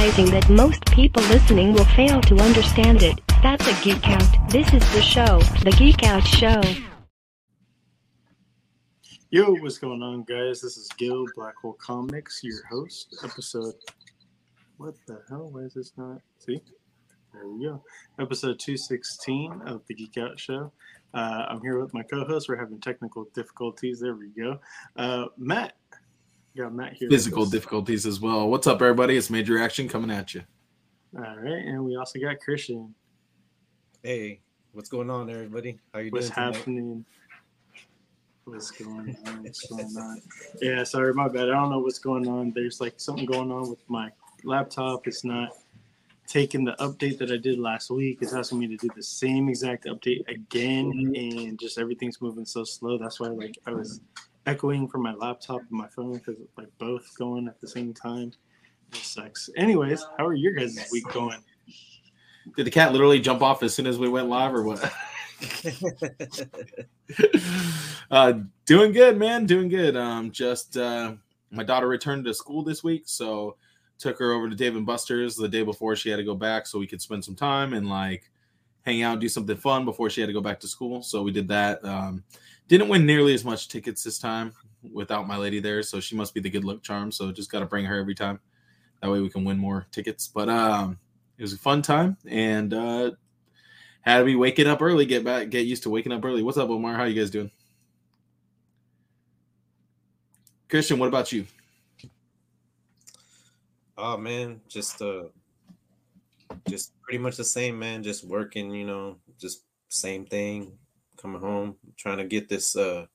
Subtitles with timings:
[0.00, 3.20] realizing that most people listening will fail to understand it.
[3.42, 4.50] That's a geek out.
[4.50, 6.62] This is the show, the Geek Out Show.
[9.28, 10.62] Yo, what's going on, guys?
[10.62, 13.14] This is Gil Black Hole Comics, your host.
[13.22, 13.74] Episode.
[14.78, 15.50] What the hell?
[15.52, 16.22] Why is this not?
[16.38, 16.62] See?
[17.34, 17.84] There we go.
[18.18, 20.72] Episode 216 of the Geek Out Show.
[21.12, 22.48] Uh, I'm here with my co host.
[22.48, 24.00] We're having technical difficulties.
[24.00, 24.60] There we go.
[24.96, 25.74] Uh, Matt.
[26.56, 27.08] Got Matt here.
[27.08, 28.48] Physical difficulties as well.
[28.48, 29.16] What's up, everybody?
[29.16, 30.42] It's Major Action coming at you.
[31.16, 31.64] All right.
[31.64, 32.92] And we also got Christian.
[34.02, 34.40] Hey,
[34.72, 35.78] what's going on, everybody?
[35.94, 36.34] How you What's doing?
[36.34, 36.56] tonight?
[36.56, 37.04] happening?
[38.44, 39.42] What's going on?
[39.44, 40.22] What's going on?
[40.60, 41.50] Yeah, sorry, my bad.
[41.50, 42.50] I don't know what's going on.
[42.52, 44.10] There's like something going on with my
[44.42, 45.06] laptop.
[45.06, 45.50] It's not
[46.26, 48.18] taking the update that I did last week.
[48.22, 51.14] It's asking me to do the same exact update again, mm-hmm.
[51.14, 52.98] and just everything's moving so slow.
[52.98, 54.00] That's why like I was
[54.46, 58.32] echoing from my laptop and my phone because like both going at the same time.
[58.92, 59.50] It sucks.
[59.56, 61.42] Anyways, how are your guys' week going?
[62.56, 64.92] Did the cat literally jump off as soon as we went live, or what?
[68.10, 68.32] uh,
[68.66, 69.46] doing good, man.
[69.46, 69.96] Doing good.
[69.96, 71.14] Um, just uh,
[71.50, 73.56] my daughter returned to school this week, so
[73.98, 76.66] took her over to Dave and Buster's the day before she had to go back,
[76.66, 78.30] so we could spend some time and like
[78.82, 81.02] hang out, do something fun before she had to go back to school.
[81.02, 81.84] So we did that.
[81.84, 82.24] Um,
[82.78, 84.52] didn't win nearly as much tickets this time
[84.92, 87.12] without my lady there, so she must be the good luck charm.
[87.12, 88.40] So just got to bring her every time.
[89.02, 90.28] That way we can win more tickets.
[90.28, 90.98] But um,
[91.38, 93.12] it was a fun time and uh,
[94.02, 95.06] had to be waking up early.
[95.06, 96.42] Get back, get used to waking up early.
[96.42, 96.94] What's up, Omar?
[96.94, 97.50] How you guys doing?
[100.68, 101.46] Christian, what about you?
[104.00, 105.24] oh man, just uh,
[106.68, 108.02] just pretty much the same, man.
[108.02, 110.72] Just working, you know, just same thing.
[111.20, 113.06] Coming home, trying to get this uh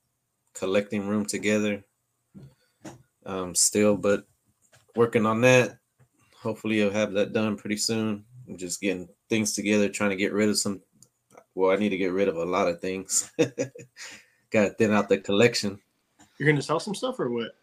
[0.53, 1.83] collecting room together.
[3.25, 4.25] Um, still, but
[4.95, 5.77] working on that.
[6.37, 8.23] Hopefully, I'll have that done pretty soon.
[8.47, 10.81] I'm just getting things together, trying to get rid of some.
[11.55, 13.31] Well, I need to get rid of a lot of things.
[14.51, 15.79] Got to thin out the collection.
[16.37, 17.55] You're gonna sell some stuff or what?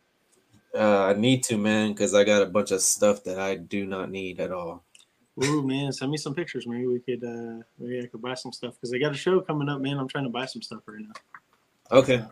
[0.75, 3.85] Uh, I need to, man, because I got a bunch of stuff that I do
[3.85, 4.85] not need at all.
[5.43, 6.67] Ooh man, send me some pictures.
[6.67, 9.41] Maybe we could uh maybe I could buy some stuff because they got a show
[9.41, 9.99] coming up, man.
[9.99, 11.97] I'm trying to buy some stuff right now.
[11.97, 12.23] Okay.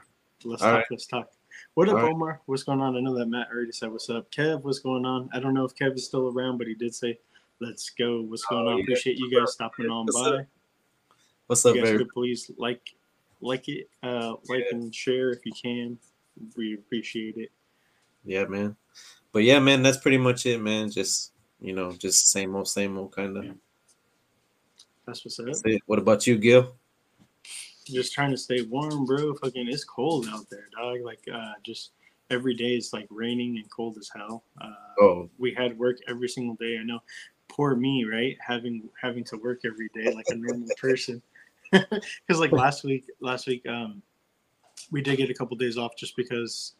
[0.44, 0.86] Let's All talk, right.
[0.90, 1.30] let's talk.
[1.74, 2.12] What up, right.
[2.12, 2.40] Omar?
[2.46, 2.96] What's going on?
[2.96, 4.30] I know that Matt already said what's up.
[4.30, 5.28] Kev, what's going on?
[5.32, 7.18] I don't know if Kev is still around, but he did say
[7.60, 8.22] let's go.
[8.22, 8.76] What's going Oh, on?
[8.78, 8.82] yeah.
[8.84, 10.36] Appreciate you guys stopping on What's by.
[10.36, 10.46] up?
[11.46, 12.82] What's up, You guys could please like
[13.40, 15.98] like it, uh like and share if you can.
[16.56, 17.50] We appreciate it.
[18.24, 18.76] Yeah, man.
[19.32, 20.90] But yeah, man, that's pretty much it, man.
[20.90, 23.44] Just you know, just same old, same old kind of.
[25.06, 25.72] That's what's up.
[25.86, 26.74] What about you, Gil?
[27.86, 29.34] just trying to stay warm, bro.
[29.34, 31.00] Fucking, it's cold out there, dog.
[31.02, 31.90] Like, uh, just
[32.30, 34.44] every day it's like raining and cold as hell.
[34.60, 36.76] Uh, Oh, we had work every single day.
[36.78, 37.00] I know,
[37.48, 38.36] poor me, right?
[38.46, 41.22] Having having to work every day like a normal person.
[41.72, 44.02] Because like last week, last week, um,
[44.90, 46.74] we did get a couple days off just because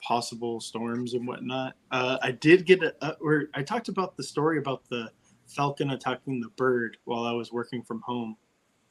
[0.00, 1.74] possible storms and whatnot.
[1.90, 5.10] Uh, I did get a, uh, or I talked about the story about the
[5.46, 8.36] falcon attacking the bird while I was working from home,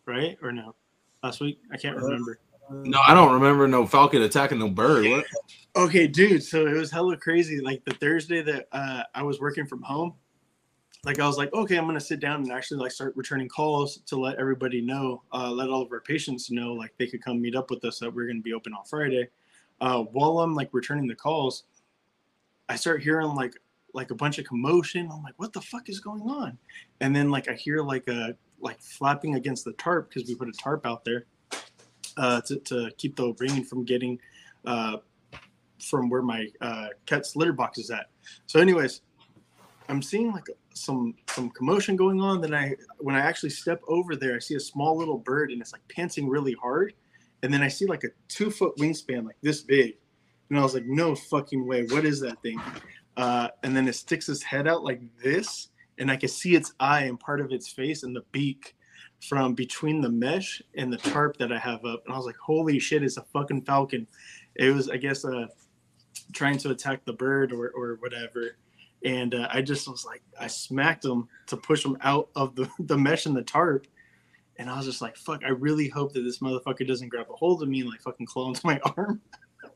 [0.05, 0.37] right?
[0.41, 0.75] Or no?
[1.23, 2.39] Last week, I can't Uh, remember.
[2.71, 5.05] No, I don't remember no falcon attacking no bird.
[5.07, 5.25] What?
[5.75, 6.43] Okay, dude.
[6.43, 7.61] So it was hella crazy.
[7.61, 10.15] Like the Thursday that uh, I was working from home,
[11.03, 13.97] like I was like, okay, I'm gonna sit down and actually like start returning calls
[14.07, 17.39] to let everybody know, uh, let all of our patients know, like they could come
[17.39, 19.27] meet up with us that we're gonna be open on Friday.
[19.81, 21.63] Uh, while I'm like returning the calls,
[22.69, 23.53] I start hearing like
[23.93, 25.09] like a bunch of commotion.
[25.11, 26.57] I'm like, what the fuck is going on?
[27.01, 30.47] And then like I hear like a like flapping against the tarp because we put
[30.47, 31.25] a tarp out there
[32.17, 34.19] uh, to to keep the rain from getting.
[34.65, 34.97] Uh,
[35.85, 38.07] from where my uh, cat's litter box is at.
[38.47, 39.01] So, anyways,
[39.89, 42.41] I'm seeing like some some commotion going on.
[42.41, 45.61] Then I, when I actually step over there, I see a small little bird and
[45.61, 46.93] it's like panting really hard.
[47.45, 49.97] And then I see like a two foot wingspan, like this big.
[50.49, 51.83] And I was like, no fucking way.
[51.83, 52.59] What is that thing?
[53.15, 55.67] Uh, and then it sticks its head out like this,
[55.99, 58.75] and I can see its eye and part of its face and the beak
[59.29, 62.01] from between the mesh and the tarp that I have up.
[62.05, 64.07] And I was like, holy shit, it's a fucking falcon.
[64.55, 65.45] It was, I guess, uh,
[66.33, 68.57] trying to attack the bird or, or whatever.
[69.03, 72.67] And uh, I just was like, I smacked him to push him out of the,
[72.79, 73.85] the mesh and the tarp.
[74.57, 77.35] And I was just like, fuck, I really hope that this motherfucker doesn't grab a
[77.35, 79.21] hold of me and like fucking claw into my arm.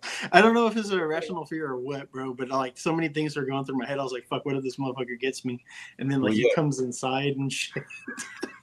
[0.32, 3.10] I don't know if it's a irrational fear or what, bro, but like so many
[3.10, 4.00] things are going through my head.
[4.00, 5.64] I was like, fuck, what if this motherfucker gets me?
[5.98, 7.84] And then like Well, he comes inside and shit.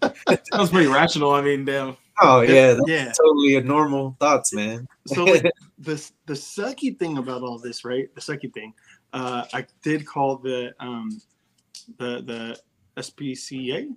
[0.01, 1.33] That sounds pretty rational.
[1.33, 1.97] I mean, damn.
[2.21, 3.13] Oh yeah, that's yeah.
[3.13, 4.89] totally a normal thoughts, man.
[5.07, 5.43] So like
[5.79, 8.13] the the sucky thing about all this, right?
[8.15, 8.73] The sucky thing.
[9.13, 11.21] Uh, I did call the um
[11.99, 12.61] the the
[13.03, 13.89] SPCA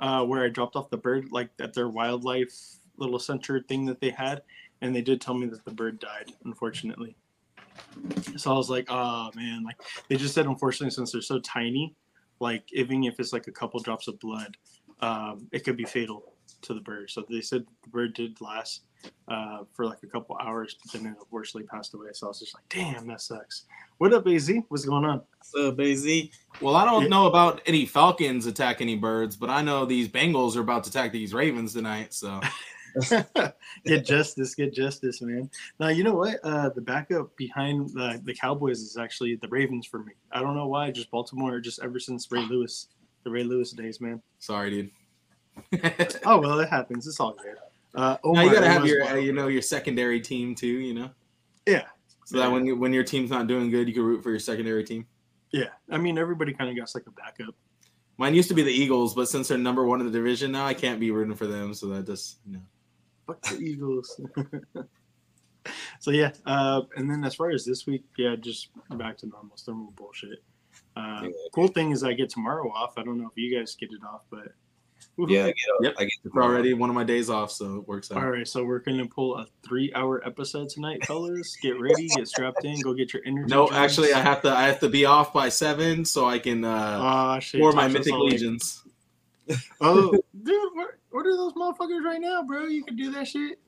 [0.00, 2.52] uh, where I dropped off the bird, like at their wildlife
[2.96, 4.42] little center thing that they had,
[4.80, 7.16] and they did tell me that the bird died, unfortunately.
[8.36, 11.94] So I was like, oh man, like they just said, unfortunately, since they're so tiny,
[12.40, 14.56] like even if it's like a couple drops of blood,
[15.00, 16.32] um, it could be fatal
[16.62, 17.10] to the bird.
[17.10, 18.82] So they said the bird did last
[19.28, 22.08] uh, for like a couple hours, but then it unfortunately passed away.
[22.12, 23.64] So I was just like, damn, that sucks.
[23.98, 24.50] What up, AZ?
[24.68, 25.22] What's going on?
[25.42, 26.30] So Bazy,
[26.60, 27.08] Well, I don't Yeah.
[27.08, 30.90] know about any Falcons attack any birds, but I know these Bengals are about to
[30.90, 32.12] attack these Ravens tonight.
[32.14, 32.40] So
[33.84, 35.50] get justice, get justice, man.
[35.78, 36.38] Now you know what?
[36.42, 40.12] Uh, the backup behind the, the Cowboys is actually the Ravens for me.
[40.32, 42.88] I don't know why, just Baltimore, just ever since Ray Lewis,
[43.24, 44.22] the Ray Lewis days, man.
[44.38, 44.90] sorry, dude.
[46.24, 47.06] Oh well, it happens.
[47.06, 47.56] It's all good.
[47.96, 49.24] Uh, now you gotta have Omar's your, uh, wild.
[49.24, 50.66] you know, your secondary team too.
[50.66, 51.10] You know,
[51.66, 51.84] yeah,
[52.24, 54.38] so that when you, when your team's not doing good, you can root for your
[54.38, 55.06] secondary team.
[55.52, 55.68] yeah.
[55.90, 57.54] I mean, everybody kind of got like a backup.
[58.18, 60.66] Mine used to be the Eagles, but since they're number one in the division now,
[60.66, 61.74] I can't be rooting for them.
[61.74, 62.62] So that just you know.
[63.26, 64.20] Fuck the Eagles.
[66.00, 69.56] so yeah, uh, and then as far as this week, yeah, just back to normal,
[69.68, 70.42] more bullshit.
[70.96, 71.30] Uh, Yeah.
[71.54, 72.96] cool thing is I get tomorrow off.
[72.98, 74.48] I don't know if you guys get it off, but
[75.18, 75.94] yeah, I get, Yep.
[75.98, 78.18] I get It's already one of my days off, so it works out.
[78.18, 81.56] All right, so we're gonna pull a three-hour episode tonight, fellas.
[81.62, 83.48] Get ready, get strapped in, go get your energy.
[83.48, 83.76] No, drinks.
[83.76, 84.50] actually, I have to.
[84.50, 87.60] I have to be off by seven so I can uh, shit.
[87.60, 88.26] pour my mythic all.
[88.26, 88.84] legions.
[89.80, 90.10] Oh,
[90.42, 92.64] dude, what, what are those motherfuckers right now, bro?
[92.64, 93.58] You can do that shit.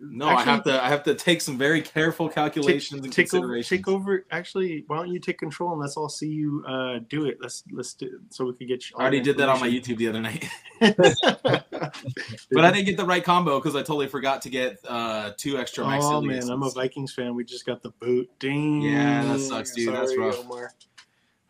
[0.00, 0.82] No, I have to.
[0.82, 3.68] I have to take some very careful calculations and Take over, considerations.
[3.78, 4.24] take over.
[4.30, 7.38] Actually, why don't you take control and let's all see you uh, do it?
[7.40, 8.88] Let's let's do it so we could get.
[8.90, 10.48] You I already did that on my YouTube the other night,
[10.80, 15.58] but I didn't get the right combo because I totally forgot to get uh, two
[15.58, 16.04] extra max.
[16.04, 17.34] Oh man, I'm a Vikings fan.
[17.34, 18.30] We just got the boot.
[18.38, 18.82] Dang.
[18.82, 19.94] Yeah, that sucks, dude.
[19.94, 20.38] That's rough.
[20.40, 20.72] Omar.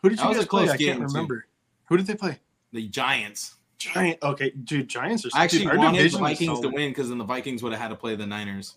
[0.02, 0.62] Who did you That guys play?
[0.70, 1.04] I can't too.
[1.06, 1.46] remember.
[1.86, 2.38] Who did they play?
[2.72, 3.56] the Giants.
[3.78, 4.18] Giant.
[4.22, 4.88] Okay, dude.
[4.88, 5.30] Giants are.
[5.34, 7.80] I actually dude, our wanted the Vikings to win because then the Vikings would have
[7.80, 8.76] had to play the Niners.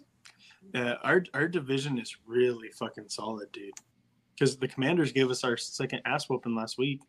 [0.74, 3.74] Yeah, our our division is really fucking solid, dude.
[4.36, 7.01] Because the Commanders gave us our second ass whooping last week,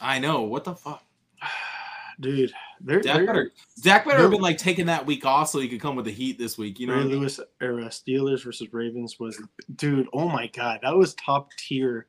[0.00, 1.02] I know what the fuck.
[2.20, 2.52] dude.
[2.80, 3.52] They're, Dak they're better,
[3.82, 6.12] Dak better have been like taking that week off so he could come with the
[6.12, 6.78] heat this week.
[6.78, 7.18] You know, Ray I mean?
[7.20, 9.40] Lewis era Steelers versus Ravens was,
[9.76, 10.08] dude.
[10.12, 12.08] Oh my god, that was top tier,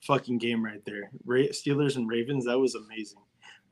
[0.00, 1.10] fucking game right there.
[1.26, 3.20] Ray, Steelers and Ravens, that was amazing.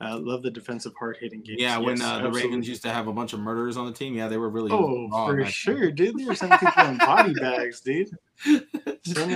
[0.01, 1.61] Uh, love the defensive hard hitting games.
[1.61, 2.31] Yeah, when Yes, uh, the.
[2.31, 4.71] Ravens used to have a bunch of murderers on the team, yeah, they were really
[4.71, 6.17] Oh, for sure, dude.
[6.17, 8.09] They were sending people in body bags, dude.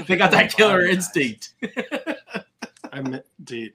[0.07, 1.53] They got that killer instinct.
[2.91, 3.73] I mi- dude,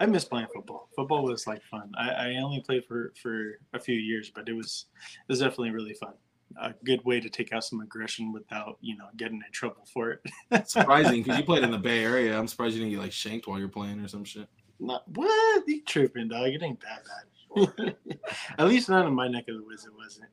[0.00, 0.88] I miss playing football.
[0.96, 1.92] Football was like fun.
[1.98, 4.86] I, I only played for for a few years, but it was
[5.28, 6.14] it was definitely really fun.
[6.60, 10.12] A good way to take out some aggression without you know getting in trouble for
[10.12, 10.68] it.
[10.68, 12.38] Surprising because you played in the Bay Area.
[12.38, 14.48] I'm surprised you didn't get like shanked while you're playing or some shit.
[14.82, 16.48] Not what you tripping, dog?
[16.48, 17.94] It ain't that bad.
[18.58, 19.86] At least not in my neck of the woods.
[19.86, 20.28] It wasn't.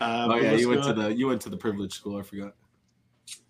[0.00, 2.18] Uh, oh yeah, you went to the you went to the privileged school.
[2.18, 2.54] I forgot.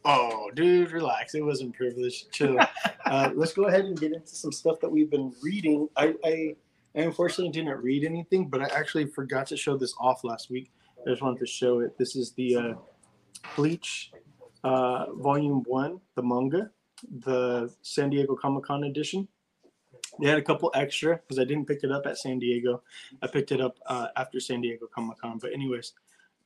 [0.05, 1.35] Oh, dude, relax.
[1.35, 2.33] It wasn't privileged.
[2.33, 2.57] Chill.
[3.05, 5.89] uh, let's go ahead and get into some stuff that we've been reading.
[5.97, 6.57] I, I,
[6.97, 10.71] I unfortunately didn't read anything, but I actually forgot to show this off last week.
[11.07, 11.99] I just wanted to show it.
[11.99, 12.75] This is the uh,
[13.55, 14.13] Bleach
[14.65, 16.71] uh, Volume 1, the manga,
[17.21, 19.29] the San Diego Comic Con edition.
[20.21, 22.83] They had a couple extra because I didn't pick it up at San Diego.
[23.23, 25.39] I picked it up uh, after San Diego Comic Con.
[25.39, 25.93] But, anyways,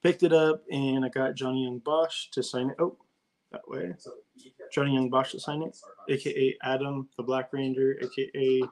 [0.03, 2.77] picked it up and I got Johnny Young Bosch to sign it.
[2.79, 2.97] Oh,
[3.53, 3.95] that way.
[4.73, 5.77] Johnny Young Bosch to sign it,
[6.09, 8.63] aka Adam the Black Ranger, aka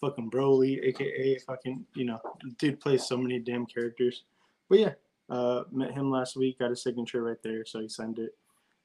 [0.00, 2.20] fucking Broly, aka fucking you know,
[2.58, 4.22] dude plays so many damn characters.
[4.68, 4.92] But yeah,
[5.28, 8.36] uh, met him last week, got his signature right there, so he signed it.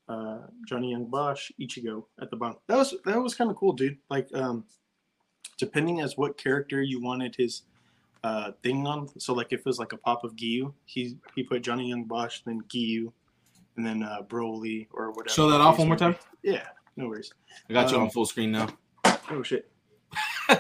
[0.07, 2.57] Uh, Johnny Young Bosch, Ichigo at the bottom.
[2.67, 3.97] That was that was kind of cool, dude.
[4.09, 4.65] Like, um,
[5.57, 7.63] depending as what character you wanted his
[8.23, 9.07] uh thing on.
[9.19, 12.03] So like if it was like a pop of Giyu, he he put Johnny Young
[12.05, 13.11] Bosch, then Giyu,
[13.77, 15.29] and then uh Broly or whatever.
[15.33, 16.15] Show that off one more time.
[16.43, 16.63] Yeah,
[16.95, 17.31] no worries.
[17.69, 18.67] I got you Um, on full screen now.
[19.29, 19.69] Oh shit.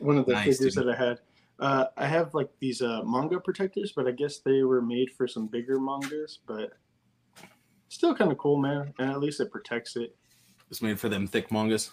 [0.00, 0.86] One of the Nice, figures dude.
[0.86, 1.20] that I had.
[1.60, 5.26] Uh, I have like these uh, manga protectors, but I guess they were made for
[5.28, 6.72] some bigger mangas, but
[7.88, 8.92] still kind of cool, man.
[8.98, 10.14] And at least it protects it.
[10.70, 11.92] It's made for them thick mangas.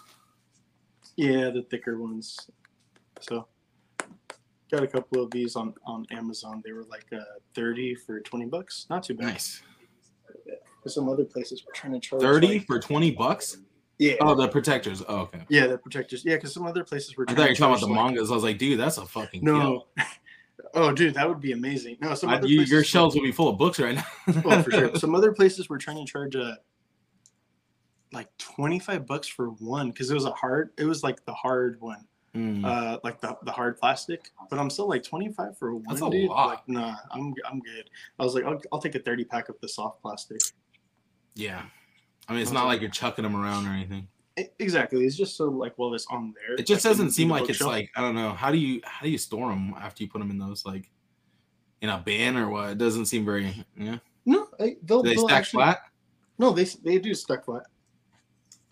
[1.16, 2.38] Yeah, the thicker ones.
[3.20, 3.46] So
[4.70, 6.62] got a couple of these on on Amazon.
[6.64, 7.18] They were like uh,
[7.54, 8.86] thirty for twenty bucks.
[8.90, 9.26] Not too bad.
[9.26, 9.62] Nice.
[10.82, 13.58] There's some other places we're trying to charge Thirty like- for twenty bucks.
[13.98, 14.14] yeah.
[14.20, 15.02] Oh, the protectors.
[15.08, 15.42] Oh, okay.
[15.48, 16.24] yeah, the protectors.
[16.24, 17.24] Yeah, because some other places were.
[17.28, 18.30] I thought you were talking about the like- mangas.
[18.30, 19.86] I was like, dude, that's a fucking No.
[20.74, 21.98] Oh, dude, that would be amazing.
[22.00, 24.04] No, some I- other you- your shelves would be full of books right now.
[24.44, 24.94] Oh, for sure.
[24.96, 26.54] Some other places were trying to charge uh
[28.12, 30.70] like twenty five bucks for one because it was a hard.
[30.78, 32.64] It was like the hard one, Mm.
[32.64, 34.30] uh, like the, the hard plastic.
[34.50, 35.84] But I'm still like twenty five for one.
[35.88, 36.28] That's a dude.
[36.30, 36.48] lot.
[36.48, 37.90] Like, nah, I'm I'm good.
[38.18, 40.40] I was like, I'll, I'll take a thirty pack of the soft plastic.
[41.34, 41.62] yeah.
[42.28, 44.06] I mean, it's not like you're chucking them around or anything.
[44.38, 45.04] E- Exactly.
[45.04, 46.54] It's just so like well, it's on there.
[46.54, 48.30] It just like, doesn't in seem the like it's like I don't know.
[48.30, 50.88] How do you how do you store them after you put them in those like
[51.80, 52.70] in a bin or what?
[52.70, 53.98] It doesn't seem very yeah.
[54.24, 54.46] no.
[54.60, 55.80] I, they'll, Do they they'll stack actually, flat?
[56.38, 57.64] No, they they do stuck flat.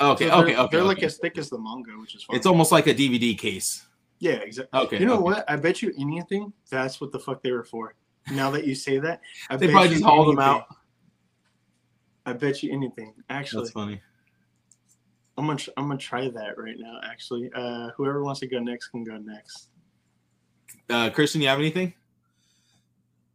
[0.01, 0.77] Okay, So okay, okay.
[0.77, 2.37] They're like as thick as the manga, which is fine.
[2.37, 3.87] It's almost like a DVD case.
[4.19, 4.81] yeah, exactly.
[4.81, 4.99] Okay.
[5.01, 5.23] You know okay.
[5.23, 5.45] what?
[5.51, 6.53] I bet you anything.
[6.71, 7.95] That's what the fuck they were for.
[8.33, 10.61] Now that you say that, I They bet probably you just hauled them anything.
[10.63, 10.77] out.
[12.27, 13.15] I bet you anything.
[13.31, 14.01] Actually, That's funny.
[15.39, 17.01] I'm gonna tr- I'm gonna try that right now.
[17.03, 19.69] Actually, uh, whoever wants to go next can go next.
[20.89, 21.95] Uh, Christian, you have anything?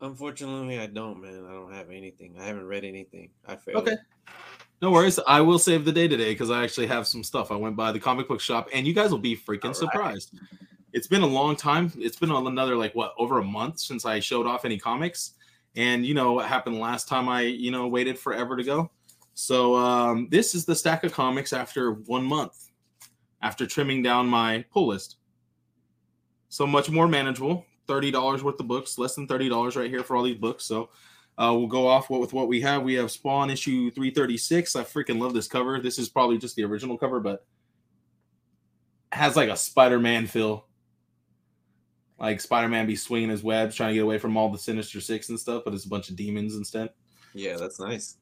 [0.01, 1.45] Unfortunately, I don't, man.
[1.49, 2.35] I don't have anything.
[2.39, 3.29] I haven't read anything.
[3.47, 3.87] I failed.
[3.87, 3.95] Okay.
[4.81, 5.19] No worries.
[5.25, 7.51] I will save the day today because I actually have some stuff.
[7.51, 9.75] I went by the comic book shop, and you guys will be freaking right.
[9.75, 10.37] surprised.
[10.91, 11.91] It's been a long time.
[11.97, 15.33] It's been another like what over a month since I showed off any comics,
[15.75, 18.91] and you know what happened last time I you know waited forever to go.
[19.33, 22.71] So um, this is the stack of comics after one month,
[23.41, 25.17] after trimming down my pull list.
[26.49, 27.65] So much more manageable.
[27.87, 30.65] Thirty dollars worth of books, less than thirty dollars right here for all these books.
[30.65, 30.89] So
[31.37, 32.83] uh, we'll go off with what we have.
[32.83, 34.75] We have Spawn issue 336.
[34.75, 35.79] I freaking love this cover.
[35.79, 37.45] This is probably just the original cover, but
[39.11, 40.65] has like a Spider-Man feel.
[42.17, 45.27] Like Spider-Man be swinging his webs, trying to get away from all the Sinister Six
[45.27, 46.89] and stuff, but it's a bunch of demons instead.
[47.33, 48.15] Yeah, that's nice.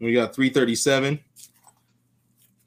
[0.00, 1.20] We got 337.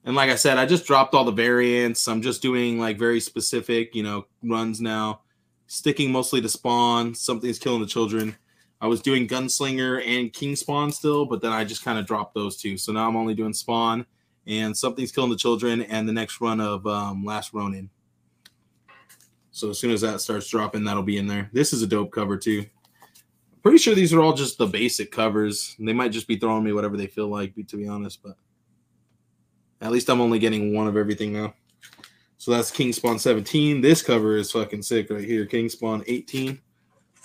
[0.06, 2.08] And like I said, I just dropped all the variants.
[2.08, 5.22] I'm just doing like very specific, you know, runs now,
[5.68, 7.14] sticking mostly to Spawn.
[7.14, 8.38] Something's killing the children.
[8.82, 12.34] I was doing Gunslinger and King Spawn still, but then I just kind of dropped
[12.34, 12.78] those two.
[12.78, 14.06] So now I'm only doing Spawn
[14.48, 17.90] and Something's Killing the Children and the next run of um, Last Ronin.
[19.52, 21.50] So as soon as that starts dropping, that'll be in there.
[21.52, 22.66] This is a dope cover too.
[23.62, 25.76] Pretty sure these are all just the basic covers.
[25.78, 28.24] They might just be throwing me whatever they feel like, to be honest.
[28.24, 28.38] But
[29.82, 31.54] at least I'm only getting one of everything now.
[32.38, 33.82] So that's King Spawn 17.
[33.82, 35.46] This cover is fucking sick right here.
[35.46, 36.62] King Spawn 18.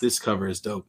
[0.01, 0.85] This cover is dope.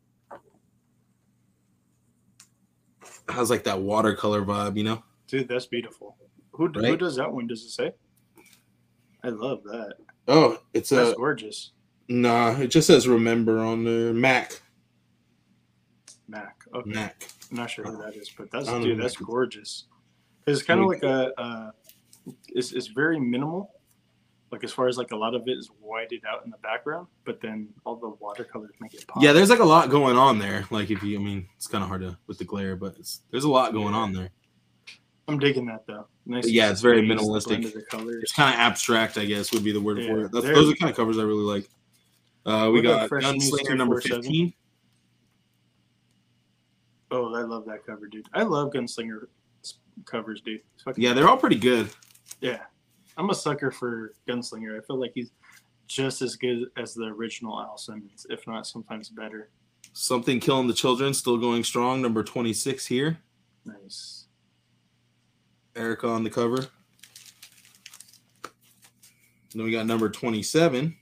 [3.29, 5.03] Has like that watercolor vibe, you know?
[5.27, 6.17] Dude, that's beautiful.
[6.53, 7.47] Who d who does that one?
[7.47, 7.93] Does it say?
[9.25, 9.95] I love that.
[10.29, 11.73] Oh, it's That's a gorgeous.
[12.09, 12.57] nah.
[12.59, 14.61] It just says remember on the Mac.
[16.29, 16.57] Mac.
[16.75, 16.91] Okay.
[16.91, 17.29] Mac.
[17.51, 18.97] I'm not sure who that is, but that's dude.
[18.99, 19.03] know.
[19.03, 19.85] That's gorgeous.
[20.47, 21.33] It's kind of like a.
[21.41, 21.71] Uh,
[22.49, 23.71] it's it's very minimal.
[24.53, 27.09] Like as far as like a lot of it is whited out in the background,
[27.25, 29.23] but then all the watercolors make it pop.
[29.23, 30.65] Yeah, there's like a lot going on there.
[30.71, 33.23] Like if you, I mean, it's kind of hard to with the glare, but it's
[33.31, 34.31] there's a lot going on there.
[35.29, 36.07] I'm digging that though.
[36.25, 36.49] Nice.
[36.49, 37.65] Yeah, it's very minimalistic.
[37.65, 40.33] It's kind of abstract, I guess, would be the word for it.
[40.33, 41.69] That's, those are the kind of covers I really like.
[42.45, 44.53] Uh, we got Gunslinger number 15.
[47.11, 48.27] Oh, I love that cover, dude.
[48.33, 49.27] I love Gunslinger
[50.05, 50.61] covers, dude.
[50.97, 51.89] Yeah, they're all pretty good.
[52.41, 52.61] yeah.
[53.17, 54.79] I'm a sucker for Gunslinger.
[54.79, 55.31] I feel like he's
[55.87, 59.51] just as good as the original Al Simmons, if not sometimes better.
[59.93, 62.03] Something Killing the Children still going strong.
[62.03, 63.19] Number 26 here.
[63.65, 64.27] Nice.
[65.75, 66.67] Erica on the cover.
[69.55, 70.95] Then we got number 27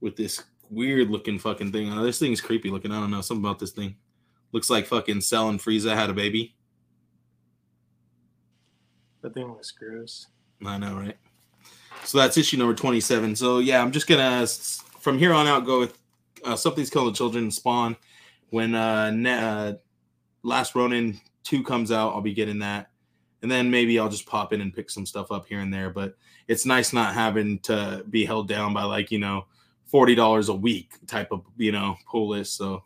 [0.00, 1.92] with this weird looking fucking thing.
[1.92, 2.92] Uh, this thing's creepy looking.
[2.92, 3.20] I don't know.
[3.20, 3.96] Something about this thing.
[4.52, 6.54] Looks like fucking Cell and Frieza had a baby.
[9.20, 10.28] That thing was gross.
[10.64, 11.16] I know, right?
[12.04, 13.36] So that's issue number 27.
[13.36, 14.46] So yeah, I'm just gonna
[15.00, 15.98] from here on out go with
[16.44, 17.96] uh, something's called the children spawn.
[18.50, 19.74] When uh, ne- uh
[20.42, 22.90] Last Ronin 2 comes out, I'll be getting that.
[23.42, 25.90] And then maybe I'll just pop in and pick some stuff up here and there.
[25.90, 26.14] But
[26.46, 29.46] it's nice not having to be held down by like, you know,
[29.92, 32.56] $40 a week type of, you know, pull list.
[32.56, 32.84] So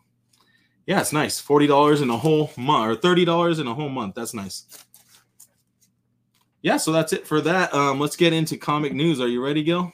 [0.87, 1.39] yeah, it's nice.
[1.39, 4.15] $40 in a whole month or $30 in a whole month.
[4.15, 4.65] That's nice
[6.61, 7.73] yeah, so that's it for that.
[7.73, 9.19] Um, let's get into comic news.
[9.19, 9.91] Are you ready, Gil?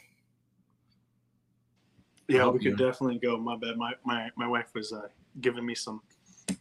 [2.28, 2.88] Yeah, Oh, we could yeah.
[2.88, 3.38] definitely go.
[3.38, 3.78] My bad.
[3.78, 5.08] My my, my wife was uh,
[5.40, 6.02] giving me some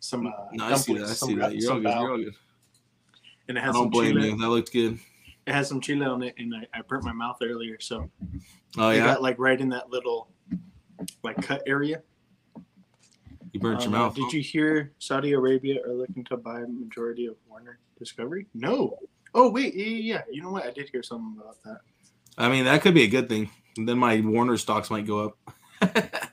[0.00, 1.04] some uh, No, I see that.
[1.08, 1.56] I see that.
[1.56, 1.88] You're all good.
[1.90, 2.34] You're all good.
[3.48, 4.28] and it I has don't some blame chile.
[4.30, 4.36] you.
[4.38, 4.98] That looked good.
[5.46, 8.10] It has some chile on it, and I, I burnt my mouth earlier, so
[8.78, 10.28] Oh yeah, got like right in that little
[11.22, 12.02] like cut area.
[13.52, 14.14] you burnt your Uh, mouth.
[14.14, 18.46] Did you hear Saudi Arabia are looking to buy a majority of Warner Discovery?
[18.54, 18.98] No.
[19.38, 20.64] Oh wait, yeah, you know what?
[20.64, 21.80] I did hear something about that.
[22.38, 23.50] I mean, that could be a good thing.
[23.76, 25.36] Then my Warner stocks might go up.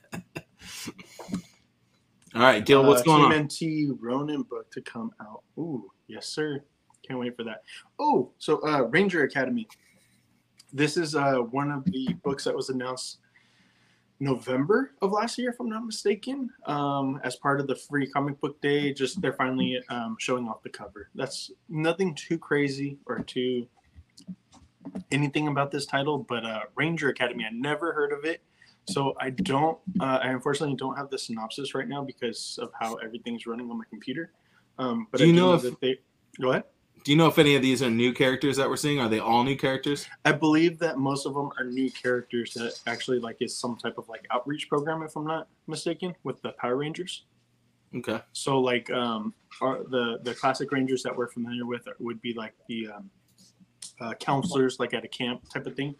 [2.33, 3.47] All right, Gil, what's uh, going TMNT on?
[3.47, 5.43] TMNT Ronin book to come out.
[5.57, 6.63] Ooh, yes, sir.
[7.05, 7.63] Can't wait for that.
[7.99, 9.67] Oh, so uh, Ranger Academy.
[10.71, 13.19] This is uh, one of the books that was announced
[14.23, 18.39] November of last year, if I'm not mistaken, um, as part of the free comic
[18.39, 18.93] book day.
[18.93, 21.09] Just they're finally um, showing off the cover.
[21.13, 23.67] That's nothing too crazy or too
[25.11, 27.45] anything about this title, but uh, Ranger Academy.
[27.45, 28.41] I never heard of it.
[28.87, 29.77] So I don't.
[29.99, 33.77] Uh, I unfortunately don't have the synopsis right now because of how everything's running on
[33.77, 34.31] my computer.
[34.77, 35.99] Um, but Do I you do know know if- that they
[36.41, 36.63] go ahead?
[37.03, 39.01] Do you know if any of these are new characters that we're seeing?
[39.01, 40.07] Are they all new characters?
[40.23, 43.97] I believe that most of them are new characters that actually like is some type
[43.97, 47.25] of like outreach program, if I'm not mistaken, with the Power Rangers.
[47.93, 48.21] Okay.
[48.31, 52.53] So like um, are the the classic Rangers that we're familiar with would be like
[52.69, 53.09] the um,
[53.99, 55.95] uh, counselors, like at a camp type of thing.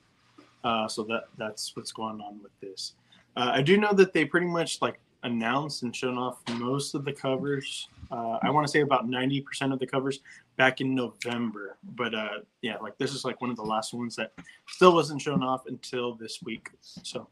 [0.63, 2.93] Uh, so that that's what's going on with this.
[3.35, 7.03] Uh, I do know that they pretty much like announced and shown off most of
[7.03, 7.89] the covers.
[8.13, 10.19] Uh, I want to say about ninety percent of the covers
[10.55, 11.77] back in November.
[11.95, 14.33] But uh, yeah, like this is like one of the last ones that
[14.67, 16.69] still wasn't shown off until this week.
[17.01, 17.27] So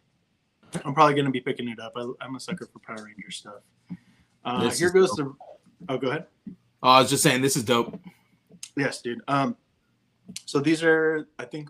[0.83, 1.93] I'm probably going to be picking it up.
[1.95, 3.61] I, I'm a sucker for Power Ranger stuff.
[4.43, 5.31] Uh, here goes the.
[5.87, 6.25] Oh, go ahead.
[6.81, 7.99] Oh, I was just saying this is dope.
[8.75, 9.21] Yes, dude.
[9.27, 9.55] Um,
[10.45, 11.69] so these are, I think,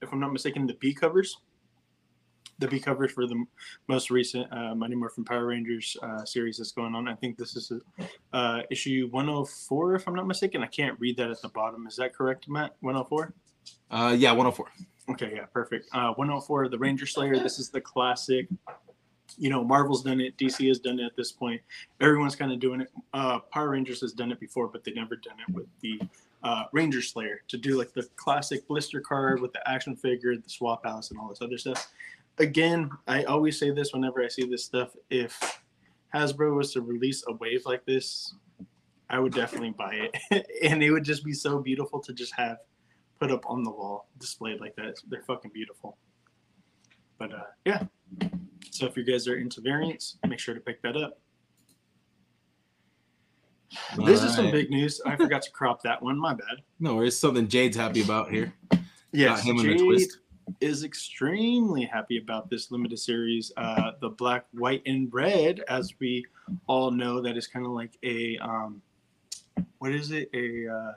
[0.00, 1.36] if I'm not mistaken, the B covers.
[2.58, 3.44] The B covers for the
[3.88, 7.06] most recent uh, Mighty Morphin Power Rangers uh, series that's going on.
[7.06, 7.70] I think this is
[8.32, 10.62] uh, issue 104, if I'm not mistaken.
[10.62, 11.86] I can't read that at the bottom.
[11.86, 12.74] Is that correct, Matt?
[12.80, 13.34] 104.
[13.90, 14.66] Uh, yeah, 104.
[15.10, 15.88] Okay, yeah, perfect.
[15.92, 17.38] Uh, 104, the Ranger Slayer.
[17.38, 18.48] This is the classic.
[19.38, 20.36] You know, Marvel's done it.
[20.38, 21.60] DC has done it at this point.
[22.00, 22.90] Everyone's kind of doing it.
[23.12, 26.00] Uh, Power Rangers has done it before, but they've never done it with the
[26.42, 30.48] uh, Ranger Slayer to do like the classic blister card with the action figure, the
[30.48, 31.88] swap house, and all this other stuff.
[32.38, 34.94] Again, I always say this whenever I see this stuff.
[35.10, 35.60] If
[36.14, 38.34] Hasbro was to release a wave like this,
[39.08, 42.58] I would definitely buy it, and it would just be so beautiful to just have
[43.20, 44.96] put up on the wall, displayed like that.
[45.08, 45.96] They're fucking beautiful.
[47.18, 47.84] But uh, yeah,
[48.70, 51.18] so if you guys are into variants, make sure to pick that up.
[54.04, 55.00] this is some big news.
[55.06, 56.18] I forgot to crop that one.
[56.18, 56.62] My bad.
[56.78, 58.52] No, it's something Jade's happy about here.
[59.12, 60.18] Yes, Got him in the Jade twist.
[60.60, 63.52] Is extremely happy about this limited series.
[63.56, 66.24] Uh, the black, white, and red, as we
[66.66, 68.80] all know, that is kind of like a um,
[69.78, 70.30] what is it?
[70.34, 70.92] A uh,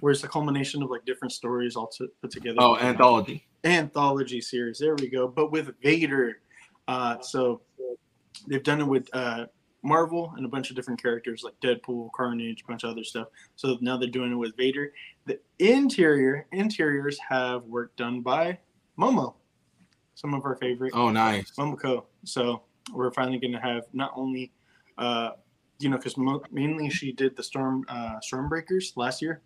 [0.00, 2.58] where it's a culmination of like different stories all to, put together.
[2.60, 3.46] Oh, anthology.
[3.64, 4.78] anthology series.
[4.78, 5.26] There we go.
[5.26, 6.40] But with Vader,
[6.88, 7.62] uh, so
[8.46, 9.46] they've done it with uh,
[9.82, 13.28] Marvel and a bunch of different characters like Deadpool, Carnage, a bunch of other stuff.
[13.56, 14.92] So now they're doing it with Vader.
[15.26, 18.58] The interior interiors have work done by
[18.98, 19.34] Momo,
[20.14, 21.50] some of our favorite Oh, nice.
[21.58, 22.04] Momoko.
[22.24, 22.62] So
[22.92, 24.52] we're finally going to have not only,
[24.98, 25.30] uh,
[25.80, 29.42] you know, because mo- mainly she did the Storm uh, Stormbreakers last year,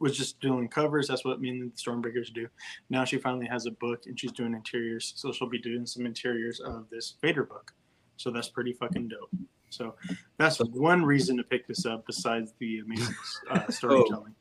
[0.00, 1.08] was just doing covers.
[1.08, 2.48] That's what mainly the Stormbreakers do.
[2.88, 5.12] Now she finally has a book and she's doing interiors.
[5.16, 7.72] So she'll be doing some interiors of this Vader book.
[8.16, 9.30] So that's pretty fucking dope.
[9.68, 9.94] So
[10.36, 13.14] that's one reason to pick this up besides the amazing
[13.50, 14.34] uh, storytelling.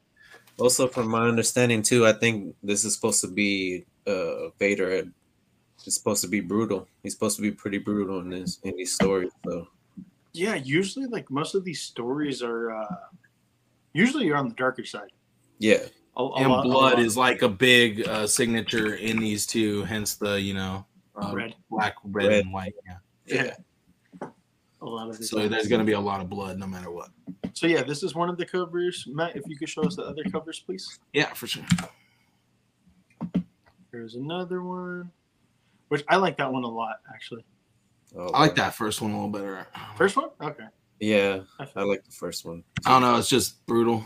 [0.60, 5.04] Also, from my understanding too, I think this is supposed to be uh Vader.
[5.86, 6.88] It's supposed to be brutal.
[7.04, 9.32] He's supposed to be pretty brutal in this in these stories.
[9.46, 9.68] So
[10.34, 12.96] Yeah, usually like most of these stories are uh,
[13.94, 15.12] usually you're on the darker side.
[15.58, 15.84] yeah,
[16.18, 20.16] A, a And lot- blood is like a big uh, signature in these two, hence
[20.16, 21.56] the, you know, uh, red.
[21.70, 22.42] black, red, Red.
[22.46, 22.76] and white.
[22.86, 22.98] Yeah.
[23.26, 24.28] Yeah.
[24.82, 27.10] A lot of So there's going to be a lot of blood no matter what.
[27.54, 29.06] So yeah, this is one of the covers.
[29.08, 31.00] Matt, if you could show us the other covers, please.
[31.14, 31.64] Yeah, for sure.
[33.92, 35.12] There's another one,
[35.88, 37.44] which I like that one a lot actually.
[38.16, 39.66] oh, I like that first one a little better.
[39.96, 40.66] First one, okay.
[41.00, 42.64] Yeah, I, I like the first one.
[42.86, 43.18] I don't know.
[43.18, 44.04] It's just brutal.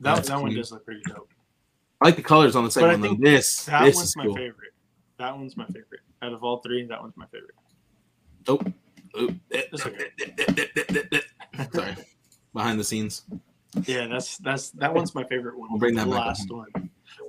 [0.00, 1.28] that That's that one does look pretty dope.
[2.00, 3.00] I like the colors on the But second I one.
[3.02, 3.08] though.
[3.08, 4.36] think This, That this one's is my cool.
[4.36, 4.72] favorite.
[5.18, 6.00] That one's my favorite.
[6.22, 7.54] Out of all three, that one's my favorite.
[8.48, 8.60] Oh.
[9.14, 9.34] Oh.
[9.50, 11.96] It's Sorry.
[12.56, 13.22] Behind the scenes.
[13.84, 15.68] Yeah, that's that's that one's my favorite one.
[15.70, 16.68] We'll bring that back last one.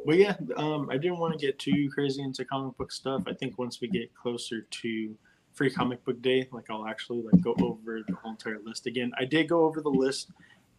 [0.05, 3.23] But yeah, um, I didn't want to get too crazy into comic book stuff.
[3.27, 5.15] I think once we get closer to
[5.51, 9.11] free comic book day, like I'll actually like go over the whole entire list again.
[9.19, 10.29] I did go over the list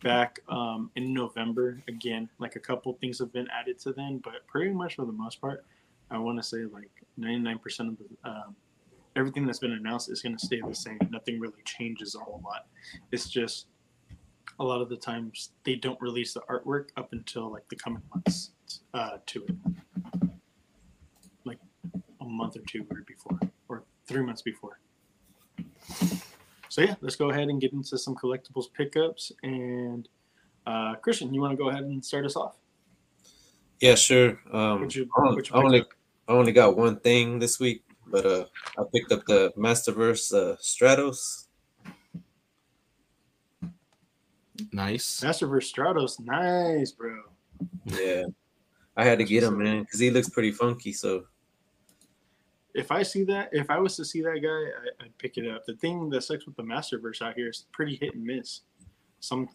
[0.03, 2.31] back um, in November again.
[2.39, 5.43] Like a couple things have been added to then, but pretty much for the most
[5.43, 5.63] part,
[6.11, 8.57] I want to say like 99% of the um,
[9.15, 10.99] everything that's been announced is going to stay the same.
[11.11, 12.67] Nothing really changes a whole lot.
[13.13, 13.67] It's just
[14.61, 18.03] a lot of the times they don't release the artwork up until like the coming
[18.15, 18.51] months
[18.95, 20.31] uh, to it,
[21.45, 21.59] like
[22.21, 24.81] a month or two or before, or three months before.
[26.69, 29.33] So yeah, let's go ahead and get into some collectibles pickups.
[29.43, 30.09] And
[30.67, 32.57] uh, Christian, you want to go ahead and start us off?
[33.81, 34.39] Yeah, sure.
[34.53, 35.85] Um, you- I only- I only?
[36.29, 38.45] I only got one thing this week, but uh,
[38.79, 41.47] I picked up the Masterverse uh, Stratos.
[44.73, 45.21] Nice.
[45.21, 47.23] Masterverse Stratos, nice, bro.
[47.85, 48.25] Yeah,
[48.97, 50.93] I had to get him, man, because he looks pretty funky.
[50.93, 51.25] So
[52.75, 55.49] If I see that, if I was to see that guy, I, I'd pick it
[55.49, 55.65] up.
[55.67, 58.61] The thing that sucks with the Masterverse out here is pretty hit and miss.
[59.21, 59.49] Some,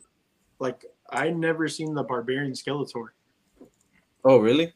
[0.60, 3.08] like I never seen the Barbarian Skeletor.
[4.26, 4.74] oh really?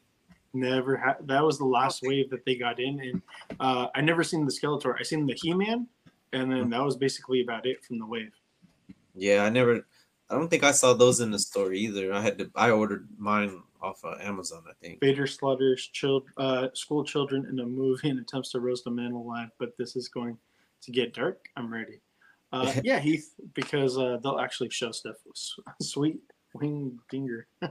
[0.54, 1.16] Never had.
[1.26, 3.22] That was the last wave that they got in, and
[3.60, 4.94] uh, I never seen the Skeletor.
[4.98, 5.86] I seen the He Man,
[6.32, 8.32] and then that was basically about it from the wave.
[9.14, 9.86] Yeah, I never.
[10.30, 12.12] I don't think I saw those in the store either.
[12.12, 12.50] I had to.
[12.54, 14.62] I ordered mine off of Amazon.
[14.68, 15.00] I think.
[15.00, 19.12] Vader slaughters child, uh, school children in a movie and attempts to roast a man
[19.12, 20.36] alive, but this is going
[20.82, 21.46] to get dark.
[21.56, 22.00] I'm ready.
[22.52, 25.16] Uh, yeah, Heath, because uh, they'll actually show stuff.
[25.80, 26.20] Sweet
[26.54, 27.46] wing dinger.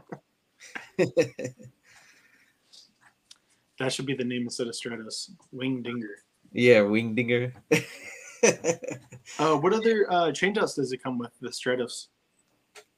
[3.80, 5.30] That should be the name instead of Stratos.
[5.52, 6.24] Wing dinger.
[6.52, 7.54] yeah, Wingdinger.
[9.40, 11.32] Uh, what other uh, changeouts does it come with?
[11.42, 12.08] The Stratos.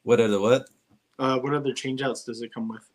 [0.04, 0.70] What are the what?
[1.18, 2.90] Uh, what other changeouts does it come with?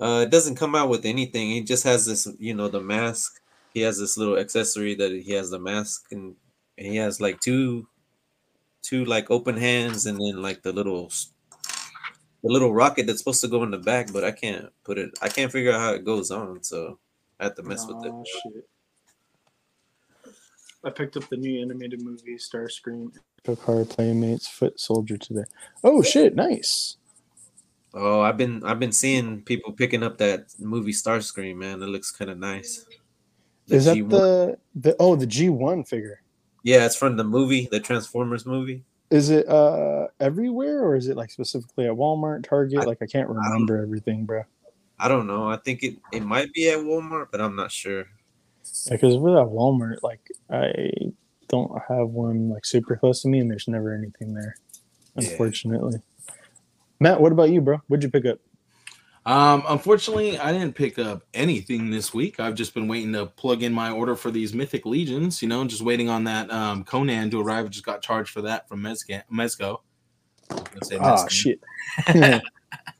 [0.00, 1.50] Uh, it doesn't come out with anything.
[1.50, 3.40] He just has this, you know, the mask.
[3.72, 6.34] He has this little accessory that he has the mask, and,
[6.78, 7.86] and he has like two,
[8.82, 11.10] two like open hands, and then like the little,
[12.42, 14.12] the little rocket that's supposed to go in the back.
[14.12, 15.10] But I can't put it.
[15.20, 16.98] I can't figure out how it goes on, so
[17.38, 18.28] I have to mess with Aw, it.
[18.28, 18.68] shit.
[20.84, 23.12] I picked up the new animated movie Starscream.
[23.46, 25.44] Picard Playmates Foot Soldier today.
[25.84, 26.34] Oh shit!
[26.34, 26.96] Nice.
[27.94, 31.56] Oh, I've been I've been seeing people picking up that movie Starscream.
[31.56, 32.84] Man, it looks kind of nice.
[33.68, 36.20] The Is that G1 the the oh the G one figure?
[36.62, 38.84] Yeah, it's from the movie, the Transformers movie.
[39.10, 42.80] Is it uh everywhere or is it like specifically at Walmart, Target?
[42.80, 44.42] I- like I can't remember everything, bro.
[44.98, 45.48] I don't know.
[45.48, 48.06] I think it, it might be at Walmart, but I'm not sure.
[48.90, 50.90] Because with that Walmart, like I
[51.48, 54.56] don't have one like super close to me, and there's never anything there,
[55.16, 55.28] Yeah.
[55.30, 56.00] unfortunately.
[57.00, 57.80] Matt, what about you, bro?
[57.88, 58.38] What'd you pick up?
[59.26, 62.38] Um, unfortunately, I didn't pick up anything this week.
[62.38, 65.42] I've just been waiting to plug in my order for these Mythic Legions.
[65.42, 67.66] You know, just waiting on that um, Conan to arrive.
[67.66, 69.80] I just got charged for that from Mezga- Mezco.
[70.48, 71.60] I was gonna say Oh shit!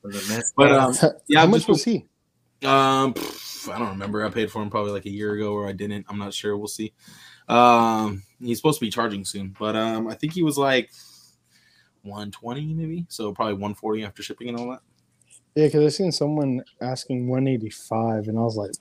[0.03, 0.95] From the Mask- But um,
[1.29, 2.07] yeah, how much was he?
[2.65, 4.25] Um, pff, I don't remember.
[4.27, 6.07] I paid for him probably like a year ago, or I didn't.
[6.09, 6.57] I'm not sure.
[6.57, 6.93] We'll see.
[7.49, 10.91] Um, he's supposed to be charging soon, but um, I think he was like
[12.03, 14.81] 120 maybe, so probably 140 after shipping and all that.
[15.55, 18.73] Yeah, because I seen someone asking 185, and I was like,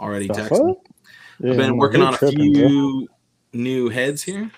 [0.00, 0.74] Already texting.
[1.38, 2.68] Yeah, I've been I'm working on a you're bro.
[2.68, 3.08] few
[3.52, 4.50] new heads here.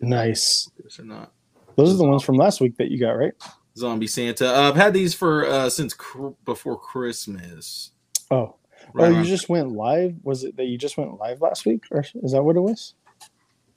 [0.00, 0.68] Nice.
[0.82, 1.32] this or not.
[1.76, 3.32] Those are the ones from last week that you got, right?
[3.76, 4.48] Zombie Santa.
[4.54, 7.92] Uh, I've had these for uh since cr- before Christmas.
[8.30, 8.56] Oh,
[8.94, 10.14] Right oh, you just went live.
[10.22, 12.94] Was it that you just went live last week, or is that what it was?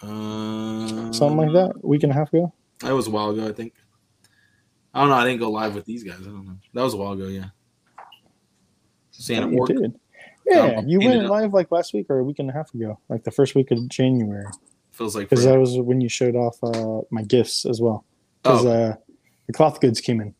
[0.01, 2.53] uh, Something like that, a week and a half ago.
[2.81, 3.73] That was a while ago, I think.
[4.93, 5.15] I don't know.
[5.15, 6.19] I didn't go live with these guys.
[6.21, 6.57] I don't know.
[6.73, 7.45] That was a while ago, yeah.
[9.11, 9.99] Santa Oh, you did.
[10.45, 12.99] Yeah, Um, you went live like last week or a week and a half ago,
[13.09, 14.45] like the first week of January,
[14.91, 18.05] Feels like because that was when you showed off uh, my gifts as well.
[18.43, 18.69] Because Oh.
[18.71, 18.95] uh,
[19.47, 20.35] the cloth goods came in.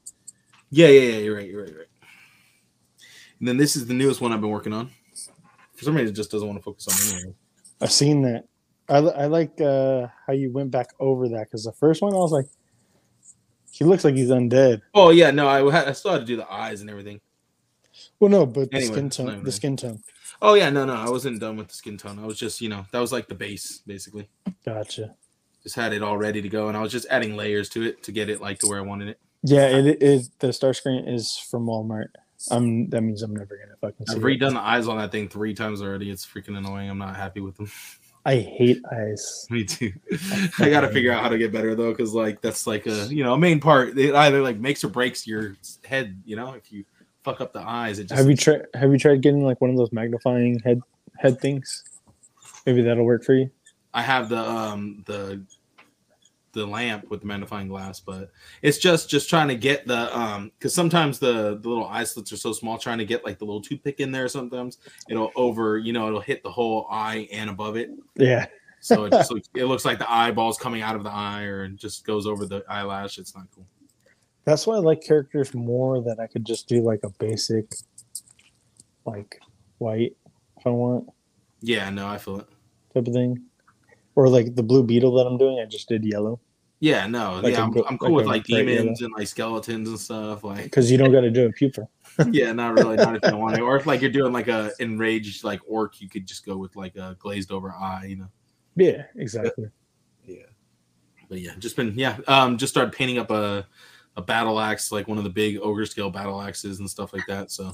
[0.69, 1.17] Yeah, yeah, yeah.
[1.19, 1.47] You're right.
[1.49, 1.69] You're right.
[1.69, 1.87] You're right.
[3.45, 4.89] And then this is the newest one I've been working on.
[5.75, 7.35] For some reason, it just doesn't want to focus on anyway.
[7.79, 8.45] I've seen that.
[8.89, 12.17] I, I like uh, how you went back over that because the first one I
[12.17, 12.47] was like,
[13.69, 14.81] he looks like he's undead.
[14.95, 17.21] Oh yeah, no, I, I still had to do the eyes and everything.
[18.19, 20.01] Well, no, but the skin tone, the skin tone.
[20.41, 22.17] Oh yeah, no, no, I wasn't done with the skin tone.
[22.17, 24.27] I was just, you know, that was like the base, basically.
[24.65, 25.13] Gotcha.
[25.61, 28.01] Just had it all ready to go, and I was just adding layers to it
[28.01, 29.19] to get it like to where I wanted it.
[29.43, 30.31] Yeah, it is.
[30.39, 32.07] The Starscream is from Walmart.
[32.51, 34.07] Um, that means I'm never gonna fucking.
[34.07, 34.25] See I've it.
[34.25, 36.09] redone the eyes on that thing three times already.
[36.09, 36.89] It's freaking annoying.
[36.89, 37.71] I'm not happy with them.
[38.25, 39.45] I hate eyes.
[39.51, 39.93] Me too.
[40.59, 43.07] I got to figure out how to get better though, because like that's like a
[43.07, 43.97] you know a main part.
[43.97, 46.21] It either like makes or breaks your head.
[46.25, 46.85] You know, if you
[47.23, 48.65] fuck up the eyes, it just Have you tried?
[48.73, 50.81] Have you tried getting like one of those magnifying head
[51.17, 51.83] head things?
[52.65, 53.51] Maybe that'll work for you.
[53.93, 55.43] I have the um the
[56.55, 58.31] the lamp with the magnifying glass, but
[58.63, 62.31] it's just just trying to get the um because sometimes the the little eye slits
[62.31, 62.77] are so small.
[62.77, 66.19] Trying to get like the little toothpick in there, sometimes it'll over you know it'll
[66.19, 67.91] hit the whole eye and above it.
[68.15, 68.47] Yeah.
[68.79, 71.67] So it just looks, it looks like the eyeballs coming out of the eye, or
[71.69, 73.17] just goes over the eyelash.
[73.17, 73.65] It's not cool.
[74.43, 77.65] That's why I like characters more that I could just do like a basic,
[79.03, 79.39] like
[79.79, 80.15] white,
[80.57, 81.09] if I want.
[81.61, 82.47] Yeah, no, I feel it.
[82.93, 83.43] type of thing.
[84.15, 86.39] Or like the blue beetle that I'm doing, I just did yellow
[86.79, 89.13] Yeah, no, Like yeah, a I'm, go- I'm cool like with like bright demons and
[89.13, 90.43] like skeletons and stuff.
[90.43, 91.87] Like, because you don't got to do a puper.
[92.31, 93.61] yeah, not really, not if you want to.
[93.61, 96.75] Or if like you're doing like a enraged like orc, you could just go with
[96.75, 98.29] like a glazed over eye, you know.
[98.75, 99.69] Yeah, exactly.
[100.25, 100.43] Yeah.
[101.27, 103.67] But yeah, just been yeah, um, just started painting up a
[104.15, 107.25] a battle axe, like one of the big ogre scale battle axes and stuff like
[107.27, 107.51] that.
[107.51, 107.73] So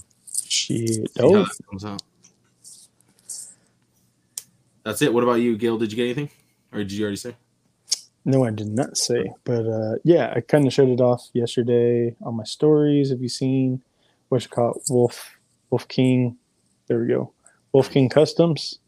[0.51, 1.10] Shit.
[1.19, 2.01] Oh, that comes out.
[4.83, 5.13] That's it.
[5.13, 5.77] What about you, Gil?
[5.77, 6.29] Did you get anything,
[6.71, 7.35] or did you already say?
[8.25, 9.31] no, I did not say.
[9.43, 13.09] But uh, yeah, I kind of showed it off yesterday on my stories.
[13.09, 13.83] Have you seen
[14.29, 14.83] what you call it?
[14.89, 15.37] Wolf
[15.69, 16.37] Wolf King?
[16.87, 17.33] There we go.
[17.73, 18.79] Wolf King Customs.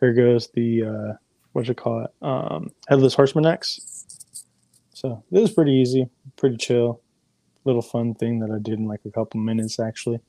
[0.00, 1.12] Here goes the uh,
[1.52, 2.10] what you call it?
[2.22, 3.80] Um, headless horseman axe.
[4.92, 7.00] So this is pretty easy, pretty chill,
[7.64, 10.20] little fun thing that I did in like a couple minutes actually.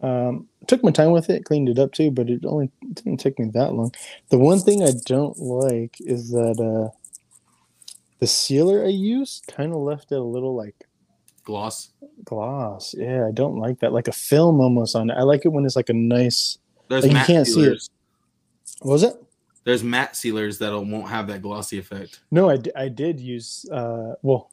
[0.00, 3.38] Um, took my time with it, cleaned it up too, but it only didn't take
[3.38, 3.92] me that long.
[4.30, 6.94] The one thing I don't like is that uh,
[8.20, 10.74] the sealer I used kind of left it a little like
[11.44, 11.90] Gloss.
[12.24, 12.94] gloss.
[12.96, 13.92] Yeah, I don't like that.
[13.92, 15.14] Like a film almost on it.
[15.14, 16.58] I like it when it's like a nice.
[16.88, 17.64] There's Like, you matte can't see it.
[17.64, 17.90] sealers.
[18.82, 19.14] What was it?
[19.64, 22.20] There's matte sealers that won't have that glossy effect.
[22.30, 23.64] No, I, d- I did use.
[23.70, 24.50] Uh, well,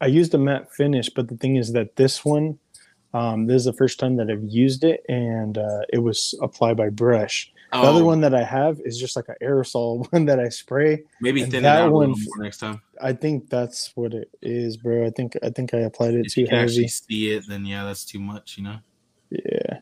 [0.00, 2.58] I used a matte finish, but the thing is that this one,
[3.16, 6.76] um, this is the first time that I've used it, and uh, it was applied
[6.76, 7.52] by brush.
[7.72, 10.48] The Oh, other one that I have is just like an aerosol one that I
[10.50, 11.02] spray.
[11.20, 12.80] maybe thin that out one- next time.
[13.02, 15.04] I think that's what it is, bro.
[15.06, 16.88] I think I think I applied it If too you can actually heavy.
[16.88, 18.56] see it, then yeah, that's too much.
[18.56, 18.78] You know,
[19.30, 19.78] Yeah,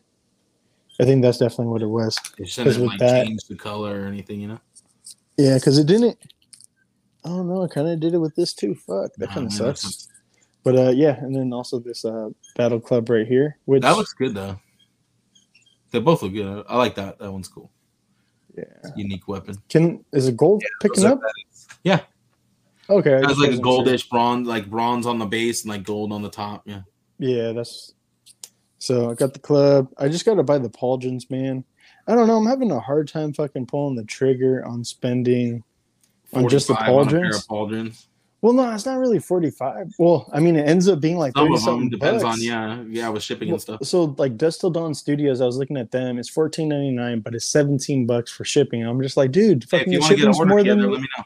[0.99, 2.17] I think that's definitely what it was.
[2.39, 4.41] it shouldn't with like that- change the color or anything.
[4.41, 4.59] You know,
[5.37, 6.17] Yeah, because it didn't.
[7.23, 7.63] I don't know.
[7.63, 8.75] I kind of did it with this too.
[8.75, 10.07] Fuck, that Oh, kind of sucks.
[10.65, 14.13] But uh, yeah, and then also this uh, battle club right here, which that looks
[14.13, 14.59] good though.
[15.91, 16.65] They both look good.
[16.67, 17.19] I like that.
[17.19, 17.71] That one's cool.
[18.57, 18.63] yeah.
[18.97, 19.55] Unique weapon.
[19.69, 21.19] Can is it gold picking up?
[21.19, 21.67] badass.
[21.83, 21.99] Yeah.
[22.89, 23.83] Okay, I It has like a wasn't sure.
[23.85, 26.63] goldish bronze, like bronze on the base and like gold on the top.
[26.65, 26.81] Yeah.
[27.19, 27.93] Yeah, that's.
[28.79, 29.89] So I got the club.
[29.99, 31.63] I just got to buy the pauldrons, man.
[32.07, 32.37] I don't know.
[32.37, 35.63] I'm having a hard time fucking pulling the trigger on spending
[36.33, 38.07] on just the 45 on a pair pauldrons.
[38.41, 39.93] Well, no, it's not really 45.
[39.97, 42.37] Well, I mean, it ends up being like Some 30 of them something depends bucks.
[42.37, 43.83] on yeah, yeah, with shipping Well, and stuff.
[43.83, 46.19] So like Dust Till Dawn Studios, I was looking at them.
[46.19, 48.83] It's fourteen ninety nine, but it's seventeen bucks for shipping.
[48.83, 50.81] I'm just like, dude, Hey, if fucking you want to get an order more together,
[50.81, 51.23] than let me know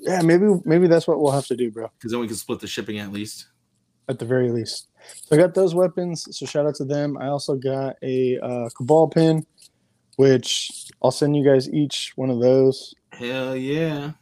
[0.00, 0.22] yeah.
[0.22, 1.90] Maybe maybe that's what we'll have to do, bro.
[1.98, 3.46] because then we can split the shipping at least.
[4.08, 4.88] At the very least.
[5.24, 6.26] So I got those weapons.
[6.36, 7.16] So shout out to them.
[7.18, 9.44] I also got a uh, Cabal pin,
[10.16, 12.94] which I'll send you guys each one of those.
[13.12, 14.12] Hell yeah,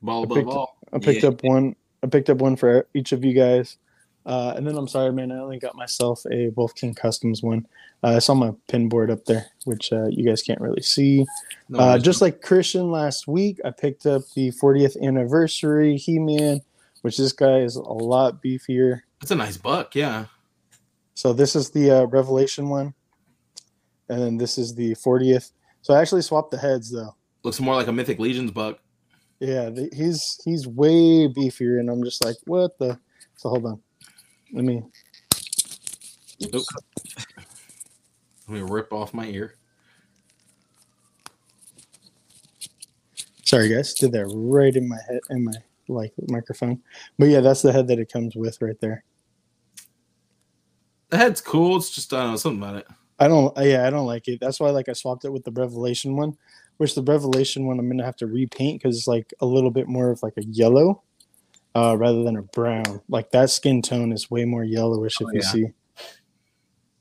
[0.00, 0.71] ball above all.
[0.92, 1.30] I picked Yeah.
[1.30, 1.74] up one.
[2.02, 3.76] I picked up one for each of you guys.
[4.24, 5.32] Uh, and then I'm sorry, man.
[5.32, 7.66] I only got myself a Wolf King Customs one.
[8.04, 11.24] Uh, it's on my pin board up there, which uh, you guys can't really see.
[11.68, 16.60] No uh, just like Christian last week, I picked up the 40th anniversary He Man,
[17.02, 19.00] which this guy is a lot beefier.
[19.22, 19.94] it's a nice buck.
[19.96, 20.26] Yeah,
[21.14, 22.94] So this is the uh, Revelation one,
[24.08, 25.50] and then this is the 40th.
[25.82, 27.14] So I actually swapped the heads though.
[27.44, 28.78] looks more like a Mythic Legions buck.
[29.42, 32.96] Yeah, the, he's he's way beefier, and I'm just like, what the?
[33.34, 33.82] So hold on,
[34.52, 34.84] let me.
[36.54, 36.62] Oop.
[38.46, 39.56] Let me rip off my ear.
[43.42, 45.54] Sorry, guys, did that right in my head in my
[45.88, 46.80] like microphone.
[47.18, 49.02] But yeah, that's the head that it comes with right there.
[51.08, 51.78] The head's cool.
[51.78, 52.86] It's just I don't know something about it.
[53.18, 53.52] I don't.
[53.58, 54.38] Yeah, I don't like it.
[54.40, 56.38] That's why like I swapped it with the Revelation one,
[56.78, 59.88] which the Revelation one I'm gonna have to repaint because it's like a little bit
[59.88, 61.02] more of like a yellow,
[61.74, 63.00] uh, rather than a brown.
[63.08, 65.20] Like that skin tone is way more yellowish.
[65.20, 65.50] If Oh, you yeah.
[65.50, 65.66] see,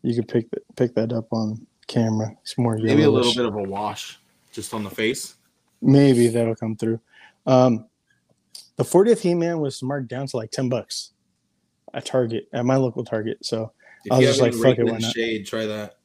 [0.04, 2.36] you could pick that pick that up on camera.
[2.44, 2.90] It's more yellowish.
[2.92, 4.20] Maybe a little bit of a wash
[4.52, 5.36] just on the face.
[5.82, 7.00] Maybe that'll come through.
[7.46, 7.86] Um,
[8.76, 11.12] the 40th He-Man was marked down to like 10 bucks
[11.94, 13.44] at Target at my local Target.
[13.46, 13.72] So
[14.06, 15.12] If I was just like, fuck it, why not?
[15.14, 15.98] shade, try that.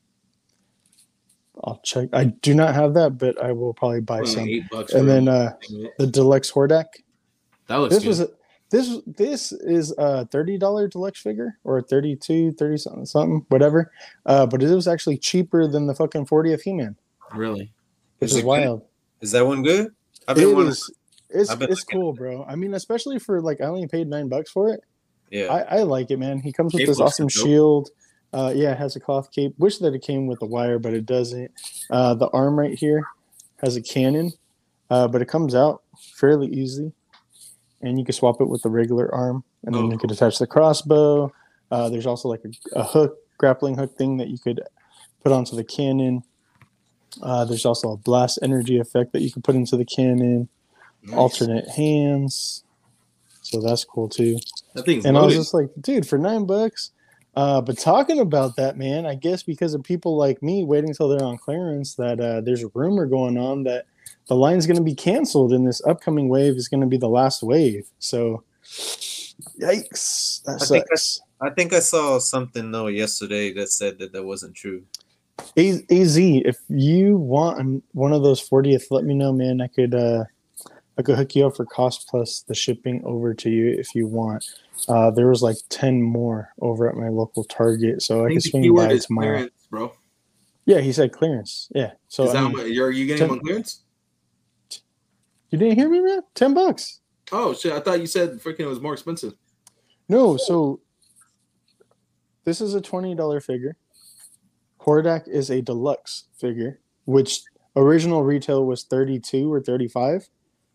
[1.64, 2.09] I'll check.
[2.12, 4.49] I do not have that, but I will probably buy Only some.
[4.49, 4.92] eight bucks.
[4.92, 5.55] And then uh,
[5.99, 6.85] the deluxe Hordak.
[7.69, 8.09] that looks This good.
[8.09, 8.29] was a,
[8.71, 13.90] this this is a thirty dollar deluxe figure or a 32 30 something something whatever.
[14.27, 16.97] Uh, but it was actually cheaper than the fucking 40th He-Man,
[17.35, 17.73] really.
[18.19, 18.47] which Is is it good?
[18.49, 18.83] wild.
[19.21, 19.88] Is that one good?
[20.29, 20.69] I've It been wondering.
[20.73, 20.92] is.
[21.31, 22.45] It's I've been it's cool, bro.
[22.45, 24.81] I mean, especially for like I only paid nine bucks for it.
[25.31, 25.47] Yeah.
[25.47, 26.38] I, I like it, man.
[26.40, 27.87] He comes with Cape this looks awesome dope.
[28.33, 29.55] Uh, yeah, it has a cloth cape.
[29.59, 31.51] Wish that it came with a wire, but it doesn't.
[31.91, 33.05] Uh, the arm right here
[33.62, 34.33] has a cannon,
[34.91, 35.83] uh, but it comes out
[36.17, 36.93] fairly easy,
[37.81, 40.39] and you can swap it with the regular arm, and then Oh, you could attach
[40.39, 41.33] the crossbow.
[41.71, 44.61] Uh, there's also like a, a hook, grappling hook thing that you could
[45.23, 46.23] put onto the cannon.
[47.23, 50.49] Uh, there's also a blast energy effect that you can put into the cannon.
[51.03, 51.17] Nice.
[51.17, 52.65] Alternate hands,
[53.43, 54.39] so that's cool too.
[54.75, 56.91] That thing's And I was just like, dude, for nine bucks.
[57.37, 61.09] Uh, but talking about that, man, I guess because of people like me waiting till
[61.09, 63.85] they're on clearance, that uh, there's a rumor going on that
[64.29, 67.09] the line's going to be canceled and this upcoming wave is going to be the
[67.09, 67.88] last wave.
[67.99, 68.42] So,
[69.61, 70.42] yikes!
[70.44, 71.20] That I think sucks.
[71.40, 74.83] I think I saw something though yesterday that said that that wasn't true.
[75.59, 79.61] A- Az, if you want an- one of those 40th, let me know, man.
[79.61, 80.25] I could uh,
[80.98, 84.06] I could hook you up for cost plus the shipping over to you if you
[84.06, 84.44] want.
[84.88, 88.42] Uh, there was like 10 more over at my local Target, so I, I could
[88.42, 89.26] swing by tomorrow.
[89.35, 89.92] clearance, bro.
[90.64, 91.68] Yeah, he said clearance.
[91.74, 91.92] Yeah.
[92.09, 93.82] So is I that mean, you're, you getting ten- them on clearance?
[95.50, 96.22] you didn't hear me, man?
[96.35, 97.00] 10 bucks.
[97.32, 97.72] Oh shit!
[97.72, 99.35] I thought you said freaking it was more expensive.
[100.09, 100.78] No, so
[102.44, 103.76] this is a $20 figure.
[104.80, 107.40] Hordak is a deluxe figure, which
[107.74, 110.28] original retail was 32 or 35.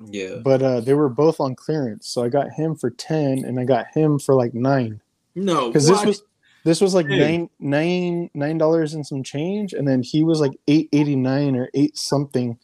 [0.10, 0.38] Yeah.
[0.44, 3.64] but uh they were both on clearance so i got him for 10 and i
[3.64, 5.02] got him for like nine
[5.36, 6.24] No, because this was
[6.64, 7.20] this was like Hey.
[7.20, 11.98] nine nine nine dollars and some change and then he was like 889 or 8
[11.98, 12.58] something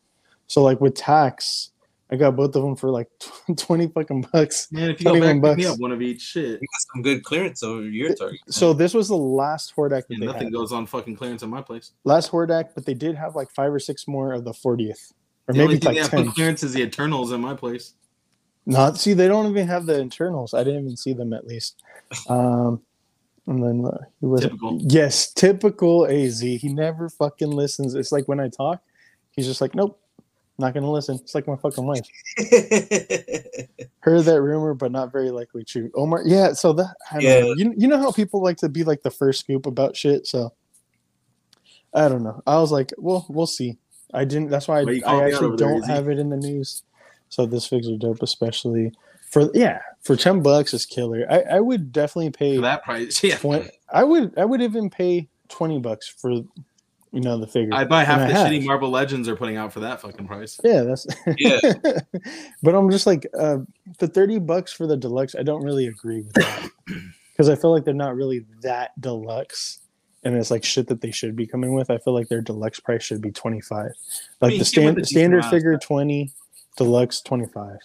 [0.47, 1.71] so like with tax
[2.09, 3.07] i got both of them for like
[3.57, 4.91] 20 fucking bucks man.
[4.91, 5.65] If you go back, 21 me bucks.
[5.73, 6.21] up one of each.
[6.21, 6.45] Shit.
[6.61, 8.39] You got some good clearance over your target.
[8.49, 10.53] so this was the last hordak that Yeah, they nothing had.
[10.53, 11.91] goes on fucking clearance in my place.
[12.05, 15.11] last hordak but they did have like five or six more of the 40th
[15.47, 17.41] or the only maybe thing they like have 10 on clearance is the Eternals in
[17.41, 17.93] my place.
[18.65, 20.53] Not see, they don't even have the internals.
[20.53, 21.81] I didn't even see them at least.
[22.29, 22.81] Um,
[23.47, 24.77] and then uh, he was Typical.
[24.81, 26.41] yes, typical Az.
[26.41, 27.95] He never fucking listens.
[27.95, 28.81] It's like when I talk,
[29.31, 30.01] he's just like, nope,
[30.59, 31.15] not gonna listen.
[31.15, 32.05] It's like my fucking wife.
[33.99, 35.89] Heard that rumor, but not very likely true.
[35.95, 36.51] Omar, yeah.
[36.53, 37.39] So that I Yeah.
[37.39, 37.53] know.
[37.55, 40.27] You you know how people like to be like the first scoop about shit.
[40.27, 40.51] So
[41.93, 42.41] I don't know.
[42.45, 43.77] I was like, well, we'll see.
[44.13, 44.49] I didn't.
[44.49, 45.91] That's why I, Why you calling I actually don't Izzy?
[45.91, 46.83] have it in the news.
[47.29, 48.93] So this figs are dope, especially
[49.29, 51.25] for yeah for ten bucks is killer.
[51.29, 53.37] I I would definitely pay For that price, yeah.
[53.37, 57.73] 20, I would I would even pay twenty bucks for you know the figure.
[57.73, 60.27] I'd buy half And the I shitty Marvel Legends are putting out for that fucking
[60.27, 60.59] price.
[60.63, 61.05] Yeah, that's
[61.37, 61.59] Yeah.
[62.63, 63.59] but I'm just like uh,
[63.99, 65.35] the thirty bucks for the deluxe.
[65.37, 66.69] I don't really agree with that
[67.31, 69.79] because I feel like they're not really that deluxe,
[70.27, 71.89] and it's like shit that they should be coming with.
[71.89, 73.91] I feel like their deluxe price should be twenty five.
[74.41, 76.31] Like mean, the stand, with standard amount of figure twenty,
[76.75, 77.77] deluxe twenty five.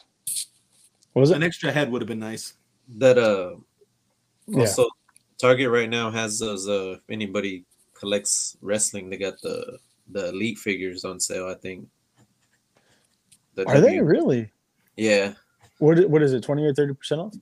[1.12, 2.54] What was An extra head would have been nice.
[2.96, 3.56] that uh
[4.48, 4.60] Yeah.
[4.60, 4.88] also
[5.38, 9.78] Target right now has those uh if anybody collects wrestling, they got the
[10.10, 11.86] the elite figures on sale, I think.
[13.54, 14.50] The Are they really?
[14.96, 15.34] Yeah.
[15.78, 16.42] What what is it?
[16.42, 17.34] Twenty or thirty percent off?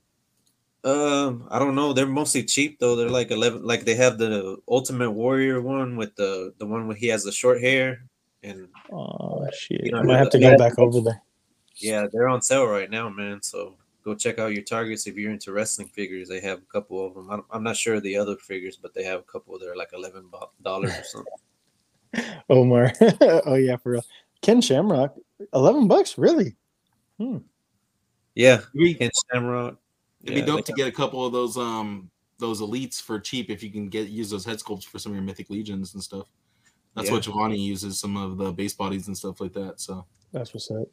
[0.82, 1.92] Um, I don't know.
[1.92, 2.96] They're mostly cheap though.
[2.96, 3.64] They're like eleven.
[3.64, 7.32] Like they have the Ultimate Warrior one with the the one where he has the
[7.32, 8.04] short hair,
[8.42, 9.84] and Oh shit!
[9.84, 10.52] You know, I might have to yeah.
[10.52, 11.22] go back over there.
[11.76, 13.42] yeah, they're on sale right now, man.
[13.42, 16.28] So go check out your targets if you're into wrestling figures.
[16.28, 17.30] They have a couple of them.
[17.30, 19.76] I'm, I'm not sure of the other figures, but they have a couple that are
[19.76, 20.30] like eleven
[20.62, 22.34] dollars or something.
[22.50, 22.92] Omar.
[23.46, 24.04] oh yeah, for real.
[24.40, 25.14] Ken Shamrock,
[25.52, 26.56] eleven bucks, really?
[27.18, 27.38] Hmm.
[28.34, 28.62] Yeah,
[28.98, 29.76] Ken Shamrock.
[30.24, 33.50] It'd be dope they to get a couple of those um those elites for cheap
[33.50, 36.02] if you can get use those head sculpts for some of your mythic legions and
[36.02, 36.26] stuff.
[36.96, 37.14] That's Yeah.
[37.14, 39.80] what Giovanni uses some of the base bodies and stuff like that.
[39.80, 40.88] So That's what's up.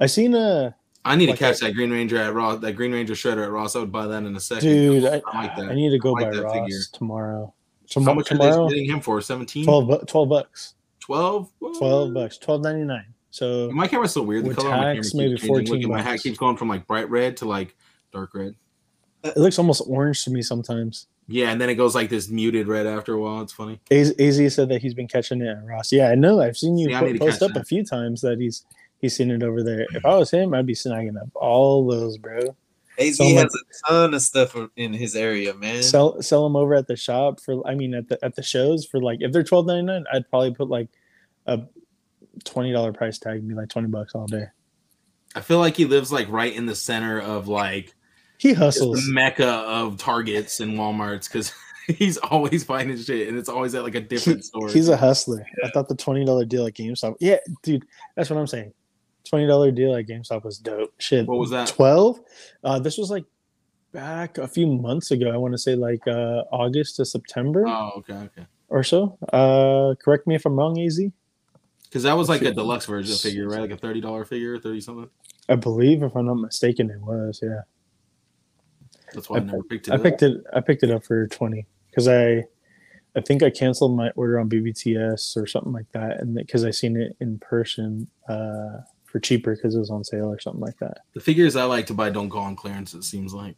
[0.00, 2.72] I seen a I need Like to catch that- that Green Ranger at Ross, that
[2.72, 3.76] Green Ranger shredder at Ross.
[3.76, 4.68] I would buy that in a second.
[4.68, 5.04] dude.
[5.04, 5.66] I, I like that.
[5.70, 6.78] I need to go I like by that Ross figure.
[6.94, 7.44] tomorrow.
[7.46, 9.20] How Tomorrow, much tomorrow are they getting him for?
[9.20, 9.64] 17?
[9.64, 10.74] 12, bu- 12 bucks.
[10.98, 11.48] 12?
[11.78, 12.38] 12 bucks.
[12.38, 13.04] Twelve ninety nine.
[13.30, 14.44] So My camera's so weird.
[14.44, 15.48] The With color on my camera tax, keeps maybe changing.
[15.48, 17.76] 14 Look at my hat keeps going from like bright red to like
[18.12, 18.54] dark red.
[19.24, 21.06] It looks almost orange to me sometimes.
[21.28, 23.40] Yeah, and then it goes like this muted red after a while.
[23.42, 23.80] It's funny.
[23.90, 25.90] Az, Az said that he's been catching it at Ross.
[25.92, 26.40] Yeah, I know.
[26.40, 27.60] I've seen you Yeah, I po- post up that.
[27.62, 28.64] a few times that he's
[29.00, 29.86] he's seen it over there.
[29.92, 32.54] If I was him, I'd be snagging up all those, bro.
[32.98, 35.82] Az So has like- a ton of stuff in his area, man.
[35.82, 37.66] Sell sell them over at the shop for.
[37.66, 40.30] I mean, at the at the shows for like if they're twelve ninety nine, I'd
[40.30, 40.88] probably put like
[41.46, 41.62] a
[42.44, 44.44] twenty dollar price tag, and be like twenty bucks all day.
[45.34, 47.95] I feel like he lives like right in the center of like
[48.38, 49.06] He just hustles.
[49.06, 51.52] the mecca of Targets and Walmarts because
[51.86, 54.68] he's always finding shit and it's always at like a different store.
[54.70, 55.46] He's a hustler.
[55.64, 57.16] I thought the twenty dollar deal at GameStop.
[57.20, 57.84] Yeah, dude,
[58.14, 58.72] that's what I'm saying.
[59.24, 60.92] Twenty dollar deal at GameStop was dope.
[60.98, 61.26] Shit.
[61.26, 61.68] What was that?
[61.68, 62.20] Twelve.
[62.62, 63.24] Uh, this was like
[63.92, 65.30] back a few months ago.
[65.30, 68.46] I want to say like uh, August to September Oh, okay, okay.
[68.68, 69.16] or so.
[69.32, 71.00] Uh, correct me if I'm wrong, Az.
[71.84, 73.60] Because that was like a deluxe version figure, right?
[73.60, 75.08] Like a thirty dollar figure, thirty something.
[75.48, 77.40] I believe, if I'm not mistaken, it was.
[77.42, 77.60] Yeah,
[79.16, 79.92] That's why I, I- never picked it.
[79.92, 80.02] I up.
[80.04, 80.44] picked it.
[80.54, 82.44] I picked it up for twenty because I
[83.16, 86.70] I think I canceled my order on BBTS or something like that, and because I
[86.70, 90.78] seen it in person uh, for cheaper because it was on sale or something like
[90.78, 90.98] that.
[91.14, 92.92] The figures I like to buy don't go on clearance.
[92.94, 93.56] It seems like.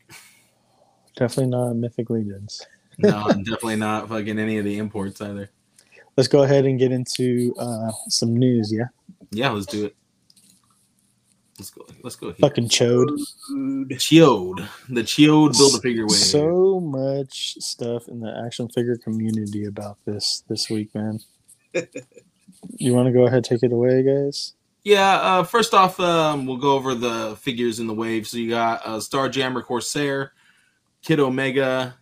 [1.16, 2.62] Definitely not Mythic Legions.
[3.00, 5.50] No, definitely not fucking any of the imports either.
[6.16, 8.72] Let's go ahead and get into uh, some news.
[8.72, 8.86] Yeah,
[9.30, 9.94] Yeah, let's do it.
[11.58, 11.86] Let's go.
[12.04, 12.26] Let's go.
[12.28, 12.36] Here.
[12.38, 13.18] fucking chode.
[13.50, 14.68] Chode.
[14.88, 16.12] the chode build a figure wave.
[16.12, 21.18] So much stuff in the action figure community about this this week, man.
[22.76, 24.52] you want to go ahead take it away, guys?
[24.84, 28.26] Yeah, uh, first off, um, we'll go over the figures in the wave.
[28.28, 30.32] So you got uh, Starjammer Corsair,
[31.02, 31.96] Kid Omega,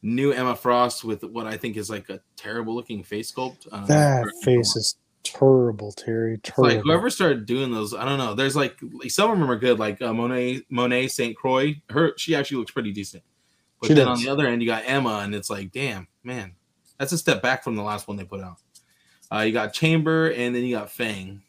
[0.00, 3.68] new Emma Frost with what I think is like a terrible looking face sculpt.
[3.70, 6.38] Uh, That correct me if I'm face is terrible, Terry.
[6.38, 6.74] Terrible.
[6.76, 7.94] like whoever started doing those.
[7.94, 8.34] I don't know.
[8.34, 11.80] There's like, some of them are good, like uh, Monet Monet Saint Croix.
[11.90, 13.22] Her she actually looks pretty decent.
[13.80, 14.18] But She then does.
[14.18, 16.52] on the other end, you got Emma, and it's like, damn, man,
[16.98, 18.56] that's a step back from the last one they put out.
[19.32, 21.42] Uh, you got Chamber, and then you got Fang.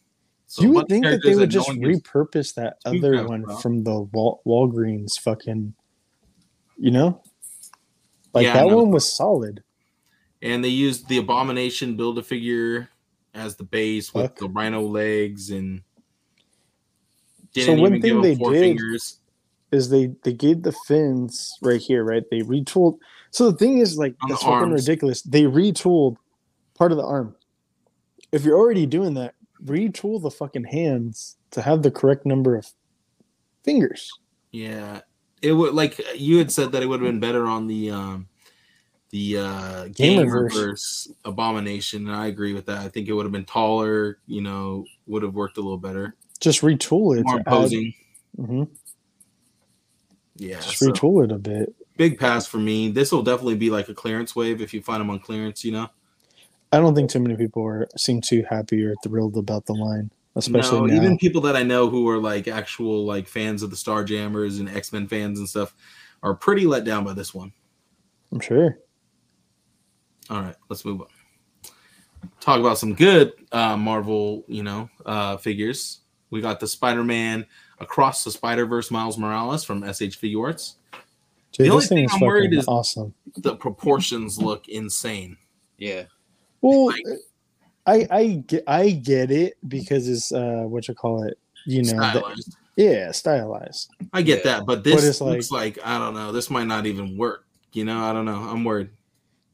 [0.47, 3.61] So you would think that they would no just gives- repurpose that other one about.
[3.61, 5.73] from the Wal- Walgreens fucking,
[6.77, 7.21] you know,
[8.33, 8.77] like Yeah, that no.
[8.77, 9.63] one was solid.
[10.41, 12.89] and they used the Abomination build a figure
[13.33, 14.37] as the base with Fuck.
[14.37, 15.81] the rhino legs and
[17.55, 19.19] So didn't one even thing give they four did- fingers.
[19.71, 22.21] Is they they gave the fins right here, right?
[22.29, 22.99] They retooled.
[23.31, 25.23] So the thing is, like, On that's fucking ridiculous.
[25.23, 26.17] They retooled
[26.75, 27.35] part of the arm.
[28.31, 29.33] If you're already doing that,
[29.65, 32.67] retool the fucking hands to have the correct number of
[33.63, 34.11] fingers.
[34.51, 35.01] Yeah,
[35.41, 38.27] it would like you had said that it would have been better on the um
[39.13, 40.55] the uh Game game reverse.
[40.57, 42.79] reverse abomination, and I agree with that.
[42.79, 44.17] I think it would have been taller.
[44.25, 47.23] You know, would have worked a little better, Just retool it.
[47.23, 47.93] more imposing.
[48.39, 48.67] Mhm.
[50.37, 51.75] Yeah, Just so retool it a bit.
[51.95, 52.89] big pass for me.
[52.89, 55.63] This will definitely be like a clearance wave if you find them on clearance.
[55.63, 55.87] You know,
[56.71, 60.09] I don't think too many people are seem too happy or thrilled about the line,
[60.35, 60.95] especially no, now.
[60.95, 64.57] even people that I know who are like actual like fans of the Star Jammers
[64.57, 65.75] and X Men fans and stuff
[66.23, 67.53] are pretty let down by this one.
[68.31, 68.79] I'm sure.
[70.29, 71.07] All right, let's move on.
[72.39, 75.99] Talk about some good uh, Marvel, you know, uh, figures.
[76.29, 77.45] We got the Spider-Man
[77.79, 80.75] Across the Spider-Verse Miles Morales from SH Figuarts.
[81.51, 83.13] Dude, The only this thing thing I'm worried is- awesome.
[83.37, 85.37] The proportions look insane.
[85.77, 86.03] Yeah.
[86.61, 87.03] Well, like-
[87.85, 91.99] I I get I get it because it's uh what you call it, you know,
[92.13, 93.89] the- yeah, stylized.
[94.13, 94.59] I get Yeah.
[94.59, 96.31] that, but this it's looks like I don't know.
[96.31, 97.45] This might not even work.
[97.73, 98.35] You know, I don't know.
[98.37, 98.89] I'm worried.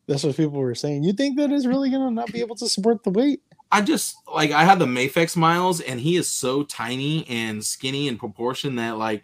[0.10, 1.04] That's what people were saying.
[1.04, 3.44] You think that is really gonna not be able to support the weight?
[3.72, 8.08] I just like I have the Mafex Miles, and he is so tiny and skinny
[8.08, 9.24] in proportion that like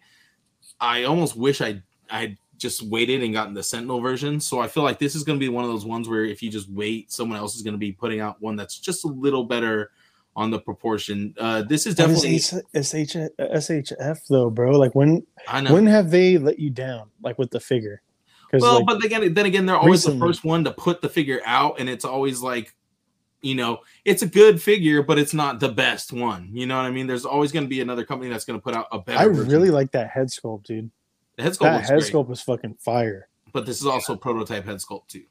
[0.80, 4.40] I almost wish I I just waited and gotten the Sentinel version.
[4.40, 6.44] So I feel like this is going to be one of those ones where if
[6.44, 9.08] you just wait, someone else is going to be putting out one that's just a
[9.08, 9.90] little better
[10.36, 11.34] on the proportion.
[11.40, 14.78] Uh, this is definitely SH, SHF though, bro.
[14.78, 15.74] Like when I know.
[15.74, 17.10] when have they let you down?
[17.24, 18.04] Like with the figure?
[18.50, 21.02] Because well, like, but again, then again, they're always recently- the first one to put
[21.02, 22.76] the figure out, and it's always like,
[23.42, 26.50] you know, it's a good figure, but it's not the best one.
[26.54, 27.06] You know what I mean?
[27.08, 29.20] There's always going to be another company that's going to put out a better.
[29.20, 29.52] I version.
[29.52, 30.90] really like that head sculpt, dude.
[31.38, 33.28] the head sculpt That head great, sculpt was fucking fire.
[33.54, 35.24] but this is also prototype head sculpt too.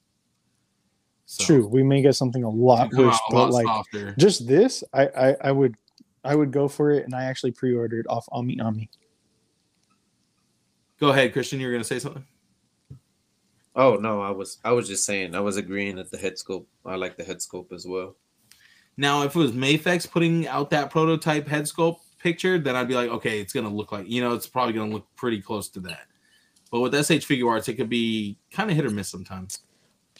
[1.27, 4.15] So, True, we may get something a lot it'll worse, a but lot like softer.
[4.19, 5.75] just this, I, I I would
[6.23, 8.91] I would go for it, and I actually pre-ordered off Ami Ami.
[11.01, 11.61] Go ahead, Christian.
[11.61, 12.25] You were going to say something.
[13.77, 16.69] Oh no, I was I was just saying I was agreeing that the head scope.
[16.85, 18.17] I like the head scope as well.
[18.97, 22.95] Now, if it was Mafex putting out that prototype head sculpt picture, then I'd be
[22.95, 25.81] like, okay, it's gonna look like you know, it's probably gonna look pretty close to
[25.81, 26.07] that.
[26.71, 29.61] But with SH Figuarts, it could be kind of hit or miss sometimes.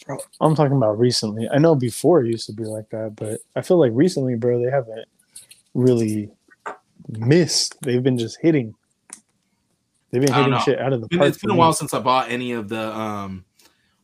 [0.05, 1.47] Bro, I'm talking about recently.
[1.49, 4.61] I know before it used to be like that, but I feel like recently, bro,
[4.61, 5.05] they haven't
[5.73, 6.29] really
[7.09, 7.81] missed.
[7.81, 8.75] They've been just hitting.
[10.19, 11.29] They've been hitting shit out of the Been- park.
[11.29, 13.43] it's been a while since I bought any of the um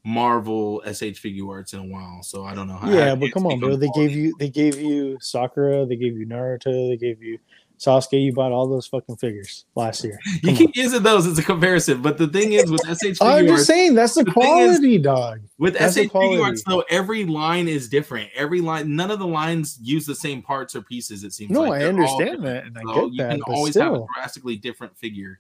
[0.04, 2.80] Marvel SH Figuarts in a while, so I don't know.
[2.82, 3.76] I- Yeah, but come on, bro.
[3.76, 4.14] They quality.
[4.14, 7.38] gave you they gave you Sakura, they gave you Naruto, they gave you
[7.80, 8.24] Sasuke.
[8.24, 10.20] You bought all those fucking figures last year.
[10.42, 13.46] You Come keep using those as a comparison, but the thing is with SH I'm
[13.46, 15.42] just Arts, saying that's the the thing is- quality, dog.
[15.60, 16.42] with that's SH Figure.
[16.42, 18.30] Arts though, every line is different.
[18.36, 21.24] Every line, none of the lines use the same parts or pieces.
[21.24, 21.52] It seems.
[21.52, 21.84] No, like.
[21.84, 24.58] I understand that, and I So get you that, can but always have a drastically
[24.58, 25.40] different figure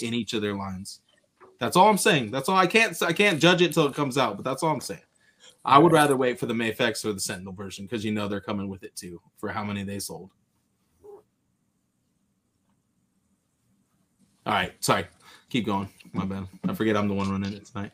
[0.00, 1.00] in each of their lines.
[1.58, 2.30] That's all I'm saying.
[2.30, 3.00] That's all I can't.
[3.02, 5.00] I can't judge it till it comes out, but that's all I'm saying.
[5.64, 8.40] I would rather wait for the Mafex or the Sentinel version because you know they're
[8.40, 10.30] coming with it too for how many they sold.
[14.44, 15.06] All right, sorry.
[15.50, 15.88] Keep going.
[16.12, 16.48] My bad.
[16.68, 17.92] I forget I'm the one running it tonight.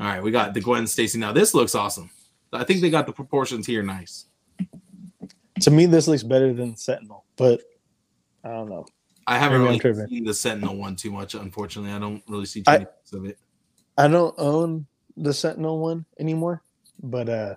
[0.00, 1.18] All right, we got the Gwen Stacy.
[1.18, 2.10] Now this looks awesome.
[2.52, 4.26] I think they got the proportions here nice.
[5.60, 7.60] To me, this looks better than Sentinel, but
[8.42, 8.86] I don't know.
[9.26, 10.06] I haven't really tripping.
[10.08, 11.34] seen the Sentinel one too much.
[11.34, 13.38] Unfortunately, I don't really see I- too much of it.
[13.98, 16.62] I don't own the Sentinel one anymore,
[17.02, 17.54] but uh,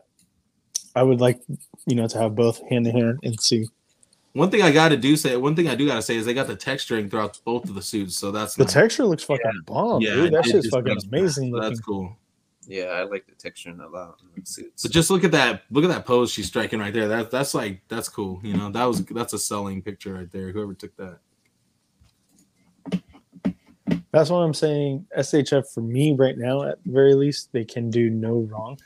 [0.96, 1.42] I would like
[1.86, 3.68] you know to have both hand in hand and see.
[4.34, 6.26] One thing I got to do say, one thing I do got to say is
[6.26, 8.74] they got the texturing throughout both of the suits, so that's The nice.
[8.74, 10.34] texture looks fucking bomb, Yeah, dude.
[10.34, 12.16] That it shit's fucking looks- amazing So that's cool.
[12.68, 14.84] Yeah, I like the texture a lot in the suits.
[14.84, 17.08] But just look at that, look at that pose she's striking right there.
[17.08, 18.40] That that's like that's cool.
[18.44, 20.52] You know, that was that's a selling picture right there.
[20.52, 21.18] Whoever took that.
[24.12, 25.06] That's what I'm saying.
[25.18, 28.78] SHF for me right now, at the very least, they can do no wrong.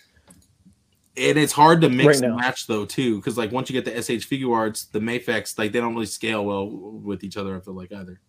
[1.16, 3.86] And it's hard to mix Right and match though too, because like once you get
[3.86, 7.56] the SH Figuarts, the Mafex like they don't really scale well with each other.
[7.56, 8.20] I feel like either.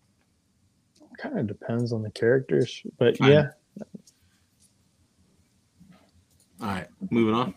[1.17, 3.47] Kind of depends on the characters, but yeah,
[6.61, 7.53] All right, moving on.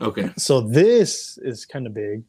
[0.00, 2.24] Okay, So this is kind of big.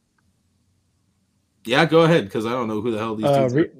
[1.64, 3.70] Yeah, go ahead because I don't know who the hell these Uh, re,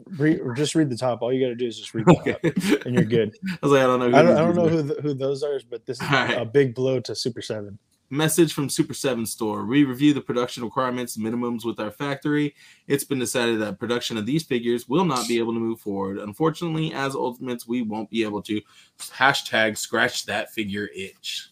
[0.40, 1.22] re, just read the top.
[1.22, 2.32] All you got to do is just read the are.
[2.32, 3.34] top, and you're good.
[3.50, 4.10] I was like, I don't know.
[4.10, 4.70] Who I don't, I don't know are.
[4.70, 6.38] who the, who those are, but this is Alright.
[6.40, 7.78] a big blow to Super Seven.
[8.10, 9.64] Message from Super 7 Store.
[9.64, 12.54] We review the production requirements minimums with our factory.
[12.86, 16.18] It's been decided that production of these figures will not be able to move forward.
[16.18, 18.60] Unfortunately, as Ultimates, we won't be able to
[19.00, 21.50] hashtag scratch that figure itch.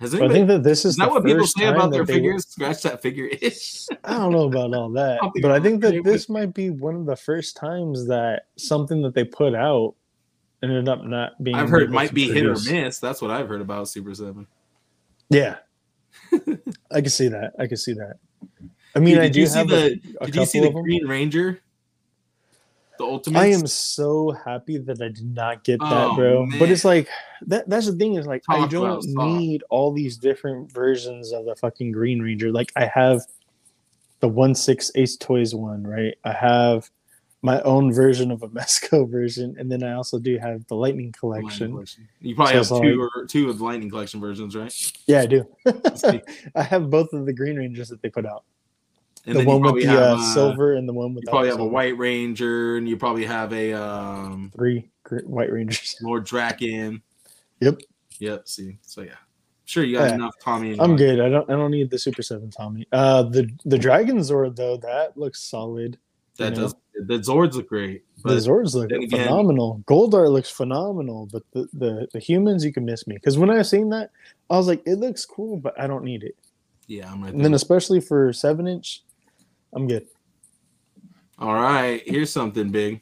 [0.00, 2.46] Has But I think that this is, is that what people say about their figures?
[2.46, 3.86] Scratch that figure itch?
[4.04, 6.94] I don't know about all that, I but I think that this might be one
[6.94, 9.96] of the first times that something that they put out
[10.62, 11.56] ended up not being.
[11.56, 13.00] I've heard might be hit or miss.
[13.00, 14.46] That's what I've heard about Super 7.
[15.30, 15.56] Yeah,
[16.92, 17.54] I can see that.
[17.58, 18.18] I can see that.
[18.94, 20.70] I mean, Dude, I do you see have the Did you see the.
[20.70, 21.60] Green Ranger?
[22.98, 23.38] The Ultimate?
[23.38, 26.48] I am so happy that I did not get that, Oh, bro.
[26.58, 27.08] But it's like
[27.46, 27.68] that.
[27.68, 31.92] That's the thing is like I don't need all these different versions of the fucking
[31.92, 32.50] Green Ranger.
[32.50, 33.22] Like I have
[34.20, 36.14] the one six Ace Toys one, right?
[36.24, 36.90] I have
[37.42, 41.12] my own version of a Mezco version, and then I also do have the Lightning
[41.12, 41.70] Lightning collection.
[41.70, 42.08] Collection.
[42.20, 44.74] You probably So have two or two of the Lightning Collection versions, right?
[45.06, 45.46] Yeah, I do.
[46.56, 48.44] I have both of the Green Rangers that they put out.
[49.26, 51.30] And the then you one with the have, uh, silver and the one with You
[51.30, 54.88] probably have a White Ranger, and you probably have a um, three
[55.24, 55.96] White Rangers.
[56.02, 57.00] Lord Drakkon.
[57.60, 57.80] Yep.
[58.20, 58.48] Yep.
[58.48, 59.14] See, so yeah,
[59.64, 60.14] sure you got Yeah.
[60.14, 60.72] enough Tommy.
[60.72, 61.20] And I'm good.
[61.20, 61.48] I don't.
[61.50, 62.86] I don't need the Super Seven Tommy.
[62.92, 65.98] Uh, the the Dragon Zord though that looks solid.
[66.38, 66.62] That you know.
[66.62, 66.74] does.
[67.06, 69.84] The Zords look great, the Zords look again- phenomenal.
[69.86, 73.62] Goldar looks phenomenal, but the, the the humans you can miss me because when I
[73.62, 74.10] seen that,
[74.50, 76.34] I was like, it looks cool, but I don't need it.
[76.88, 79.04] yeah, I'm right And then especially for seven inch,
[79.72, 80.06] I'm good.
[81.38, 83.00] All right, here's something big.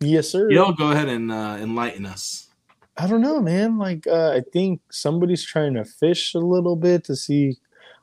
[0.00, 0.50] Yes, sir.
[0.50, 2.48] Yo, go ahead and uh, enlighten us.
[2.96, 3.78] I don't know, man.
[3.78, 7.56] Like, uh, I think somebody's trying to fish a little bit to see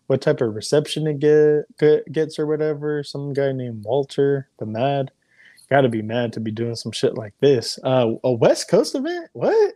[0.08, 3.04] what type of reception it get, get gets or whatever.
[3.04, 5.12] Some guy named Walter, the Mad,
[5.70, 7.80] got to be mad to be doing some shit like this.
[7.84, 9.30] Uh, a West Coast event?
[9.34, 9.76] What?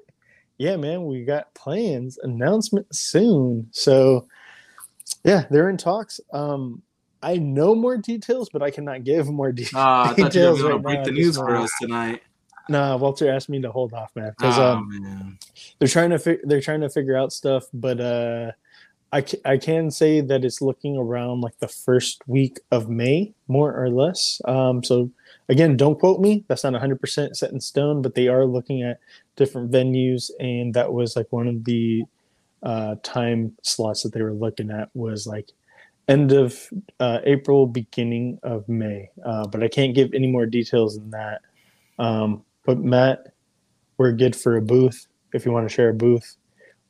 [0.58, 1.06] Yeah, man.
[1.06, 2.18] We got plans.
[2.22, 3.68] Announcement soon.
[3.72, 4.28] So,
[5.24, 6.20] yeah, they're in talks.
[6.34, 6.82] Um,
[7.26, 10.62] I know more details, but I cannot give more de- I were details.
[10.62, 12.22] to right break now the news for us tonight.
[12.70, 15.38] Nah, Walter asked me to hold off, man, because Oh um, man,
[15.80, 18.52] they're trying to fi- they're trying to figure out stuff but uh
[19.14, 23.74] I, I can say that it's looking around like the first week of may more
[23.74, 25.12] or less um so
[25.48, 29.00] again don't quote me that's not 100% set in stone but they are looking at
[29.36, 32.04] different venues and that was like one of the
[32.64, 35.52] uh time slots that they were looking at was like
[36.08, 36.58] end of
[37.00, 41.42] uh, april beginning of may uh, but i can't give any more details than that
[42.00, 43.34] um but matt
[43.98, 46.38] we're good for a booth if you want to share a booth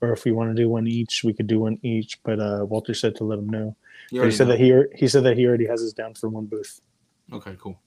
[0.02, 2.66] or if we want to do one each we could do one each but uh
[2.68, 3.76] walter said to let him know
[4.12, 4.54] he said know.
[4.54, 6.82] that he he said that he already has us down for one booth
[7.34, 7.80] Okay, cool.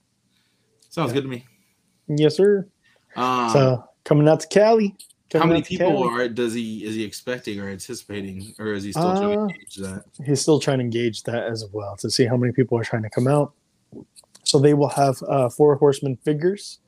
[0.89, 1.13] Sounds Yeah.
[1.15, 1.45] good to me.
[2.07, 2.67] yes sir
[3.15, 4.95] Um, so coming out to cali
[5.37, 9.11] how many people are does he is he expecting or anticipating, or is he still
[9.15, 10.03] trying Uh, to gauge that?
[10.25, 13.03] he's still trying to engage that as well to see how many people are trying
[13.03, 13.53] to come out
[14.43, 16.79] so they will have uh, four horsemen figures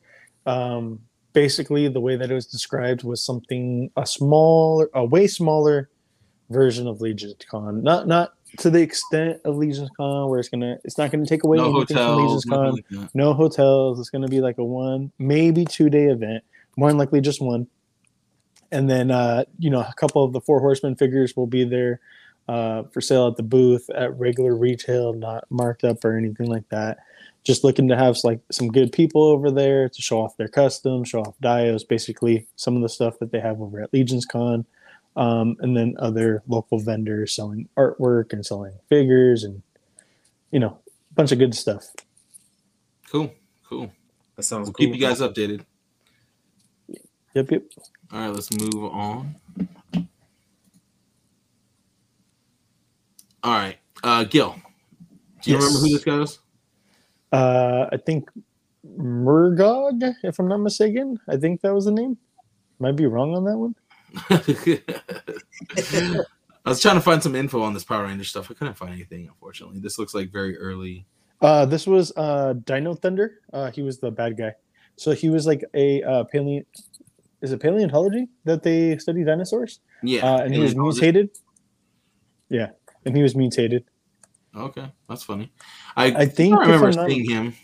[0.46, 0.98] um,
[1.32, 5.88] basically the way that it was described was something a smaller a way smaller
[6.50, 10.76] version of legion con not not to the extent of legion con where it's gonna
[10.84, 13.98] it's not gonna take away No anything from hotels, legion nothing con like no hotels.
[14.00, 16.44] It's going to be like a one, maybe two day event.
[16.76, 17.66] More than likely, just one.
[18.72, 22.00] And then, uh, you know, a couple of the Four Horsemen figures will be there
[22.48, 26.68] uh, for sale at the booth at regular retail, not marked up or anything like
[26.70, 26.98] that.
[27.44, 31.08] Just looking to have like some good people over there to show off their customs,
[31.10, 34.64] show off dios, basically some of the stuff that they have over at Legion's Con.
[35.16, 39.62] um, and then other local vendors selling artwork and selling figures and
[40.50, 40.78] you know
[41.10, 41.88] a bunch of good stuff.
[43.10, 43.32] Cool,
[43.68, 43.90] cool.
[44.36, 44.86] That sounds We'll cool.
[44.86, 45.64] keep you guys updated.
[47.34, 47.62] Yep, yep.
[48.12, 49.34] All right, let's move on.
[53.42, 54.54] All right, uh, Gil.
[55.42, 56.38] Do you remember who this guy is?
[57.32, 58.28] Uh, I think
[58.86, 61.18] Murgog, if I'm not mistaken.
[61.28, 62.18] I think that was the name.
[62.78, 63.74] Might be wrong on that one.
[66.64, 68.50] I was trying to find some info on this Power Ranger stuff.
[68.50, 69.80] I couldn't find anything, unfortunately.
[69.80, 71.06] This looks like very early.
[71.40, 73.40] Uh, this was uh, Dino Thunder.
[73.52, 74.52] Uh, he was the bad guy.
[74.96, 76.64] So he was like a uh, paleo.
[77.42, 79.80] Is it paleontology that they study dinosaurs?
[80.02, 81.30] Yeah, uh, and he was mutated.
[82.48, 82.70] Yeah,
[83.04, 83.84] and he was mutated.
[84.54, 85.52] Okay, that's funny.
[85.96, 87.54] I, I think I remember not- seeing him.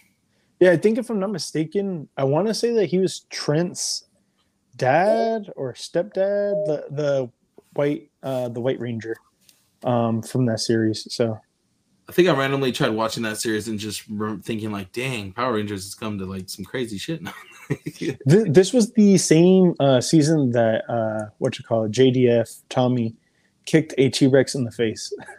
[0.61, 4.07] Yeah, I think if I'm not mistaken, I want to say that he was Trent's
[4.75, 7.31] dad or stepdad, the the
[7.75, 9.17] white uh, the White Ranger
[9.85, 11.07] um, from that series.
[11.15, 11.39] So
[12.09, 14.03] I think I randomly tried watching that series and just
[14.43, 17.35] thinking like, "Dang, Power Rangers has come to like some crazy shit now."
[17.99, 23.15] Th- this was the same uh, season that uh, what you call it, JDF Tommy
[23.67, 25.13] kicked a T Rex in the face.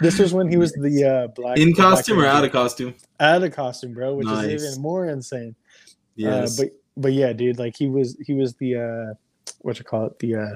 [0.00, 2.52] this was when he was the uh, black In the Black costume or out of
[2.52, 2.94] costume?
[3.20, 4.46] out of costume, bro, which Nice.
[4.46, 5.54] is even more insane.
[6.16, 6.58] Yes.
[6.58, 9.14] Uh, but but yeah, dude, like he was he was the uh,
[9.60, 10.54] what you call it the uh,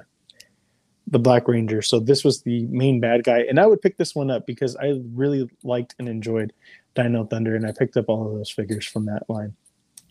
[1.07, 1.83] the Black Ranger.
[1.83, 4.76] So this was the main bad guy, and I would pick this one up because
[4.76, 6.53] I really liked and enjoyed
[6.95, 9.55] Dino Thunder, and I picked up all of those figures from that line.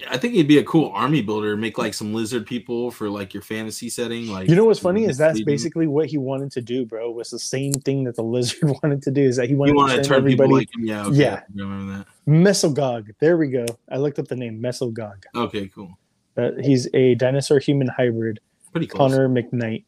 [0.08, 1.58] I think he'd be a cool army builder.
[1.58, 4.28] Make like some lizard people for like your fantasy setting.
[4.28, 7.12] Like You know what's funny is that's basically what he wanted to do, bro.
[7.12, 9.22] Was the same thing that the lizard wanted to do.
[9.22, 10.86] Is that he wanted you want to turn everybody like him.
[10.86, 11.06] Yeah.
[11.08, 11.42] Okay, Yeah.
[11.54, 12.08] Remember that.
[12.28, 13.10] Mesogog.
[13.20, 13.66] There we go.
[13.92, 15.24] I looked up the name Mesogog.
[15.36, 15.98] Okay, cool.
[16.38, 18.40] Uh, he's a dinosaur human hybrid.
[18.72, 19.12] Pretty close.
[19.12, 19.84] Connor McKnight.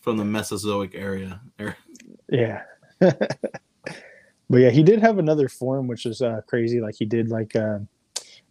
[0.00, 1.40] From the Mesozoic area.
[1.60, 1.76] Er,
[2.28, 2.62] Yeah.
[3.00, 3.16] but
[4.50, 6.80] yeah, he did have another form, which was uh, crazy.
[6.80, 7.78] Like he did like uh,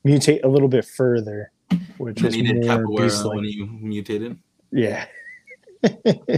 [0.07, 1.51] mutate a little bit further,
[1.97, 3.35] which is more capoeira beast-like.
[3.35, 4.37] when he mutated.
[4.71, 5.05] Yeah.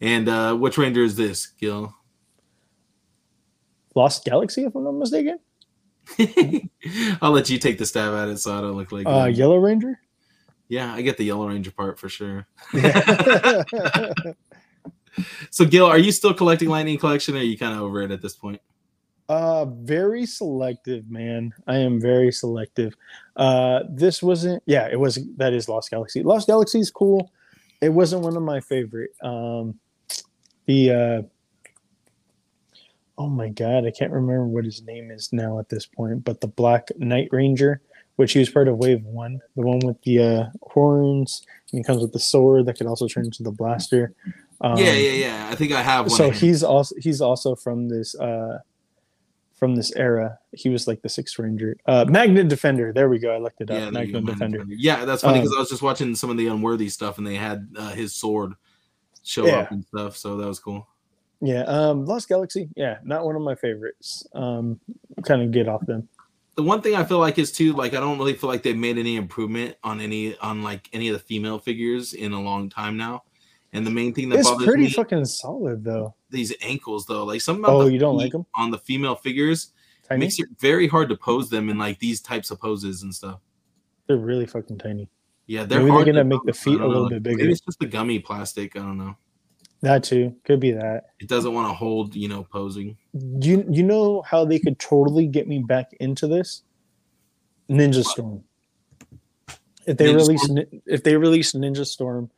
[0.00, 1.92] And uh which ranger is this, Gil?
[3.96, 5.40] Lost Galaxy, if I'm not mistaken.
[7.20, 9.56] I'll let you take the stab at it so I don't look like Uh, Yellow
[9.56, 9.98] Ranger.
[10.68, 12.46] Yeah, I get the Yellow Ranger part for sure.
[12.72, 13.64] Yeah.
[15.50, 18.12] So Gil, are you still collecting Lightning Collection or are you kind of over it
[18.12, 18.60] at this point?
[19.28, 21.52] Uh, very selective, man.
[21.66, 22.94] I am very selective.
[23.36, 24.62] Uh, this wasn't.
[24.66, 25.18] Yeah, it was.
[25.36, 26.22] That is Lost Galaxy.
[26.22, 27.30] Lost Galaxy is cool.
[27.82, 29.10] It wasn't one of my favorite.
[29.22, 29.78] Um,
[30.64, 31.22] the uh,
[33.18, 36.24] oh my god, I can't remember what his name is now at this point.
[36.24, 37.82] But the Black Knight Ranger,
[38.16, 41.84] which he was part of Wave One, the one with the uh, horns, and he
[41.84, 44.14] comes with the sword that could also turn into the blaster.
[44.62, 45.48] Um, yeah, yeah, yeah.
[45.50, 46.16] I think I have one.
[46.16, 48.58] so he's also he's also from this uh
[49.58, 52.92] from this era he was like the sixth ranger uh Magna Defender.
[52.92, 53.34] There we go.
[53.34, 53.76] I looked it up.
[53.78, 54.58] Yeah, there Magna Defender.
[54.58, 54.74] Defender.
[54.78, 57.26] Yeah, that's funny because Um, I was just watching some of the unworthy stuff and
[57.26, 58.54] they had uh, his sword
[59.24, 60.86] show up and stuff, so that was cool.
[61.40, 62.68] yeah um lost galaxy?
[62.76, 64.26] Yeah not one of my favorites.
[64.34, 64.80] Um
[65.24, 66.08] kind of get off them.
[66.56, 68.76] The one thing I feel like is too like I don't really feel like they've
[68.76, 72.68] made any improvement on any on like any of the female figures in a long
[72.68, 73.22] time now.
[73.72, 74.40] And the main thing that bothers me.
[74.40, 77.98] it's bothers pretty me fucking solid though these ankles though, like about Oh, the you
[77.98, 79.72] don't like them on the female figures
[80.08, 83.14] tiny makes it very hard to pose them in like these types of poses and
[83.14, 83.40] stuff.
[84.06, 85.08] they're really fucking tiny
[85.46, 86.60] Yeah, they're Maybe they're gonna to make the pose.
[86.60, 87.38] I feet a don't know, little bit bigger.
[87.38, 88.74] Maybe it's just the gummy plastic.
[88.76, 89.16] I don't know.
[89.82, 92.96] that too could be that It doesn't want to hold, you know, posing.
[93.12, 96.62] you you know how they could totally get me back into this
[97.70, 98.44] ninja storm
[99.86, 100.64] if they Ninja release Storm?
[100.86, 102.30] If they release ninja storm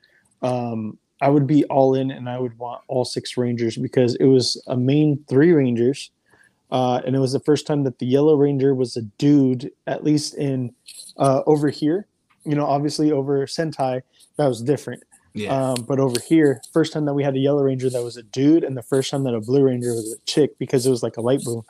[0.42, 4.24] um i would be all in and i would want all six rangers because it
[4.26, 6.10] was a main three rangers
[6.70, 10.04] uh and it was the first time that the yellow ranger was a dude at
[10.04, 10.72] least in
[11.18, 12.06] uh over here
[12.44, 14.00] you know obviously over sentai
[14.36, 15.02] that was different
[15.34, 15.72] Yeah.
[15.72, 18.22] um, but over here, first time that we had a Yellow Ranger that was a
[18.24, 21.04] dude, and the first time that a Blue Ranger was a chick because it was
[21.04, 21.64] like a light blue.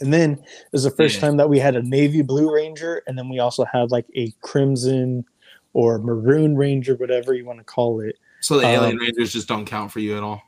[0.00, 1.20] And then it was the first Yeah.
[1.22, 4.32] time that we had a navy blue ranger, and then we also had like a
[4.40, 5.24] crimson
[5.72, 8.16] or maroon ranger, whatever you want to call it.
[8.44, 10.42] So the alien um, rangers just don't count for you at all.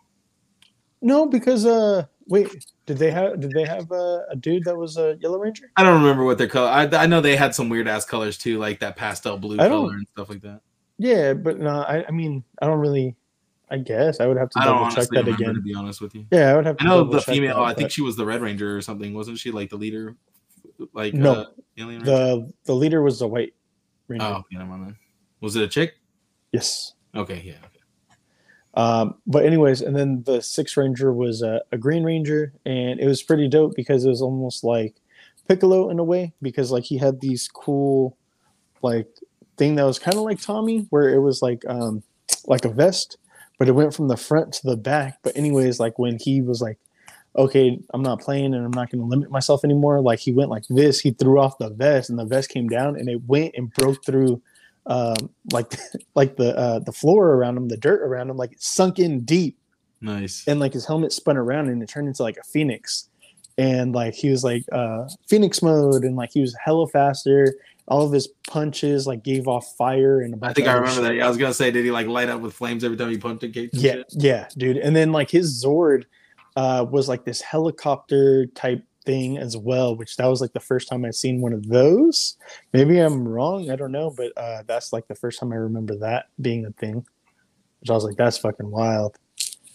[1.00, 4.98] No, because uh, wait, did they have did they have a, a dude that was
[4.98, 5.70] a Yellow Ranger?
[5.76, 6.68] I don't remember what their color.
[6.68, 9.94] I, I know they had some weird ass colors too, like that pastel blue color
[9.94, 10.60] and stuff like that.
[10.98, 13.16] Yeah, but no, I, I mean, I don't really.
[13.68, 15.54] I guess I would have to double check that remember again.
[15.54, 16.26] to be honest with you.
[16.30, 16.76] Yeah, I would have.
[16.76, 17.56] To I know the female.
[17.56, 19.50] that, I think but she was the Red Ranger or something, wasn't she?
[19.50, 20.16] Like the leader,
[20.92, 21.32] like No.
[21.32, 21.44] uh,
[21.78, 22.10] alien Ranger.
[22.10, 23.54] the the leader was the White
[24.06, 24.24] Ranger.
[24.24, 24.96] Oh, never mind then.
[25.40, 25.94] Was it a chick?
[26.52, 26.92] Yes.
[27.14, 27.54] Okay, yeah.
[28.76, 33.06] Um, but anyways, and then the sixth ranger was a, a green ranger, and it
[33.06, 34.94] was pretty dope because it was almost like
[35.48, 38.16] Piccolo in a way because like he had these cool
[38.82, 39.08] like
[39.56, 42.02] thing that was kind of like Tommy, where it was like um
[42.46, 43.16] like a vest,
[43.58, 45.18] but it went from the front to the back.
[45.22, 46.78] But anyways, like when he was like,
[47.36, 50.00] okay, I'm not playing and I'm not going to limit myself anymore.
[50.00, 52.96] Like he went like this, he threw off the vest, and the vest came down,
[52.96, 54.42] and it went and broke through
[54.86, 55.16] um
[55.52, 55.74] like
[56.14, 59.20] like the uh the floor around him the dirt around him like it sunk in
[59.24, 59.56] deep
[60.00, 60.44] Nice.
[60.46, 63.08] and like his helmet spun around and it turned into like a phoenix
[63.58, 67.54] and like he was like uh phoenix mode and like he was hella faster
[67.88, 71.02] all of his punches like gave off fire and I think I remember shit.
[71.04, 71.14] that.
[71.14, 73.16] Yeah, I was gonna say, did he like light up with flames every time he
[73.18, 73.70] punched a cake?
[73.72, 74.06] yeah shit?
[74.10, 76.04] yeah dude and then like his zord
[76.56, 80.88] uh was like this helicopter type thing as well which that was like the first
[80.88, 82.36] time i'd seen one of those
[82.72, 85.96] maybe i'm wrong i don't know but uh that's like the first time i remember
[85.96, 86.96] that being a thing
[87.80, 89.16] which i was like that's fucking wild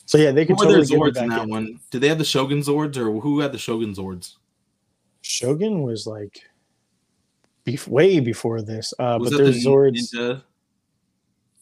[0.06, 1.50] so yeah they Who could were their totally me Zords in that in.
[1.50, 1.80] one?
[1.90, 4.36] Did they have the Shogun Zords or who had the Shogun Zords?
[5.22, 6.42] shogun was like
[7.66, 10.42] bef- way before this uh Was but there's the zords Ninja?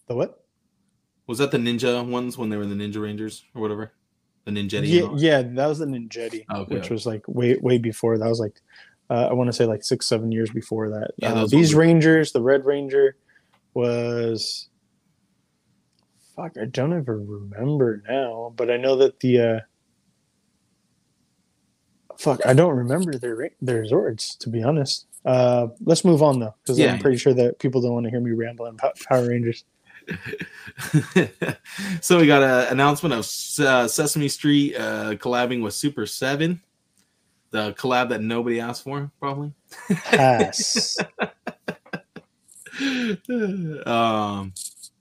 [0.08, 0.44] the what
[1.28, 3.92] Was that the ninja ones when they were the Ninja Rangers or whatever?
[4.54, 4.82] The Ninja.
[4.86, 8.18] yeah, yeah, that was the Ninjetti, Okay, which was like way way before.
[8.18, 8.60] That was like
[9.10, 11.12] uh, I want to say like six seven years before that.
[11.18, 13.16] Yeah, uh, these Rangers, the Red Ranger,
[13.74, 14.70] was
[16.36, 16.58] fuck.
[16.62, 19.60] I don't ever remember now, but I know that the uh,
[22.18, 22.46] fuck.
[22.46, 25.06] I don't remember their their Zords to be honest.
[25.26, 26.94] Uh, let's move on though, because Yeah.
[26.94, 29.66] I'm pretty sure that people don't want to hear me rambling about Power Rangers.
[32.02, 33.20] so we got an announcement of
[33.66, 36.62] uh, Sesame Street uh, collabing with Super Seven,
[37.52, 39.54] the collab that nobody asked for, probably.
[39.90, 40.98] Pass.
[43.86, 44.54] um,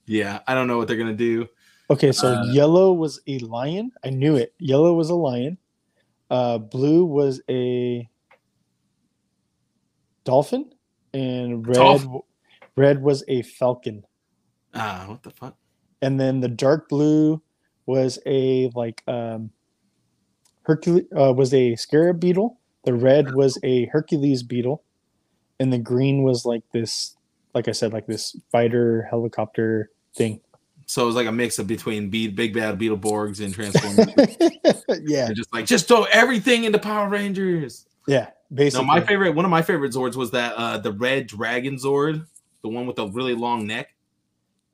[0.06, 1.48] yeah, I don't know what they're gonna do.
[1.90, 3.92] Okay, so Uh, yellow was a lion.
[4.04, 4.54] I knew it.
[4.58, 5.58] Yellow was a lion.
[6.30, 8.06] Uh, blue was a
[10.24, 10.70] dolphin,
[11.14, 12.20] and red Dolphin.
[12.76, 14.04] red was a falcon.
[14.74, 15.56] Ah, what the fuck?
[16.02, 17.42] And then the dark blue
[17.86, 19.50] was a like um,
[20.62, 22.58] Hercules uh, was a scarab beetle.
[22.84, 24.82] The red was a Hercules beetle,
[25.58, 27.16] and the green was like this,
[27.54, 30.40] like I said, like this fighter helicopter thing.
[30.86, 34.08] So it was like a mix of between Be- Big Bad Beetleborgs and Transformers.
[35.04, 37.86] yeah, They're just like just throw everything into Power Rangers.
[38.06, 38.28] yeah.
[38.52, 38.86] basically.
[38.86, 42.26] No, my favorite, one of my favorite Zords was that uh the red dragon Zord,
[42.62, 43.94] the one with the really long neck.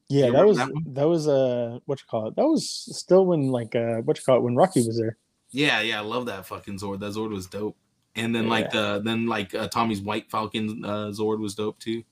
[0.09, 2.36] Yeah, that was that that was uh what you call it?
[2.36, 5.16] That was still when like uh what you call it when Rocky was there.
[5.50, 7.00] Yeah, yeah, I love that fucking Zord.
[7.00, 7.76] That Zord was dope.
[8.16, 12.05] And then like the then like uh, Tommy's White Falcon uh, Zord was dope too.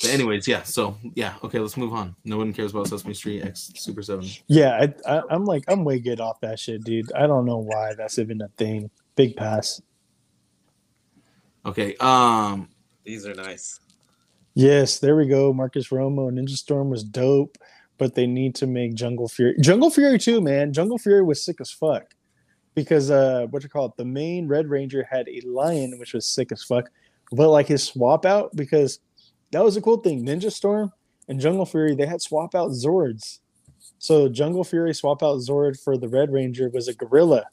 [0.00, 0.62] But anyways, yeah.
[0.62, 2.14] So yeah, okay, let's move on.
[2.24, 4.26] No one cares about Sesame Street X Super Seven.
[4.46, 7.12] Yeah, I, I I'm like I'm way good off that shit, dude.
[7.12, 8.90] I don't know why that's even a thing.
[9.16, 9.80] Big pass.
[11.64, 12.68] Okay, um,
[13.04, 13.80] These are nice.
[14.56, 15.52] Yes, there we go.
[15.52, 17.58] Marcus Romo Ninja Storm was dope,
[17.98, 19.54] but they need to make Jungle Fury.
[19.60, 20.72] Jungle Fury too, man.
[20.72, 22.14] Jungle Fury was sick as fuck.
[22.74, 23.96] Because uh what you call it?
[23.98, 26.88] The main Red Ranger had a lion, which was sick as fuck.
[27.32, 29.00] But like his swap out, because
[29.50, 30.24] that was a cool thing.
[30.24, 30.90] Ninja Storm
[31.28, 33.40] and Jungle Fury, they had swap out Zords.
[33.98, 37.44] So Jungle Fury swap out Zord for the Red Ranger was a gorilla.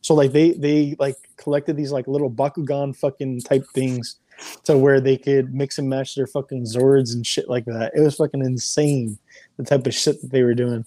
[0.00, 4.20] So like they they like collected these like little Bakugan fucking type things
[4.64, 7.92] to where they could mix and match their fucking Zords and shit like that.
[7.94, 9.18] It was fucking insane
[9.56, 10.84] the type of shit that they were doing.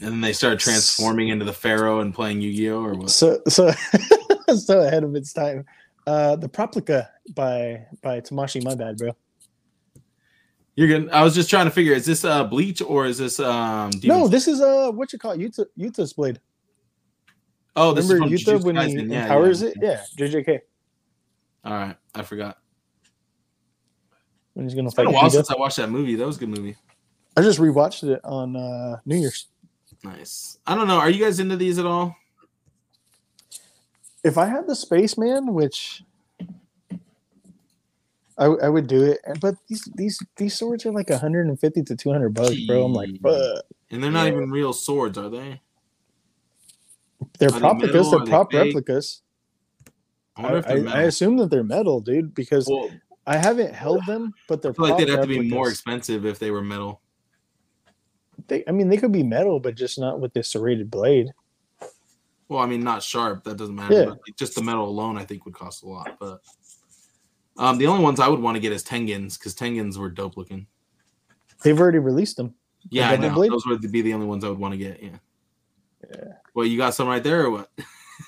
[0.00, 3.10] and then they started transforming into the Pharaoh and playing Yu Gi Oh or what?
[3.10, 3.70] So so
[4.56, 5.64] so ahead of its time.
[6.06, 9.14] Uh the Proplica by by Tamashii, my bad, bro.
[10.74, 11.12] You're gonna.
[11.12, 13.90] I was just trying to figure: is this uh Bleach or is this um?
[13.90, 15.38] Demon No, this is uh what you call it?
[15.38, 16.40] Yuta Yuta's blade.
[17.76, 19.68] oh, this Remember is from Yuta Jujutsu when he Yeah, empowers yeah.
[19.68, 19.76] it?
[19.82, 20.60] Yeah, JJK.
[21.64, 22.58] All right, I forgot.
[24.54, 25.32] When he's gonna It's been a while Hida.
[25.32, 26.14] since I watched that movie.
[26.16, 26.76] That was a good movie.
[27.36, 29.46] I just rewatched it on uh New Year's.
[30.04, 30.58] Nice.
[30.66, 30.98] I don't know.
[30.98, 32.16] Are you guys into these at all?
[34.24, 36.04] if I had the spaceman, which
[38.38, 42.28] I, I would do it, but these these these swords are like 150 to 200
[42.32, 42.84] bucks, bro.
[42.84, 43.60] I'm like, Jeez.
[43.90, 44.32] And they're not Yeah.
[44.34, 45.60] even real swords, are they?
[47.38, 48.10] They're Are they replicas.
[48.10, 49.22] They're Are prop replicas.
[50.36, 51.08] I I, I, they're I metal.
[51.08, 52.90] assume that they're metal, dude, because well,
[53.26, 54.72] I haven't held them, but they're.
[54.72, 57.00] I feel like they'd have to be more expensive if they were metal.
[58.48, 61.32] They, I mean, they could be metal, but just not with this serrated blade.
[62.48, 63.44] Well, I mean, not sharp.
[63.44, 63.94] That doesn't matter.
[63.94, 64.04] Yeah.
[64.06, 66.16] But like, just the metal alone, I think, would cost a lot.
[66.18, 66.40] But
[67.56, 70.36] um, the only ones I would want to get is Tengens because Tengens were dope
[70.36, 70.66] looking.
[71.62, 72.54] They've already released them.
[72.90, 73.34] Yeah, I double know.
[73.34, 73.52] blade?
[73.52, 75.02] Those would be the only ones I would want to get.
[75.02, 75.16] Yeah.
[76.10, 76.32] Yeah.
[76.54, 77.70] Well, you got some right there, or what?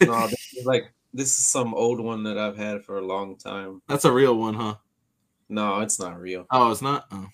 [0.03, 3.37] no, this is like this is some old one that I've had for a long
[3.37, 3.83] time.
[3.89, 4.77] That's a real one, huh?
[5.55, 6.47] No, it's not real.
[6.51, 7.07] Oh, it's not.
[7.13, 7.29] Oh.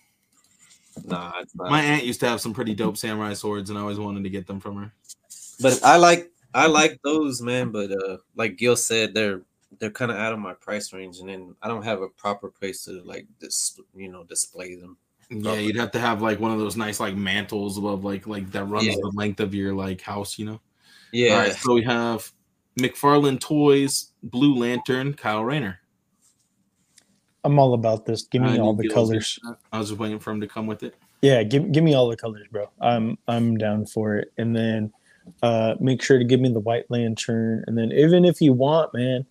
[1.06, 1.70] Nah, it's not.
[1.70, 4.30] My aunt used to have some pretty dope samurai swords, and I always wanted to
[4.30, 4.92] get them from her.
[5.60, 7.70] but I like I like those, man.
[7.70, 9.42] But uh, like Gil said, they're
[9.78, 12.50] they're kind of out of my price range, and then I don't have a proper
[12.50, 14.98] place to like this, you know, display them.
[15.30, 18.50] Yeah, you'd have to have like one of those nice like mantles above like like
[18.50, 18.96] that runs Yeah.
[19.00, 20.60] the length of your like house, you know.
[21.12, 22.30] Yeah, All right, so we have
[22.78, 25.80] McFarlane Toys Blue Lantern Kyle Rayner.
[27.44, 28.22] I'm all about this.
[28.22, 29.60] Give me I all the Gil was gonna colors.
[29.72, 30.94] I was waiting for him to come with it.
[31.22, 32.70] Yeah, give give me all the colors, bro.
[32.80, 34.32] I'm I'm down for it.
[34.38, 34.92] And then
[35.42, 37.64] uh make sure to give me the white lantern.
[37.66, 39.26] And then even if you want, man,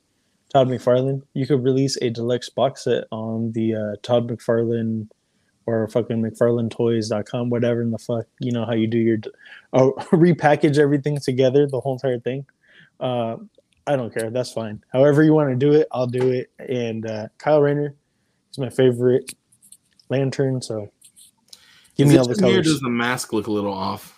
[0.50, 5.08] Todd McFarlane, you could release a deluxe box set on the uh Todd McFarlane
[5.66, 8.26] or fucking McFarlaneToys.com, whatever in the fuck.
[8.40, 9.18] You know how you do your
[9.74, 12.46] oh repackage everything together, the whole entire thing.
[13.00, 13.38] Uh
[13.88, 14.30] I don't care.
[14.30, 14.84] That's fine.
[14.94, 16.52] However you want to do it, I'll do it.
[16.60, 17.96] And uh Kyle Rayner
[18.52, 19.34] is my favorite
[20.10, 20.90] lantern, so
[21.96, 22.66] give Is me it all the just me or colors.
[22.68, 24.16] Does the mask look a little off?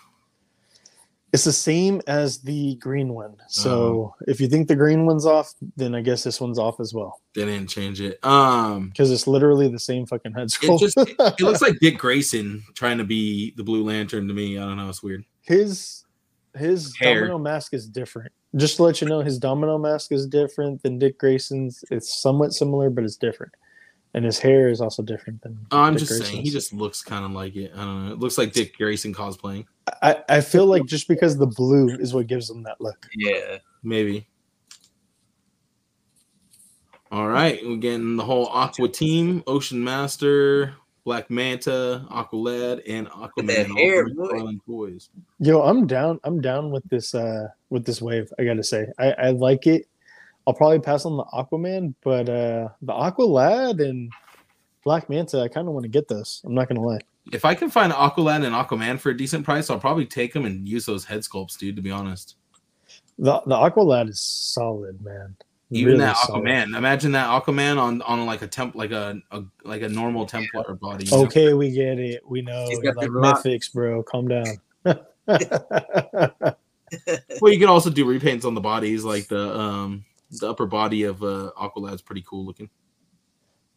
[1.32, 3.36] It's the same as the green one.
[3.48, 4.24] So Uh-huh.
[4.28, 7.22] if you think the green one's off, then I guess this one's off as well
[7.34, 8.22] They didn't change it.
[8.22, 10.80] Um, because it's literally the same fucking head it sculpt.
[10.80, 14.58] just it looks like Dick Grayson trying to be the Blue Lantern to me.
[14.58, 14.90] I don't know.
[14.90, 15.24] It's weird.
[15.40, 16.04] his
[16.54, 17.20] his Hair.
[17.20, 18.30] domino mask is different.
[18.56, 21.82] Just to let you know, his domino mask is different than Dick Grayson's.
[21.90, 23.54] It's somewhat similar, but it's different.
[24.14, 25.58] And his hair is also different than.
[25.70, 27.72] Oh, I'm Dick just saying he just looks kind of like it.
[27.74, 28.12] I don't know.
[28.12, 29.64] It looks like Dick Grayson cosplaying.
[30.02, 33.08] I, I feel like just because the blue is what gives him that look.
[33.14, 33.58] yeah.
[33.82, 34.28] Maybe.
[37.10, 43.46] All right, we're getting the whole Aqua team: Ocean Master, Black Manta, Aqualad, and Aquaman.
[43.48, 44.96] that hair, from boy.
[45.38, 46.20] Yo, I'm down.
[46.24, 47.14] I'm down with this.
[47.14, 48.32] Uh, with this wave.
[48.38, 49.88] I gotta say, I, I like it.
[50.46, 54.10] I'll probably pass on the Aquaman, but uh, the Aqua Lad and
[54.84, 56.42] Black Manta, I kind of want to get those.
[56.44, 56.98] I'm not gonna lie.
[57.32, 60.44] If I can find Aqualad and Aquaman for a decent price, I'll probably take them
[60.44, 61.76] and use those head sculpts, dude.
[61.76, 62.34] To be honest,
[63.18, 65.36] The the Aqua Lad is solid, man.
[65.70, 66.42] even Really that solid.
[66.44, 66.76] Aquaman.
[66.76, 70.74] Imagine that Aquaman on on like a temp, like a, a like a normal Templar
[70.74, 71.04] body.
[71.04, 71.22] you know?
[71.26, 72.28] Okay, we get it.
[72.28, 72.66] We know.
[72.68, 73.44] He's You got like the rock.
[73.44, 74.02] mythics, bro.
[74.02, 74.58] Calm down.
[77.40, 80.04] Well, you can also do repaints on the bodies, like the um
[80.40, 82.70] the upper body of uh, Aqualad's pretty cool looking.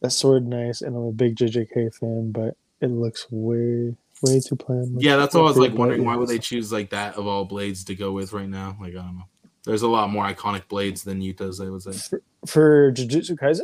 [0.00, 4.56] that sword nice, and I'm a big JJK fan, but it looks way way too
[4.56, 4.96] plain.
[4.98, 6.04] Yeah, that's all I was like wondering.
[6.04, 8.76] Why would they choose like that of all blades to go with right now?
[8.80, 9.24] Like I don't know.
[9.64, 11.60] There's a lot more iconic blades than Yuta's.
[11.60, 11.92] I would say.
[11.92, 13.62] for, for Jujutsu Kaisen?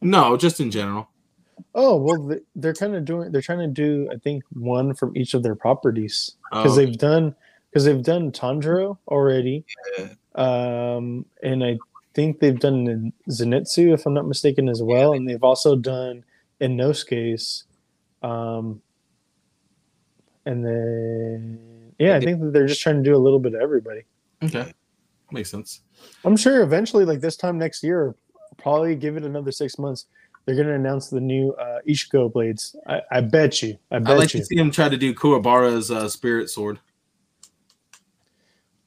[0.00, 1.08] No, just in general.
[1.74, 3.32] Oh well, they- they're kind of doing.
[3.32, 6.96] They're trying to do, I think, one from each of their properties because Oh, they've
[6.96, 7.34] done
[7.70, 9.64] because they've done Tanjiro already,
[9.98, 10.08] Yeah.
[10.34, 11.78] um, and I
[12.14, 16.24] think they've done Zenitsu, if I'm not mistaken, as well, and they've also done
[16.60, 17.64] Inosuke's,
[18.22, 18.82] um,
[20.46, 23.60] and then yeah, I think that they're just trying to do a little bit of
[23.60, 24.02] everybody.
[24.42, 24.72] okay,
[25.30, 25.82] makes sense.
[26.24, 28.14] I'm sure eventually, like this time next year,
[28.58, 30.06] probably give it another six months.
[30.44, 32.74] They're going to announce the new uh, Ichigo blades.
[32.86, 33.76] I, I bet you.
[33.90, 34.40] I I'd bet like you.
[34.40, 36.80] to see him try to do Kuwabara's uh, spirit sword.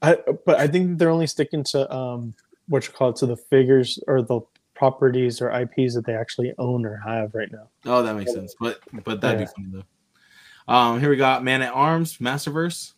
[0.01, 2.33] I, but I think they're only sticking to um,
[2.67, 4.41] what you call it to the figures or the
[4.75, 7.67] properties or IPs that they actually own or have right now.
[7.85, 8.55] Oh, that makes sense.
[8.59, 9.45] But but that'd Yeah.
[9.45, 9.67] be funny
[10.67, 10.73] though.
[10.73, 12.93] Um, here we got Man at Arms, Masterverse.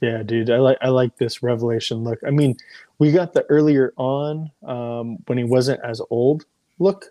[0.00, 2.20] Yeah, dude, I like I like this revelation look.
[2.26, 2.56] I mean,
[3.00, 6.44] we got the earlier on um, when he wasn't as old
[6.78, 7.06] look,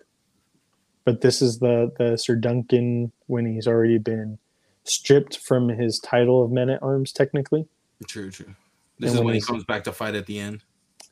[1.04, 4.38] but this is the the Sir Duncan when he's already been
[4.84, 7.68] stripped from his title of Men at Arms, technically.
[8.06, 8.54] True, true.
[8.98, 10.62] This And is when when he comes back to fight at the end.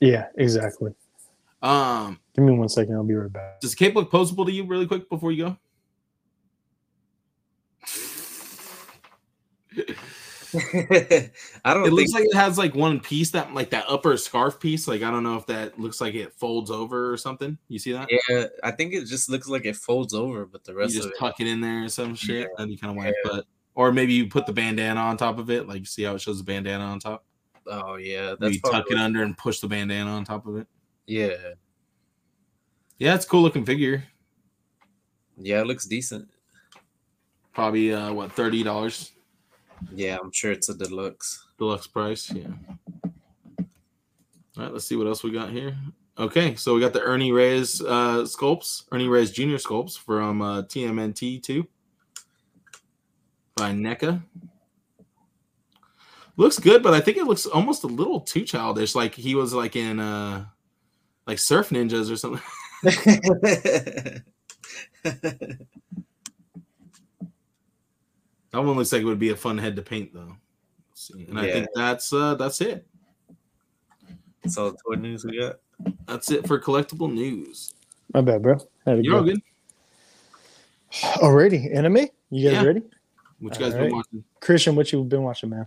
[0.01, 0.93] Yeah, exactly.
[1.63, 3.61] Um, Give me one second, I'll be right back.
[3.61, 5.57] does Cape look posable to you really quick before you go?
[10.55, 14.17] I don't It think looks like it has like one piece that like that upper
[14.17, 14.89] scarf piece.
[14.89, 17.59] Like I don't know if that looks like it folds over or something.
[17.69, 18.09] You see that?
[18.31, 21.09] yeah, I think it just looks like it folds over, but the rest You rest
[21.09, 22.63] just of it tuck it in there or some shit, Yeah.
[22.63, 25.39] and you kind of want to put, or maybe you put the bandana on top
[25.39, 25.69] of it.
[25.69, 27.26] Like see how it shows the bandana on top.
[27.69, 30.67] Oh yeah, that's you tuck it under and push the bandana on top of it.
[31.07, 31.35] yeah.
[32.99, 34.05] Yeah, it's a cool looking figure.
[35.37, 36.29] Yeah, it looks decent.
[37.53, 39.13] Probably uh what thirty dollars
[39.95, 41.45] Yeah, I'm sure it's a deluxe.
[41.59, 42.31] deluxe price.
[42.33, 42.47] Yeah.
[43.59, 45.77] All right, let's see what else we got here.
[46.19, 49.57] Okay, so we got the Ernie Reyes uh, sculpts, Ernie Reyes Jr.
[49.57, 51.67] sculpts from uh, TMNT two.
[53.57, 54.23] by NECA.
[56.37, 58.95] Looks good, but I think it looks almost a little too childish.
[58.95, 60.45] Like he was like in uh
[61.27, 62.43] like Surf Ninjas or something.
[68.53, 70.35] That one looks like it would be a fun head to paint though.
[70.89, 71.27] Let's see.
[71.29, 71.53] And I Yeah.
[71.53, 72.87] think that's uh that's it.
[74.43, 75.57] That's all the toy news we got.
[76.07, 77.75] That's it for collectible news.
[78.15, 78.55] My bad, bro.
[78.87, 79.33] Had to You're all go.
[79.33, 79.41] good.
[81.19, 82.07] Already, anime?
[82.31, 82.63] You guys Yeah.
[82.63, 82.83] ready?
[83.41, 83.93] What you guys been Alright.
[83.93, 84.25] watching?
[84.41, 85.67] Christian, what you been watching, man?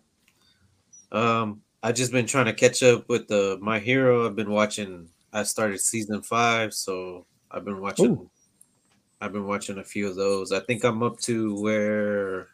[1.12, 4.26] Um, I just been trying to catch up with the My Hero.
[4.26, 5.10] I've been watching.
[5.32, 8.12] I started season five, so I've been watching.
[8.12, 8.30] Ooh.
[9.22, 10.51] I've been watching a few of those.
[10.51, 12.47] I think I'm up to where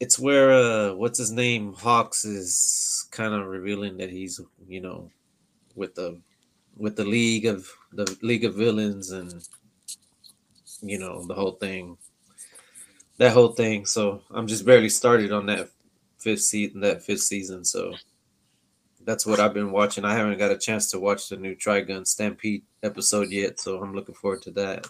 [0.00, 5.10] it's where uh what's his name Hawks is kind of revealing that he's you know
[5.74, 6.20] with the
[6.76, 9.46] with the league of the league of villains and
[10.82, 11.96] you know the whole thing
[13.16, 15.70] that whole thing so i'm just barely started on that
[16.26, 17.94] fifth season that fifth season so
[19.04, 22.04] that's what i've been watching i haven't got a chance to watch the new trigun
[22.04, 24.84] stampede episode yet so i'm looking forward to that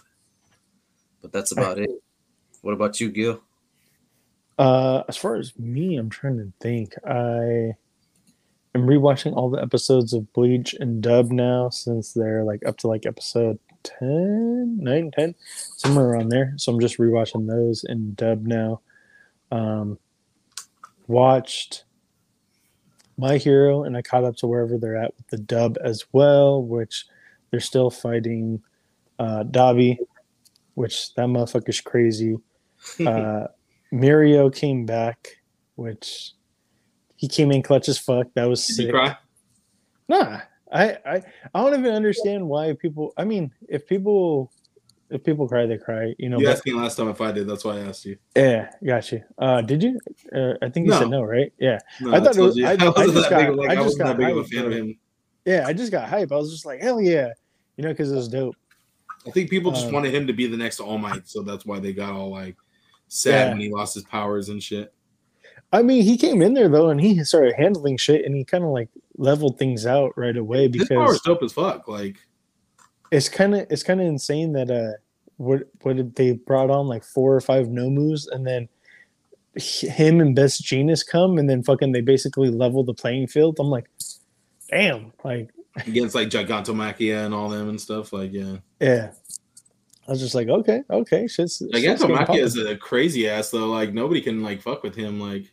[1.21, 1.91] but that's about it
[2.63, 3.39] what about you gil
[4.57, 6.95] Uh, as far as me, I'm trying to think.
[7.05, 7.77] I
[8.73, 12.87] am rewatching all the episodes of Bleach and Dub now since they're like up to
[12.87, 15.35] like episode 10, 9, 10,
[15.77, 16.53] somewhere around there.
[16.57, 18.81] So I'm just rewatching those in Dub now.
[19.51, 19.99] Um,
[21.07, 21.85] watched
[23.17, 26.61] My Hero and I caught up to wherever they're at with the Dub as well,
[26.63, 27.05] which
[27.51, 28.61] they're still fighting
[29.19, 29.97] uh, Dabi,
[30.75, 32.37] which that motherfucker's crazy.
[33.05, 33.47] Uh,
[33.91, 35.27] Mirio came back,
[35.75, 36.31] which
[37.15, 38.27] he came in clutch as fuck.
[38.33, 38.93] That was Did sick.
[40.07, 40.41] Nah,
[40.71, 43.13] I, I I don't even understand why people.
[43.17, 44.51] I mean, if people
[45.09, 46.13] if people cry, they cry.
[46.17, 46.39] You know.
[46.39, 47.47] You asked me last time if I did.
[47.47, 48.17] That's why I asked you.
[48.35, 49.23] yeah, got you.
[49.37, 49.99] Uh, did you?
[50.35, 51.19] Uh, I think you said No.
[51.19, 51.51] no, right?
[51.59, 52.63] Yeah, No, I thought it told was-.
[52.63, 54.37] I- I wasn't just that big got- of- like, I I just got big of
[54.37, 54.97] a fan of him.
[55.45, 55.65] yeah.
[55.65, 56.31] I just got hype.
[56.31, 57.29] I was just like, hell yeah,
[57.77, 58.55] you know, because it was dope.
[59.25, 61.65] I think people just Um, wanted him to be the next All Might, so that's
[61.65, 62.55] why they got all like
[63.07, 63.49] sad Yeah.
[63.49, 64.93] when he lost his powers and shit.
[65.73, 68.63] I mean, he came in there though, and he started handling shit, and he kind
[68.63, 68.87] of like
[69.17, 71.87] leveled things out right away because His power's dope as fuck.
[71.89, 72.17] Like
[73.11, 74.97] it's kind of it's kind of insane that uh
[75.37, 78.67] what what did they brought on like four or five nomus and then
[79.55, 83.67] him and Best Jeanist come and then fucking they basically level the playing field i'm
[83.67, 83.89] like
[84.69, 85.49] damn like
[85.87, 88.11] against like Gigantomachia and all them and stuff.
[88.11, 89.11] Like yeah, yeah
[90.07, 92.39] i was just like okay okay shit's, shit's Gigantomachia poppin'.
[92.39, 93.67] is a crazy ass though.
[93.67, 95.19] Like nobody can like fuck with him.
[95.19, 95.51] Like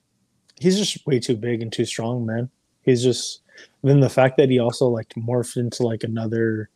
[0.58, 2.48] he's just way too big and too strong man
[2.84, 3.40] he's just
[3.82, 6.70] then the fact that he also like morphed into like another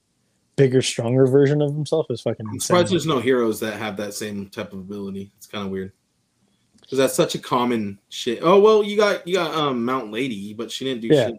[0.59, 2.61] bigger stronger version of himself is fucking I'm insane.
[2.67, 5.31] surprised there's no heroes that have that same type of ability.
[5.39, 5.93] It's kind of weird
[6.83, 8.41] because that's such a common shit.
[8.43, 11.29] Oh well, you got you got um Mount Lady, but she didn't do Yeah.
[11.29, 11.37] shit.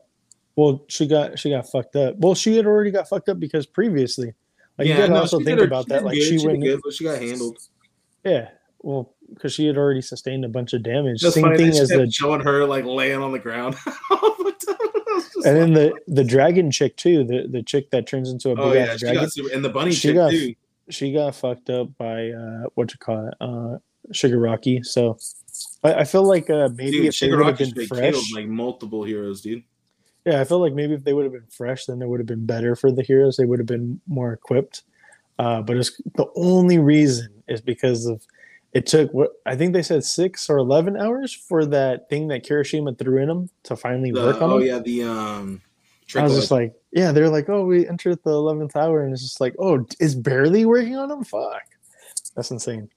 [0.55, 2.15] Well, she got she got fucked up.
[2.17, 4.33] Well, she had already got fucked up because previously,
[4.77, 6.03] like you gotta no, also think her- about that.
[6.03, 7.57] Like good, she did went, good, but she got handled.
[8.23, 8.49] yeah.
[8.81, 11.21] Well, because she had already sustained a bunch of damage.
[11.21, 11.57] That's Same funny.
[11.57, 13.75] thing as the showing her like laying on the ground.
[15.45, 17.23] And then the the dragon chick too.
[17.23, 19.21] The the chick that turns into a big oh yeah, dragon.
[19.23, 20.55] got super, and the bunny She chick got- too.
[20.89, 23.77] She got fucked up by uh what you call it, uh
[24.11, 24.83] Shigaraki.
[24.85, 25.17] So
[25.83, 28.47] I, I feel like uh maybe Dude, if they would have been fresh, killed like
[28.47, 29.63] multiple heroes, dude.
[30.25, 32.27] Yeah, I feel like maybe if they would have been fresh, then it would have
[32.27, 33.37] been better for the heroes.
[33.37, 34.83] They would have been more equipped.
[35.37, 38.25] Uh, but it's the only reason is because of
[38.73, 42.45] it took what I think they said six or eleven hours for that thing that
[42.45, 44.67] Kirishima threw in them to finally The- work on oh them.
[44.67, 45.61] yeah, the um.
[46.15, 49.21] I was just like, yeah, they're like, oh, we entered the eleventh hour, and it's
[49.21, 51.23] just like, oh, it's barely working on them.
[51.23, 51.61] Fuck,
[52.35, 52.89] that's insane.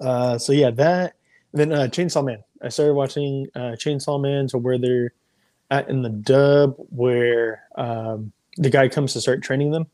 [0.00, 1.14] Uh, so yeah, that
[1.52, 2.42] then uh, Chainsaw Man.
[2.60, 5.12] I started watching uh, Chainsaw Man to where they're
[5.70, 9.86] at in the dub, where um, the guy comes to start training them,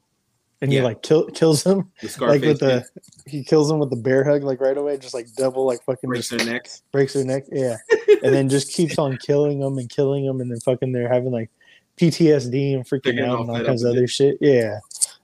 [0.60, 1.90] and he like kill, kills him
[2.20, 2.84] like with the
[3.26, 6.08] he kills him with the bear hug, like right away, just like double, like fucking
[6.08, 6.68] breaks their neck.
[6.92, 7.44] breaks their neck.
[7.50, 7.76] Yeah.
[8.22, 11.32] and then just keeps on killing them and killing them, and then fucking they're having
[11.32, 11.50] like
[11.98, 14.38] PTSD and freaking out and all kinds of other shit.
[14.40, 14.78] Yeah,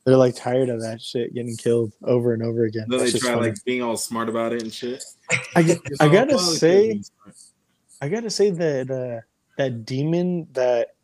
[0.04, 2.86] they're like tired of that shit getting killed over and over again.
[2.88, 3.48] Then they try funny.
[3.50, 5.02] like being all smart about it and shit.
[5.56, 7.02] I, I gotta "Oh, say.
[8.02, 9.20] I gotta say that uh,
[9.58, 10.94] that demon that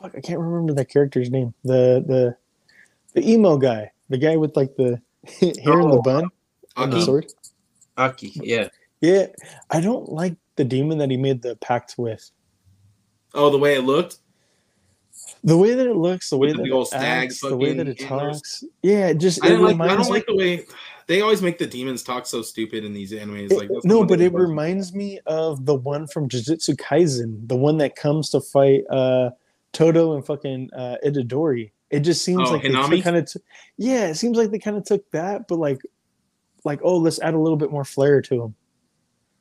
[0.00, 1.54] fuck, I can't remember that character's name.
[1.64, 2.36] The the
[3.14, 5.00] the emo guy, the guy with like the
[5.40, 6.28] hair in the Oh, bun
[6.76, 7.26] and the sword.
[7.96, 8.68] Aki, yeah.
[9.00, 9.26] Yeah,
[9.70, 12.30] I don't like the demon that he made the pact with.
[13.34, 14.18] Oh, the way it looked.
[15.42, 17.72] The way that it looks, the way With the that old stag acts, the way
[17.72, 18.36] that it antlers.
[18.40, 19.90] talks, yeah, just I didn't like.
[19.90, 20.10] I don't me.
[20.10, 20.66] like the way
[21.06, 23.50] they always make the demons talk so stupid in these animes.
[23.52, 27.56] Like It- that's no, but it reminds me of the one from Jujutsu Kaisen, the
[27.56, 29.30] one that comes to fight uh
[29.72, 31.70] Todo and fucking uh Itadori.
[31.90, 32.90] It just seems Oh, like Hanami?
[32.90, 33.40] they kind of, t-
[33.76, 35.80] yeah, it seems like they kind of took that, but like,
[36.64, 38.54] like oh, let's add a little bit more flair to them.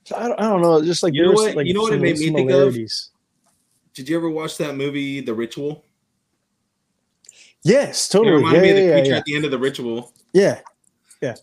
[0.06, 1.94] So I don't, I don't know, just like You know what- like you know what
[1.94, 2.56] it made me think of?
[2.56, 3.12] similarities.
[3.94, 5.84] Did you ever watch that movie, The Ritual?
[7.64, 8.36] Yes, It totally.
[8.38, 9.18] reminded Yeah, me of the yeah, creature yeah.
[9.18, 10.14] at the end of The Ritual.
[10.34, 10.62] yeah.
[11.22, 11.36] Yeah.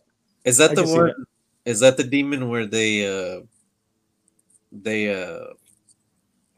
[0.45, 1.13] Is that I the can one?
[1.67, 3.41] Is that the demon where they uh
[4.73, 5.49] they uh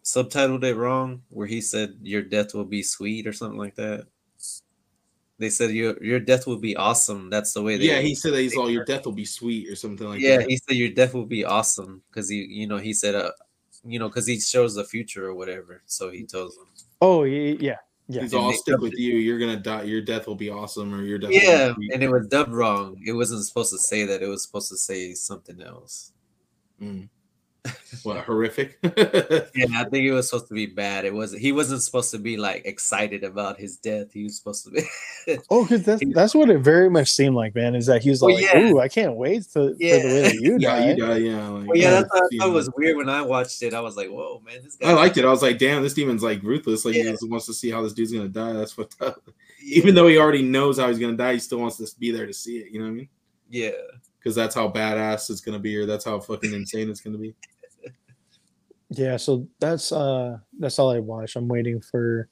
[0.05, 1.23] subtitled it wrong?
[1.31, 4.07] Where he said your death will be sweet or something like that.
[5.39, 7.31] They said your your death will be awesome.
[7.31, 7.85] That's the way they.
[7.85, 10.27] Yeah, he said that he's all your death will be sweet or something like that.
[10.29, 10.49] yeah, that.
[10.49, 13.31] he said your death will be awesome because he, you know, he said, uh,
[13.85, 15.83] you know, because he shows the future or whatever.
[15.87, 16.67] So he tells them.
[17.01, 17.77] Oh yeah, yeah,
[18.09, 18.23] yeah.
[18.23, 18.99] He's And all they stick with it.
[18.99, 19.15] you.
[19.15, 19.85] You're gonna die.
[19.85, 21.31] Your death will be awesome, or your death.
[21.31, 21.93] will be Yeah, sweet.
[21.95, 23.01] and it was dubbed wrong.
[23.07, 24.21] It wasn't supposed to say that.
[24.23, 26.13] It was supposed to say something else.
[26.83, 27.09] Mm.
[28.03, 28.79] What horrific?
[29.55, 31.05] Yeah, I think it was supposed to be bad.
[31.05, 34.13] It was he wasn't supposed to be like excited about his death.
[34.13, 34.83] He was supposed to be.
[35.51, 37.75] Oh, because that's that's what it very much seemed like, man.
[37.75, 38.59] Is that he was Well, like, yeah.
[38.59, 41.17] "Ooh, I can't wait to, for the way that you yeah, die." you die.
[41.19, 43.75] Yeah, like, well, yeah, that's what I was weird when I watched it.
[43.75, 45.27] I was like, "Whoa, man, this guy." I liked it.
[45.27, 46.85] I was like, damn, this demon's like ruthless.
[46.85, 48.55] Like he just wants to see how this dude's gonna die.
[48.55, 49.23] That's what up.
[49.63, 52.27] Even though he already knows how he's gonna die, he still wants to be there
[52.27, 52.73] to see it.
[52.73, 53.09] You know what I mean?
[53.51, 53.71] Yeah,
[54.29, 57.35] Because that's how badass it's gonna be, or that's how fucking insane it's gonna be.
[58.91, 61.37] Yeah, so that's uh that's all I watch.
[61.37, 62.29] I'm waiting for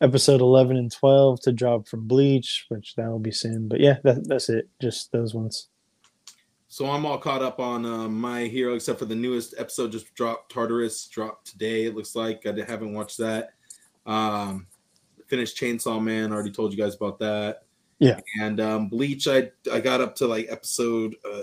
[0.00, 3.68] episode 11 and 12 to drop from Bleach, which that will be soon.
[3.68, 4.68] But yeah, that, that's it.
[4.80, 5.68] Just those ones.
[6.66, 10.12] So I'm all caught up on uh, my hero, except for the newest episode just
[10.14, 10.52] dropped.
[10.52, 11.86] Tartarus dropped today.
[11.86, 13.50] It looks like I haven't watched that.
[14.06, 14.66] Um,
[15.28, 16.32] finished Chainsaw Man.
[16.32, 17.62] Already told you guys about that.
[17.98, 18.20] Yeah.
[18.40, 21.42] And um, Bleach, I I got up to like episode uh,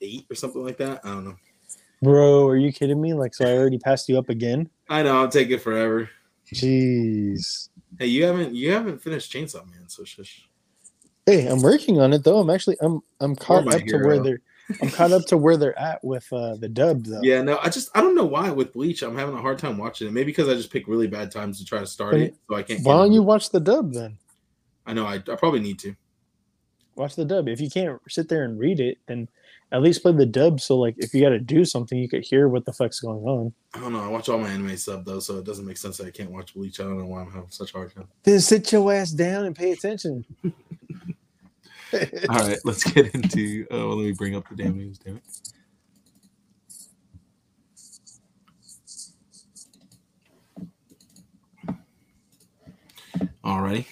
[0.00, 1.00] eight or something like that.
[1.04, 1.36] I don't know.
[2.02, 3.14] Bro, are you kidding me?
[3.14, 4.68] Like, so I already passed you up again?
[4.90, 6.10] I know I'll take it forever.
[6.52, 7.70] Jeez.
[7.98, 10.46] Hey, you haven't you haven't finished Chainsaw Man, so shush.
[11.26, 12.38] Hey, I'm working on it though.
[12.38, 14.40] I'm actually I'm I'm caught up to where they're
[14.82, 17.22] I'm caught up to where they're at with uh the dub though.
[17.22, 19.78] Yeah, no, I just I don't know why with Bleach I'm having a hard time
[19.78, 20.10] watching it.
[20.10, 22.56] Maybe because I just pick really bad times to try to start But it, so
[22.56, 22.84] I can't.
[22.84, 24.18] Why don't you watch the dub then?
[24.86, 25.94] I know I, I probably need to.
[26.96, 27.48] Watch the dub.
[27.48, 29.28] If you can't sit there and read it, then
[29.72, 32.48] at least play the dub so like if you gotta do something, you could hear
[32.48, 33.52] what the fuck's going on.
[33.74, 34.04] I don't know.
[34.04, 36.30] I watch all my anime sub though, so it doesn't make sense that I can't
[36.30, 36.78] watch Bleach.
[36.78, 38.08] I don't know why I'm having such a hard time.
[38.22, 40.24] Then sit your ass down and pay attention.
[42.28, 43.66] All right, let's get into.
[43.70, 44.98] Oh, let me bring up the damn news.
[44.98, 45.22] Damn it.
[53.44, 53.86] Alrighty.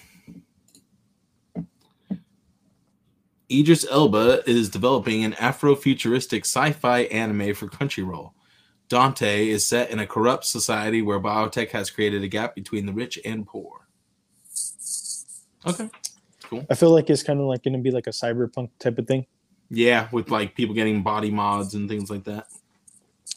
[3.53, 8.33] Idris Elba is developing an Afrofuturistic sci-fi anime for Crunchyroll.
[8.89, 12.93] Dante is set in a corrupt society where biotech has created a gap between the
[12.93, 13.87] rich and poor.
[15.67, 15.89] Okay.
[16.45, 16.67] Cool.
[16.71, 19.07] I feel like it's kind of like going to be like a cyberpunk type of
[19.07, 19.27] thing.
[19.71, 22.47] Yeah, with like people getting body mods and things like that.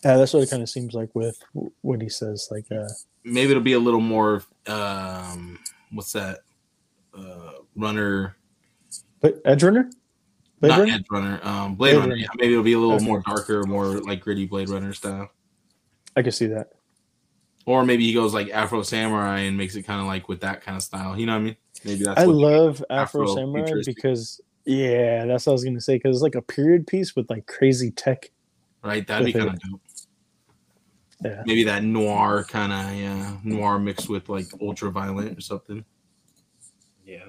[0.03, 1.41] Yeah, that's what it kind of seems like with
[1.81, 2.49] what he says.
[2.51, 2.87] Like, uh,
[3.23, 5.59] Maybe it'll be a little more um
[5.91, 6.39] what's that?
[7.17, 8.35] Uh runner
[9.25, 9.89] but Edge Runner,
[10.67, 10.93] Blade not Runner?
[10.93, 11.39] Edge Runner.
[11.43, 12.01] Um Blade, Blade Runner.
[12.09, 12.15] Runner.
[12.15, 13.05] Yeah, maybe it'll be a little Okay.
[13.05, 15.29] more darker, more like gritty Blade Runner style.
[16.15, 16.69] I can see that.
[17.65, 20.61] Or maybe he goes like Afro Samurai and makes it kind of like with that
[20.61, 21.17] kind of style.
[21.19, 21.55] You know what I mean?
[21.83, 23.95] Maybe that's I what love Afro Samurai Afro-futuristic.
[23.95, 27.15] because yeah, that's what I was going to say because it's like a period piece
[27.15, 28.31] with like crazy tech.
[28.83, 29.05] right?
[29.05, 29.81] That'd be kind of dope.
[31.23, 31.41] Yeah.
[31.45, 35.83] Maybe that noir kind of yeah, noir mixed with like ultra violent or something.
[37.05, 37.25] yeah.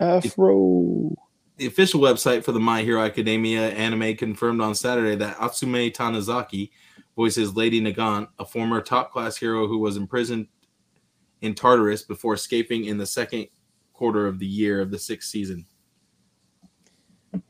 [0.00, 1.14] Afro.
[1.58, 6.70] The official website for the My Hero Academia anime confirmed on Saturday that Atsumi Tanezaki
[7.14, 10.48] voices Lady Nagant, a former top class hero who was imprisoned
[11.42, 13.48] in Tartarus before escaping in the second
[13.92, 15.66] quarter of the year of the sixth season.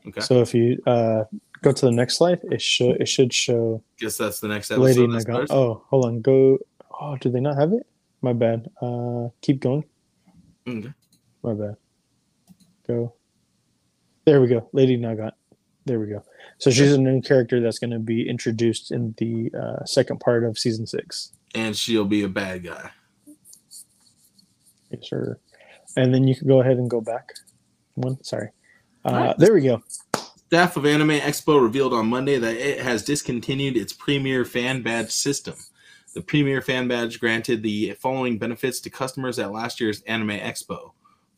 [0.07, 1.23] Okay, So if you uh,
[1.61, 4.83] go to the next slide, it should it should show guess that's the next episode.
[4.83, 5.47] Lady that Nagant.
[5.49, 6.21] Oh, hold on.
[6.21, 6.59] Go.
[6.99, 7.85] Oh, do they not have it?
[8.21, 8.69] My bad.
[8.81, 9.83] Uh, keep going.
[10.67, 10.93] Okay.
[11.41, 11.75] My bad.
[12.87, 13.13] Go.
[14.25, 14.69] There we go.
[14.71, 15.33] Lady Nagant.
[15.85, 16.23] There we go.
[16.59, 20.45] So she's a new character that's going to be introduced in the uh, second part
[20.45, 21.33] of season six.
[21.53, 22.91] And she'll be a bad guy.
[24.89, 25.37] Yes, sir.
[25.97, 27.33] And then you can go ahead and go back.
[27.95, 28.23] One.
[28.23, 28.49] Sorry.
[29.03, 29.37] Uh, Alright.
[29.37, 29.83] There we go.
[30.15, 35.11] Staff of Anime Expo revealed on Monday that it has discontinued its Premier Fan Badge
[35.11, 35.55] system.
[36.13, 40.91] The Premier Fan Badge granted the following benefits to customers at last year's Anime Expo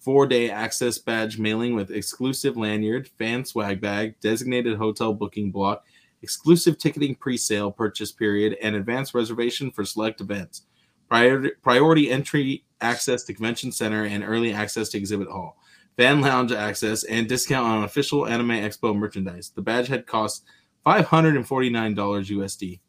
[0.05, 5.83] four day access badge mailing with exclusive lanyard, fan swag bag, designated hotel booking block,
[6.21, 10.61] exclusive ticketing pre sale purchase period, and advanced reservation for select events.
[11.09, 15.57] Priority, priority entry access to convention center and early access to exhibit hall.
[15.97, 19.51] Fan lounge access and discount on official Anime Expo merchandise.
[19.55, 20.43] The badge had cost
[20.85, 22.79] $549 USD.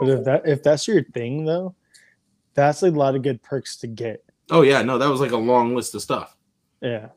[0.00, 1.76] But if that if that's your thing though,
[2.54, 4.24] that's a lot of good perks to get.
[4.50, 6.36] Oh, yeah, no, that was like a long list of stuff.
[6.80, 7.08] Yeah.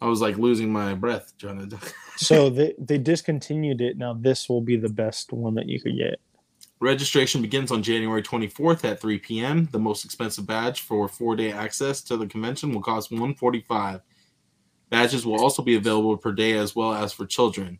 [0.00, 1.78] I was like losing my breath trying to.
[2.16, 3.96] So they they discontinued it.
[3.96, 6.20] Now this will be the best one that you could get.
[6.78, 9.68] Registration begins on January 24th at 3 p.m.
[9.72, 14.02] The most expensive badge for four-day access to the convention will cost 145.
[14.90, 17.78] Badges will also be available per day as well as for children.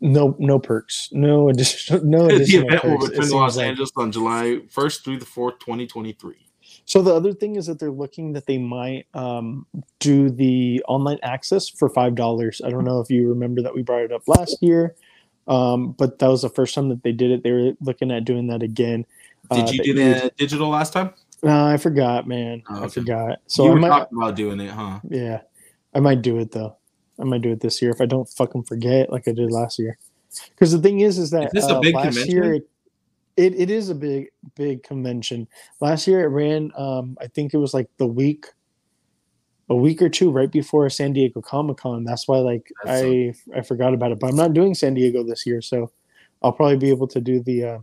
[0.00, 1.08] No no perks.
[1.12, 2.68] No additional no additional.
[2.68, 3.04] The event will perks.
[3.04, 3.66] It return to Los like.
[3.66, 6.47] Angeles on July 1st through the 4th, 2023.
[6.88, 9.66] So the other thing is that they're looking that they might um,
[10.00, 12.62] do the online access for five dollars.
[12.64, 14.96] I don't know if you remember that we brought it up last year,
[15.46, 17.42] um, but that was the first time that they did it.
[17.42, 19.04] They were looking at doing that again.
[19.50, 21.12] Did Uh, you that do you- the digital last time?
[21.42, 22.62] No, I forgot, man.
[22.70, 23.40] Oh, I forgot.
[23.48, 25.00] So you I were might, talking about doing it, huh?
[25.10, 25.42] yeah,
[25.94, 26.74] I might do it though.
[27.20, 29.78] I might do it this year if I don't fucking forget like I did last
[29.78, 29.98] year.
[30.54, 32.30] Because the thing is, is that Is this a uh, big last convention?
[32.34, 32.68] year it,
[33.38, 35.48] it it is a big big convention.
[35.80, 36.72] Last year it ran.
[36.76, 38.46] Um, I think it was like the week,
[39.70, 42.04] a week or two right before San Diego Comic Con.
[42.04, 44.18] That's why like That's I I forgot about it.
[44.18, 45.92] But I'm not doing San Diego this year, so
[46.42, 47.78] I'll probably be able to do the uh,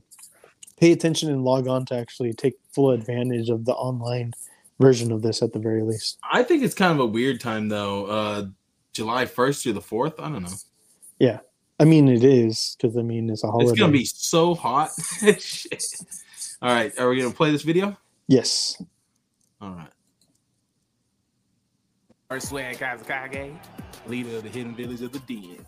[0.77, 4.34] pay attention and log on to actually take full advantage of the online
[4.80, 6.19] version of this at the very least.
[6.30, 8.06] I think it's kind of a weird time though.
[8.06, 8.45] Uh
[8.95, 10.22] July 1st through the 4th.
[10.22, 10.56] I don't know.
[11.80, 13.72] I mean, it is because I mean it's a holiday.
[13.72, 14.92] It's gonna be so hot.
[16.62, 17.98] All right, are we gonna play this video?
[18.28, 18.82] yes.
[19.62, 19.90] All right.
[22.30, 23.58] First swag Kazekage.
[24.08, 25.60] Leader of the hidden village of the.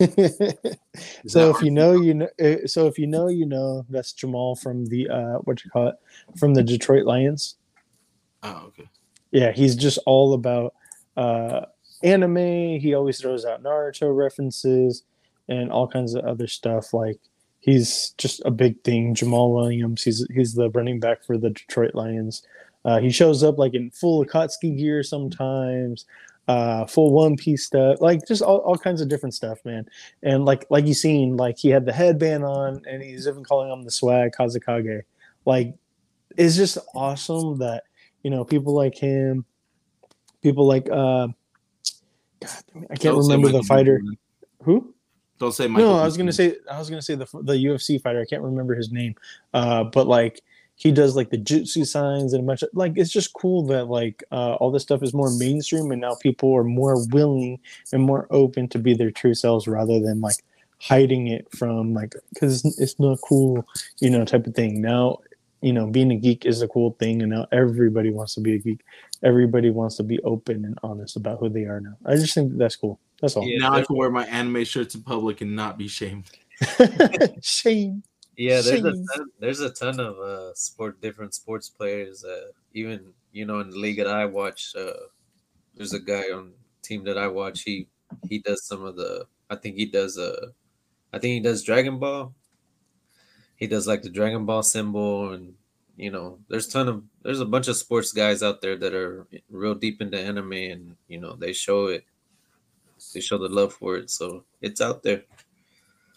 [0.00, 2.28] Is so if you know, you know.
[2.42, 3.86] uh, So if you know, you know.
[3.88, 5.94] That's Jamaal from the uh, what you call it,
[6.38, 7.56] from the Detroit Lions.
[8.42, 8.88] Oh, okay.
[9.30, 10.74] Yeah, he's just all about
[11.16, 11.66] uh,
[12.02, 12.78] anime.
[12.80, 15.02] He always throws out Naruto references
[15.48, 16.92] and all kinds of other stuff.
[16.92, 17.20] Like
[17.60, 19.14] he's just a big thing.
[19.14, 20.02] Jamaal Williams.
[20.02, 22.42] He's he's the running back for the Detroit Lions.
[22.84, 26.04] Uh, he shows up like in full Akatsuki gear sometimes,
[26.48, 29.86] uh, full One Piece stuff, like just all, all kinds of different stuff, man.
[30.22, 33.72] And like like you seen, like he had the headband on, and he's even calling
[33.72, 35.02] him the swag Kazekage.
[35.46, 35.74] Like
[36.36, 37.84] it's just awesome that
[38.22, 39.46] you know people like him,
[40.42, 41.28] people like uh,
[42.46, 44.00] God, I can't Don't remember the fighter
[44.62, 44.94] who.
[45.38, 45.94] Don't say Michael.
[45.94, 48.20] No, I was gonna say I was gonna say the the UFC fighter.
[48.20, 49.14] I can't remember his name,
[49.52, 50.42] uh, but like
[50.76, 53.84] he does like the jutsu signs and a bunch of like it's just cool that
[53.84, 57.58] like uh, all this stuff is more mainstream and now people are more willing
[57.92, 60.36] and more open to be their true selves rather than like
[60.80, 63.66] hiding it from like because it's, it's not cool,
[64.00, 64.80] you know, type of thing.
[64.80, 65.18] Now,
[65.64, 68.54] you know, being a geek is a cool thing, and now everybody wants to be
[68.54, 68.80] a geek.
[69.22, 71.96] Everybody wants to be open and honest about who they are now.
[72.04, 73.00] I just think that's cool.
[73.22, 73.48] That's all.
[73.48, 73.60] Yeah.
[73.60, 76.30] Now I can wear my anime shirts in public and not be shamed.
[77.40, 78.02] Shame.
[78.36, 82.24] Yeah, there's a ton, there's a ton of uh, sport different sports players.
[82.24, 85.06] Uh, even you know in the league that I watch, uh,
[85.74, 87.62] there's a guy on team that I watch.
[87.62, 87.86] He
[88.28, 89.26] he does some of the.
[89.48, 90.48] I think he does uh,
[91.14, 92.34] I think he does Dragon Ball.
[93.56, 95.54] He does like the Dragon Ball symbol, and
[95.96, 99.26] you know, there's ton of there's a bunch of sports guys out there that are
[99.48, 102.04] real deep into anime, and you know they show it.
[103.12, 105.24] They show the love for it, so it's out there.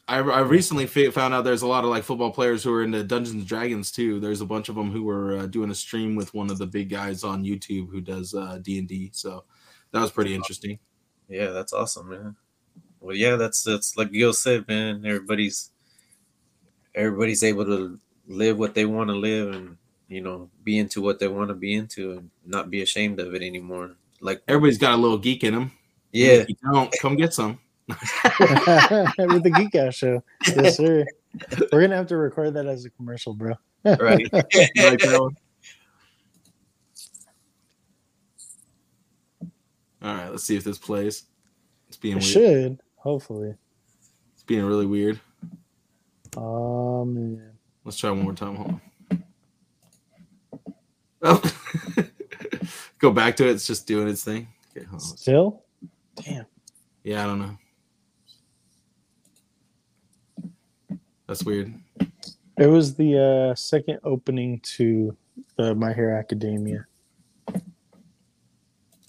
[0.08, 3.04] I, I recently found out there's a lot of like football players who are into
[3.04, 4.22] Dungeons and Dragons too.
[4.22, 6.66] There's a bunch of them who were uh, doing a stream with one of the
[6.66, 9.10] big guys on YouTube who does uh, D and D.
[9.14, 9.44] So
[9.92, 10.80] that was pretty interesting.
[11.28, 12.36] Yeah, that's awesome, man.
[13.02, 15.06] Well, yeah, that's that's like Gil said, man.
[15.06, 15.72] Everybody's
[16.98, 19.78] everybody's able to live what they want to live, and
[20.10, 23.34] you know, be into what they want to be into, and not be ashamed of
[23.36, 23.96] it anymore.
[24.20, 25.72] Like, Everybody's got a little geek in them.
[26.12, 27.60] yeah, If you don't, come get some.
[27.88, 30.22] with the Geek Out Show.
[30.48, 31.06] Yes, sir.
[31.72, 33.54] We're gonna have to record that as a commercial, bro.
[33.86, 34.20] right.
[34.20, 35.38] You like that one?
[40.02, 41.24] All right, let's see if this plays.
[41.88, 42.32] It's being It weird.
[42.32, 43.56] should, hopefully.
[44.34, 45.20] It's being really weird.
[46.40, 47.54] Oh man.
[47.84, 48.56] Let's try one more time.
[48.56, 49.24] Hold on.
[51.24, 51.42] Oh.
[53.00, 53.52] Go back to it.
[53.52, 54.48] It's just doing its thing.
[54.76, 55.18] Okay, hold on.
[55.18, 55.64] Still?
[56.16, 56.46] Damn.
[57.04, 57.58] Yeah, I don't know.
[61.28, 61.74] That's weird.
[62.58, 65.18] It was the uh, second opening to
[65.58, 66.86] the My Hero Academia.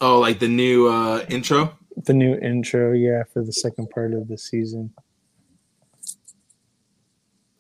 [0.00, 1.76] Oh, like the new uh intro.
[2.04, 4.94] The new intro, yeah, for the second part of the season.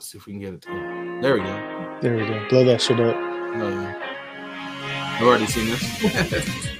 [0.08, 0.62] See if we can get it.
[0.62, 1.18] To...
[1.20, 1.98] There we go.
[2.00, 2.48] There we go.
[2.48, 3.14] Blow that shit up.
[3.14, 5.18] Oh yeah.
[5.20, 6.68] I've already seen this.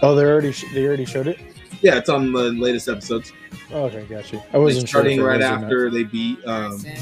[0.00, 1.40] Oh, they already sh- they already showed it.
[1.82, 3.32] Yeah, it's on the latest episodes.
[3.70, 4.42] Oh, okay, got you.
[4.52, 5.62] I wasn't sure starting it right was or not.
[5.64, 6.94] after they beat um I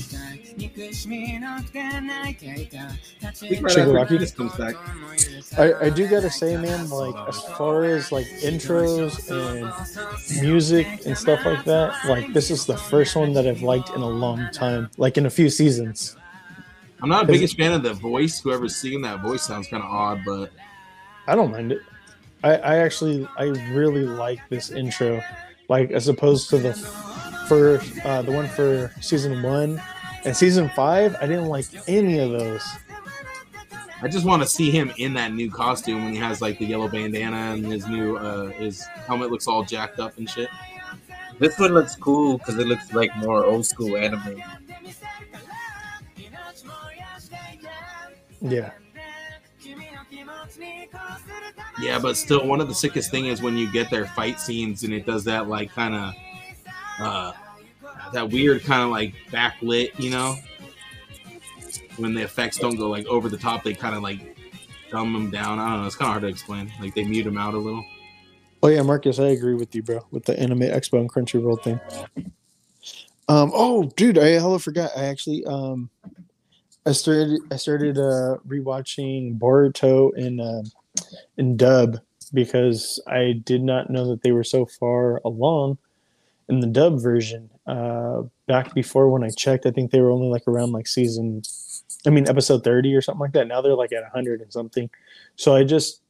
[3.32, 4.19] think right Sugar after Rocky?
[4.19, 4.74] this comes back.
[5.59, 11.16] I, I do gotta say, man, like as far as like intros and music and
[11.16, 14.48] stuff like that, like this is the first one that I've liked in a long
[14.53, 16.16] time, like in a few seasons.
[17.03, 18.40] I'm not a biggest fan of the voice.
[18.40, 20.51] Whoever's singing that voice sounds kind of odd, but
[21.27, 21.82] I don't mind it.
[22.43, 25.23] I, I actually I really like this intro,
[25.69, 26.75] like as opposed to the
[27.49, 29.81] first uh, the one for season one
[30.25, 31.17] and season five.
[31.21, 32.65] I didn't like any of those.
[34.03, 36.67] I just want to see him in that new costume when he has like the
[36.67, 40.49] yellow bandana and his new uh his helmet looks all jacked up and shit.
[41.39, 44.43] This one looks cool because it looks like more old school anime.
[48.41, 48.71] Yeah,
[51.81, 54.82] Yeah, but still, one of the sickest thing is when you get their fight scenes
[54.82, 56.15] and it does that like kind of
[56.98, 57.32] uh
[58.12, 60.36] that weird kind of like backlit, you know,
[61.98, 64.36] when the effects don't go like over the top, they kind of like
[64.90, 65.59] dumb them down.
[65.59, 65.86] I don't know.
[65.86, 66.73] It's kind of hard to explain.
[66.81, 67.85] Like they mute them out a little.
[68.62, 71.78] Oh yeah, Marcus, I agree with you, bro, with the Anime Expo and Crunchyroll thing.
[73.28, 74.90] Um, oh, dude, I hella forgot.
[74.97, 75.90] I actually um,
[76.86, 80.65] I started I started uh rewatching Boruto in um
[81.37, 81.99] in dub
[82.33, 85.79] because I did not know that they were so far along
[86.49, 87.51] in the dub version.
[87.67, 91.43] Uh, back before when I checked, I think they were only like around like season,
[92.07, 93.49] I mean episode thirty or something like that.
[93.49, 94.91] Now they're like at hundred and something.
[95.37, 96.01] So I just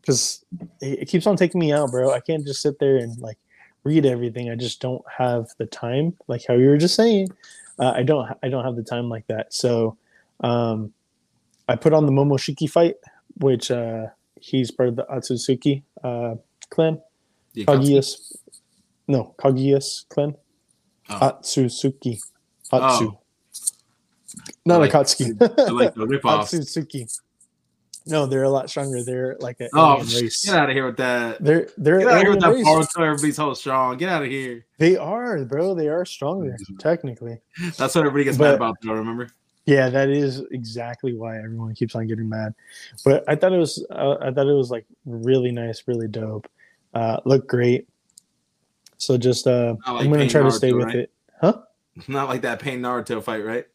[0.00, 0.44] because
[0.80, 2.12] it, it keeps on taking me out, bro.
[2.12, 3.38] I can't just sit there and like
[3.84, 4.50] read everything.
[4.50, 7.28] I just don't have the time, like how you were just saying.
[7.78, 8.28] Uh, I don't.
[8.42, 9.54] I don't have the time like that.
[9.54, 9.96] So,
[10.40, 10.92] um,
[11.68, 12.96] I put on the Momoshiki fight,
[13.36, 14.06] which uh,
[14.40, 16.34] he's part of the Otsutsuki uh,
[16.70, 17.00] clan.
[17.56, 18.36] Kaguya's,
[19.08, 20.34] no, Kaguya's clan.
[21.08, 21.14] Oh.
[21.18, 22.20] Otsutsuki.
[22.72, 23.12] Atsu.
[23.12, 23.18] Oh.
[24.64, 25.36] Not Like- Akatsuki.
[25.58, 26.44] I like the ripoff.
[26.44, 27.18] Otsutsuki.
[28.06, 29.04] No, they're a lot stronger.
[29.04, 30.44] They're like an Oh, alien race.
[30.44, 31.40] get out of here with that.
[31.44, 33.00] They're they're Get out of here with that.
[33.00, 33.96] Everybody's so strong.
[33.96, 34.66] Get out of here.
[34.78, 35.74] They are, bro.
[35.76, 37.40] They are stronger, technically.
[37.76, 38.94] That's what everybody gets But- mad about, though.
[38.94, 39.28] Remember?
[39.64, 42.54] Yeah, that is exactly why everyone keeps on getting mad.
[43.04, 46.48] But I thought it was, uh, I thought it was like really nice, really dope.
[46.94, 47.88] Uh, looked great.
[48.98, 50.96] So just uh, like I'm gonna try to stay with right?
[50.96, 51.12] it.
[51.40, 51.62] Huh?
[52.08, 53.66] Not like that Pain Naruto fight, right?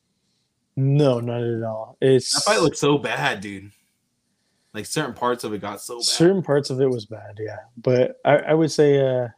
[0.76, 1.98] No, not at all.
[2.02, 3.72] It's That fight looked so bad, dude.
[4.78, 6.04] Like certain parts of it got so bad.
[6.04, 7.58] certain parts of it was bad, yeah.
[7.78, 9.30] But I, I would say, uh,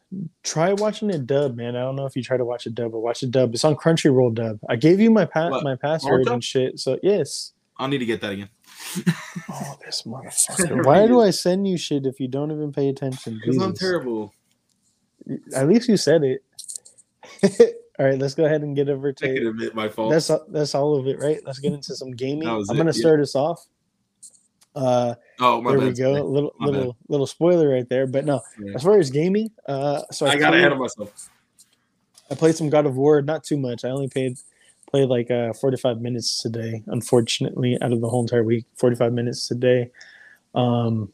[0.43, 1.77] try watching it dub, man.
[1.77, 3.53] I don't know if you try to watch it dub, but watch it dub.
[3.53, 4.59] It's on Crunchyroll dub.
[4.67, 5.63] I gave you my pa- What?
[5.63, 6.33] my password Naruto?
[6.33, 6.77] and shit.
[6.77, 7.53] So yes.
[7.77, 8.49] I'll need to get that again.
[9.51, 10.85] Oh, this motherfucker.
[10.85, 13.39] Why do I send you shit if you don't even pay attention?
[13.41, 14.33] Because I'm terrible.
[15.55, 16.43] At least you said it.
[17.97, 20.11] all right, let's go ahead and get over I can admit my fault.
[20.11, 21.39] that's that's all of it, right?
[21.45, 22.49] Let's get into some gaming.
[22.49, 23.01] I'm gonna it, yeah.
[23.01, 23.65] start us off.
[24.75, 26.11] Uh, oh, my there we go.
[26.11, 28.41] Little My little little spoiler right there, but no.
[28.59, 28.73] Yeah.
[28.75, 31.29] As far as gaming, uh, so I, I got ahead of myself.
[32.31, 33.83] I played some God of War, not too much.
[33.83, 34.37] I only played
[34.89, 36.83] played like uh 45 minutes today.
[36.87, 39.91] Unfortunately, out of the whole entire week, 45 minutes today.
[40.55, 41.11] Um,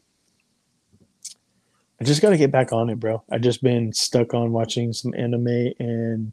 [2.00, 3.22] I just got to get back on it, bro.
[3.30, 6.32] I've just been stuck on watching some anime and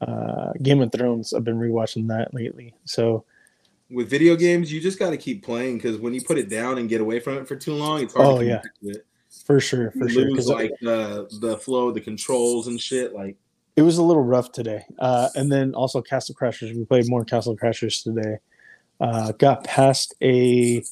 [0.00, 1.32] uh, Game of Thrones.
[1.32, 2.74] I've been rewatching that lately.
[2.84, 3.24] So,
[3.94, 6.78] With video games, you just got to keep playing because when you put it down
[6.78, 8.56] and get away from it for too long, it's hard Oh, yeah.
[8.56, 9.06] back to it.
[9.46, 13.14] for sure, for You sure, lose like the the flow, the controls and shit.
[13.14, 13.36] Like
[13.76, 14.84] it was a little rough today.
[14.98, 16.74] Uh, and then also Castle Crashers.
[16.76, 18.38] We played more Castle Crashers today.
[19.00, 20.82] Uh, got past a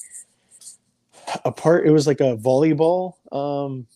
[1.45, 1.85] a part.
[1.87, 3.87] It was like a volleyball um,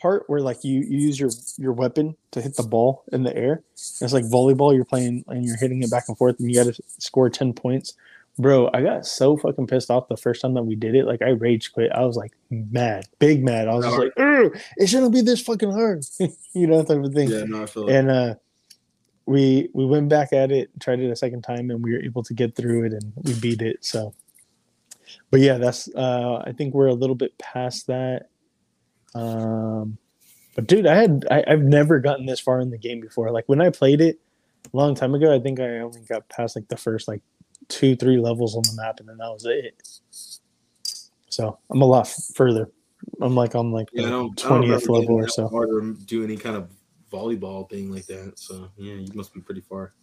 [0.00, 3.36] part where like you, you use your your weapon to hit the ball in the
[3.36, 3.62] air.
[3.74, 4.74] It's like volleyball.
[4.74, 7.52] You're playing and you're hitting it back and forth, and you got to score ten
[7.52, 7.94] points.
[8.36, 11.06] Bro, I got so fucking pissed off the first time that we did it.
[11.06, 11.92] Like I rage quit.
[11.92, 13.68] I was like mad, big mad.
[13.68, 16.04] I was just like, "Ugh, it shouldn't be this fucking hard,
[16.52, 17.30] you know, type of thing.
[17.30, 18.34] Yeah, no, I feel and uh
[19.26, 22.22] we we went back at it tried it a second time and we were able
[22.22, 24.12] to get through it and we beat it so.
[25.30, 28.28] But yeah that's uh i think we're a little bit past that.
[29.14, 29.96] Um
[30.54, 33.30] but dude i had I, i've never gotten this far in the game before.
[33.30, 34.18] Like when i played it
[34.72, 37.22] a long time ago i think i only got past like the first like
[37.68, 39.82] two three levels on the map and then that was it
[41.28, 42.70] So I'm a lot further.
[43.20, 45.48] I'm like on like Yeah, the don't, I don't twentieth level or so.
[46.06, 46.70] do any kind of
[47.12, 48.38] volleyball thing like that.
[48.38, 49.94] So yeah, you must be pretty far.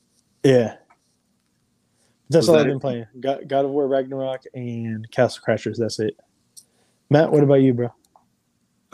[0.43, 0.75] Yeah.
[2.29, 2.81] That's Was all that I've been it?
[2.81, 3.05] playing.
[3.19, 5.77] God, God of War Ragnarok and Castle Crashers.
[5.77, 6.17] That's it.
[7.09, 7.88] Matt, what about you, bro?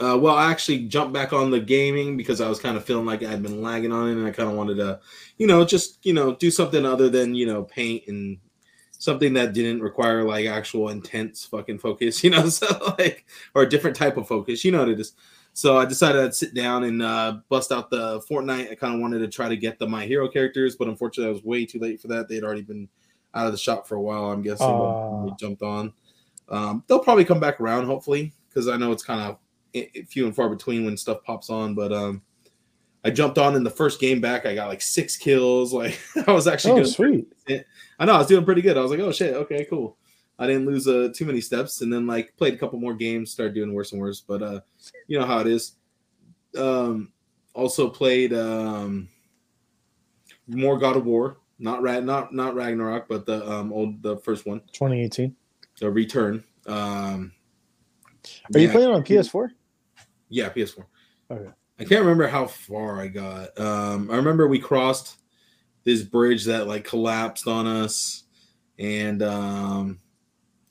[0.00, 3.06] Uh, well, I actually jumped back on the gaming because I was kind of feeling
[3.06, 5.00] like I had been lagging on it, and I kind of wanted to,
[5.38, 8.38] you know, just you know, do something other than you know, paint and
[8.98, 13.68] something that didn't require like actual intense fucking focus, you know, so like or a
[13.68, 15.12] different type of focus, you know what it is.
[15.54, 18.70] So I decided I'd sit down and uh, bust out the Fortnite.
[18.70, 21.32] I kind of wanted to try to get the My Hero characters, but unfortunately, I
[21.32, 22.28] was way too late for that.
[22.28, 22.88] They'd already been
[23.34, 24.26] out of the shop for a while.
[24.26, 25.92] I'm guessing they jumped on.
[26.48, 29.36] Um, they'll probably come back around, hopefully, because I know it's kind
[29.74, 31.74] of few and far between when stuff pops on.
[31.74, 32.22] But um,
[33.04, 34.44] I jumped on in the first game back.
[34.44, 35.72] I got like six kills.
[35.78, 37.64] Like I was actually Oh, doing sweet.
[37.98, 38.76] I know I was doing pretty good.
[38.76, 39.96] I was like, oh shit, okay, cool.
[40.38, 43.32] I didn't lose uh, too many steps, and then like played a couple more games,
[43.32, 44.20] started doing worse and worse.
[44.20, 44.60] But uh,
[45.08, 45.72] you know how it is.
[46.56, 47.12] Um,
[47.54, 49.08] also played um,
[50.46, 54.46] more God of War, not Rag, not not Ragnarok, but the um old the first
[54.46, 55.34] one, 2018.
[55.80, 56.44] the Return.
[56.66, 57.32] Um,
[58.54, 59.48] Are you playing on PS4?
[60.28, 60.84] Yeah, PS4.
[61.30, 61.50] Okay.
[61.80, 63.58] I can't remember how far I got.
[63.58, 65.18] Um, I remember we crossed
[65.84, 68.24] this bridge that like collapsed on us,
[68.78, 70.00] and um,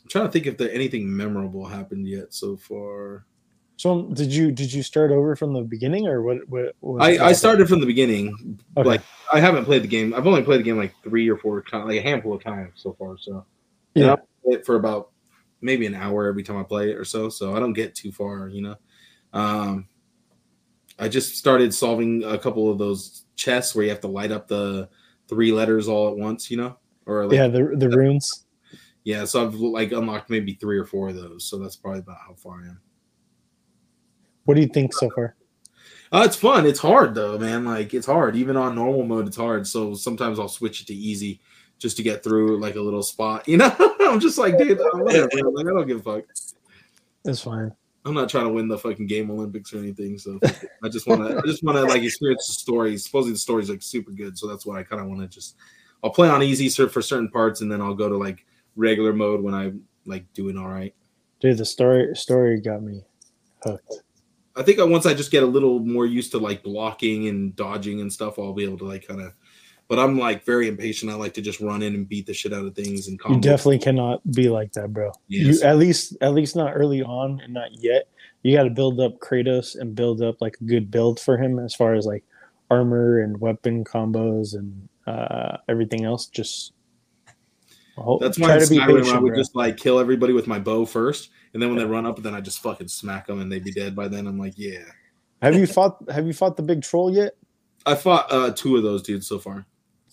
[0.01, 3.25] I'm trying to think if there anything memorable happened yet so far.
[3.77, 6.49] So did you did you start over from the beginning or what?
[6.49, 8.59] what, what I, I started from the beginning.
[8.75, 8.87] Okay.
[8.87, 9.01] Like
[9.31, 10.13] I haven't played the game.
[10.13, 12.73] I've only played the game like three or four times, like a handful of times
[12.75, 13.17] so far.
[13.17, 13.45] So
[13.93, 14.15] Yeah.
[14.45, 15.11] It for about
[15.61, 17.29] maybe an hour every time I play it or so.
[17.29, 18.75] So I don't get too far, you know.
[19.33, 19.87] Um,
[20.99, 24.47] I just started solving a couple of those chests where you have to light up
[24.47, 24.89] the
[25.27, 28.45] three letters all at once, you know, or like yeah, the the runes.
[29.03, 29.25] yeah.
[29.25, 31.45] So I've like unlocked maybe three or four of those.
[31.45, 32.81] So that's probably about how far I am.
[34.45, 35.35] What do you think so far?
[36.11, 36.65] Uh, it's fun.
[36.65, 37.65] It's hard though, man.
[37.65, 38.35] Like it's hard.
[38.35, 39.67] Even on normal mode, it's hard.
[39.67, 41.41] So sometimes I'll switch it to easy
[41.79, 43.47] just to get through like a little spot.
[43.47, 45.29] You know, I'm just like, dude, whatever.
[45.33, 46.23] Like I don't give a fuck.
[47.25, 47.73] It's fine.
[48.07, 50.17] I'm not trying to win the fucking game Olympics or anything.
[50.17, 50.39] So
[50.83, 52.97] I just want to, I just want to like experience the story.
[52.97, 55.55] Supposedly the story's like super good, so that's why I kind of want to just.
[56.03, 59.41] I'll play on easy for certain parts, and then I'll go to like regular mode
[59.41, 60.93] when I'm like doing all right.
[61.39, 63.03] Dude, the story story got me
[63.63, 64.03] hooked.
[64.55, 67.55] I think I, once I just get a little more used to like blocking and
[67.55, 69.33] dodging and stuff, I'll be able to like kind of.
[69.87, 71.11] But I'm like very impatient.
[71.11, 73.19] I like to just run in and beat the shit out of things and.
[73.29, 75.11] You definitely cannot be like that, bro.
[75.27, 75.61] Yes.
[75.61, 78.09] You at least at least not early on and not yet.
[78.43, 81.59] You got to build up Kratos and build up like a good build for him
[81.59, 82.23] as far as like
[82.69, 86.27] armor and weapon combos and uh, everything else.
[86.27, 86.73] Just
[88.19, 89.37] That's why Skyrim I would bro.
[89.37, 92.35] just like kill everybody with my bow first, and then when they run up, then
[92.35, 94.27] I just fucking smack them and they'd be dead by then.
[94.27, 94.83] I'm like, yeah.
[95.41, 95.97] Have you fought?
[96.09, 97.33] Have you fought the big troll yet?
[97.85, 99.65] I fought uh two of those dudes so far.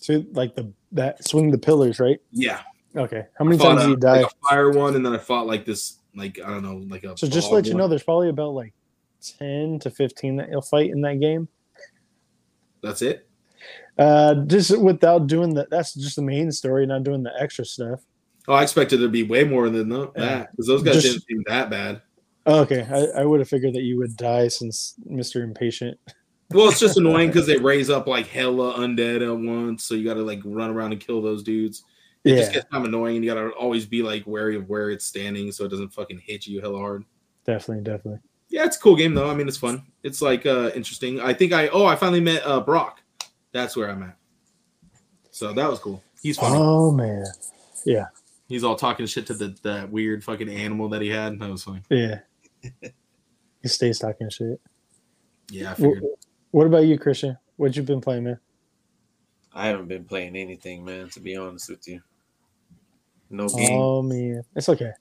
[0.05, 2.19] So like the that swing the pillars, right?
[2.31, 2.61] Yeah.
[2.95, 3.25] Okay.
[3.39, 4.21] How many times a, did you die?
[4.21, 7.03] like a fire one, and then I fought like this, like I don't know, like
[7.03, 7.17] a.
[7.17, 8.73] so just to let you know, there's probably about like
[9.19, 11.47] ten to fifteen that you'll fight in that game.
[12.83, 13.27] That's it.
[13.97, 15.71] Uh, just without doing that.
[15.71, 18.01] That's just the main story, not doing the extra stuff.
[18.47, 21.23] Oh, I expected there to be way more than that because those guys Just- didn't
[21.25, 22.03] seem that bad.
[22.45, 25.97] Oh, okay, I, I would have figured that you would die since Mister Impatient.
[26.51, 30.05] Well, it's just annoying because they raise up like hella undead at once, so you
[30.05, 31.83] got to like run around and kill those dudes.
[32.23, 34.55] It Yeah, just gets kind of annoying, and you got to always be like wary
[34.55, 37.03] of where it's standing so it doesn't fucking hit you hella hard.
[37.45, 38.19] definitely, definitely.
[38.49, 39.29] Yeah, it's a cool game though.
[39.29, 39.83] I mean, it's fun.
[40.03, 41.19] It's like uh interesting.
[41.19, 43.01] I think I oh I finally met uh Brok.
[43.51, 44.17] That's where I'm at.
[45.31, 46.03] So that was cool.
[46.21, 46.55] He's funny.
[46.57, 47.25] Oh man,
[47.85, 48.05] yeah.
[48.47, 51.39] He's all talking shit to the that weird fucking animal that he had.
[51.39, 51.81] That was funny.
[51.89, 52.19] yeah.
[53.61, 54.61] he stays talking shit.
[55.49, 56.03] Yeah, I figured.
[56.55, 57.37] What about you, Christian?
[57.57, 58.39] What you been playing, man?
[59.51, 61.09] I haven't been playing anything, man.
[61.09, 61.99] To be honest with you,
[63.29, 63.71] no game.
[63.73, 64.91] Oh man, it's okay.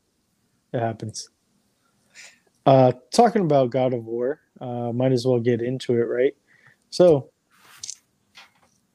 [0.73, 1.29] It happens.
[2.67, 6.35] Uh, talking about God of War, uh, might as well get into it, right?
[6.91, 7.31] So,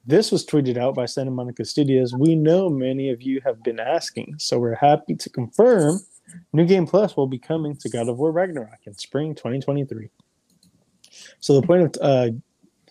[0.04, 2.12] this was tweeted out by Santa Monica Studios.
[2.12, 5.98] We know many of you have been asking, so we're happy to confirm
[6.52, 10.10] New Game Plus will be coming to God of War Ragnarok in spring 2023.
[11.40, 12.36] So the point of uh,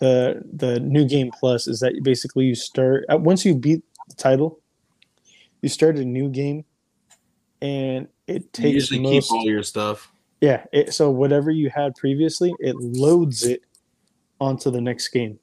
[0.00, 4.14] the the New Game Plus is that basically you start uh, once you beat the
[4.16, 4.60] title,
[5.62, 6.64] you start a new game,
[7.62, 10.10] and it You takes usually most keep all your stuff.
[10.40, 10.64] yeah.
[10.72, 13.62] It, so whatever you had previously, it loads it
[14.40, 15.38] onto the next game.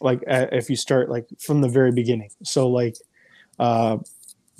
[0.00, 2.30] Like uh, if you start like from the very beginning.
[2.42, 2.96] So like
[3.58, 3.98] uh,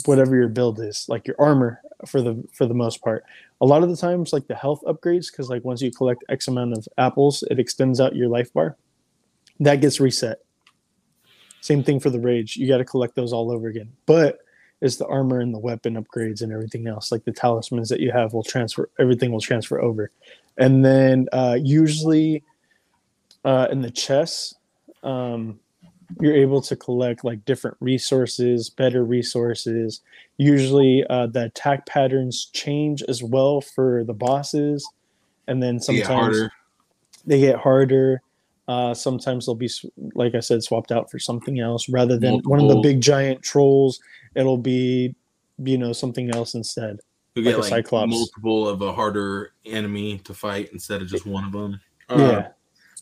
[0.04, 3.24] whatever your build is, like your armor for the for the most part,
[3.60, 6.48] a lot of the times like the health upgrades because like once you collect x
[6.48, 8.76] amount of apples it extends out your life bar
[9.60, 10.38] that gets reset
[11.60, 14.38] same thing for the rage you got to collect those all over again but
[14.80, 18.10] it's the armor and the weapon upgrades and everything else like the talismans that you
[18.10, 20.10] have will transfer everything will transfer over
[20.58, 22.42] and then uh, usually
[23.44, 24.54] uh, in the chests
[25.02, 25.58] um,
[26.20, 30.00] you're able to collect like different resources, better resources.
[30.38, 34.88] Usually, uh, the attack patterns change as well for the bosses,
[35.46, 36.52] and then sometimes They get harder.
[37.26, 38.22] they get harder.
[38.70, 39.68] Uh, sometimes they'll be,
[40.14, 43.42] like I said, swapped out for something else rather than one of the big giant
[43.42, 43.98] trolls.
[44.36, 45.12] It'll be,
[45.58, 47.00] you know, something else instead.
[47.34, 48.12] You like get a like Cyclops.
[48.12, 51.80] multiple of a harder enemy to fight instead of just one of them.
[52.10, 52.48] yeah,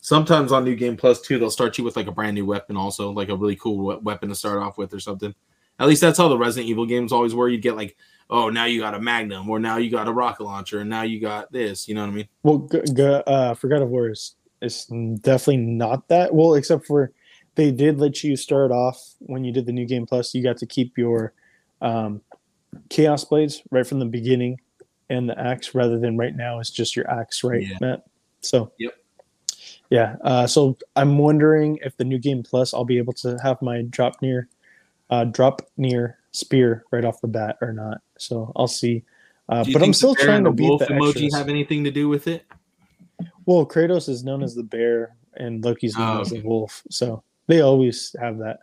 [0.01, 2.75] Sometimes on New Game Plus too, they'll start you with like a brand new weapon,
[2.75, 5.35] also like a really cool we- weapon to start off with or something.
[5.79, 7.47] At least that's how the Resident Evil games always were.
[7.47, 7.95] You'd get like,
[8.31, 11.03] oh, now you got a Magnum, or now you got a rocket launcher, and now
[11.03, 11.87] you got this.
[11.87, 12.27] You know what I mean?
[12.43, 16.33] Well, g- g- uh, for God of War is it's definitely not that.
[16.33, 17.11] Well, except for
[17.55, 20.33] they did let you start off when you did the new game plus.
[20.33, 21.33] You got to keep your
[21.81, 22.21] um,
[22.89, 24.59] chaos blades right from the beginning
[25.09, 27.77] and the axe, rather than right now it's just your axe, right, Yeah.
[27.81, 28.05] Matt?
[28.41, 28.93] So Yep.
[29.89, 30.15] yeah.
[30.23, 33.81] Uh, so I'm wondering if the new game plus I'll be able to have my
[33.83, 34.45] Draupnir,
[35.09, 38.01] uh, drop near spear right off the bat or not.
[38.17, 39.03] So I'll see.
[39.49, 41.35] Uh, but I'm still trying to beat wolf the emoji extras.
[41.35, 42.45] have anything to do with it?
[43.45, 46.83] Well, Kratos is known as the bear, and Loki's known Oh, as the wolf.
[46.89, 48.59] So they always have that.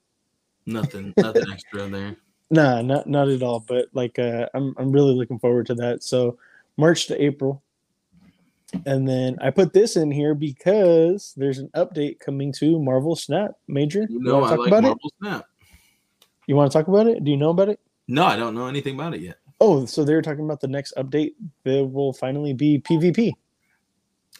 [0.66, 2.16] Nothing, nothing extra there.
[2.48, 3.58] Nah, not not at all.
[3.58, 6.04] But like, uh, I'm I'm really looking forward to that.
[6.04, 6.38] So
[6.76, 7.60] March to April,
[8.84, 13.52] and then I put this in here because there's an update coming to Marvel Snap.
[13.66, 15.40] Major, You you know, want I like about Marvel Snap.
[15.40, 16.26] it?
[16.46, 17.24] You want to talk about it?
[17.24, 17.80] Do you know about it?
[18.06, 19.38] No, I don't know anything about it yet.
[19.60, 21.32] Oh, so they're talking about the next update.
[21.64, 23.32] There will finally be PvP.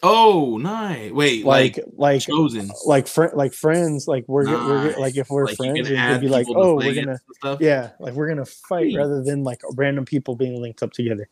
[0.03, 1.11] Oh, nice.
[1.11, 2.69] Wait, like, Like like chosen.
[2.85, 4.07] like like friends.
[4.07, 7.17] Like we're, get- we're like if we're Like, friends, they'd be like, oh, we're gonna
[7.35, 7.59] stuff.
[7.61, 11.27] Yeah, like we're gonna fight rather than like random people being linked up together.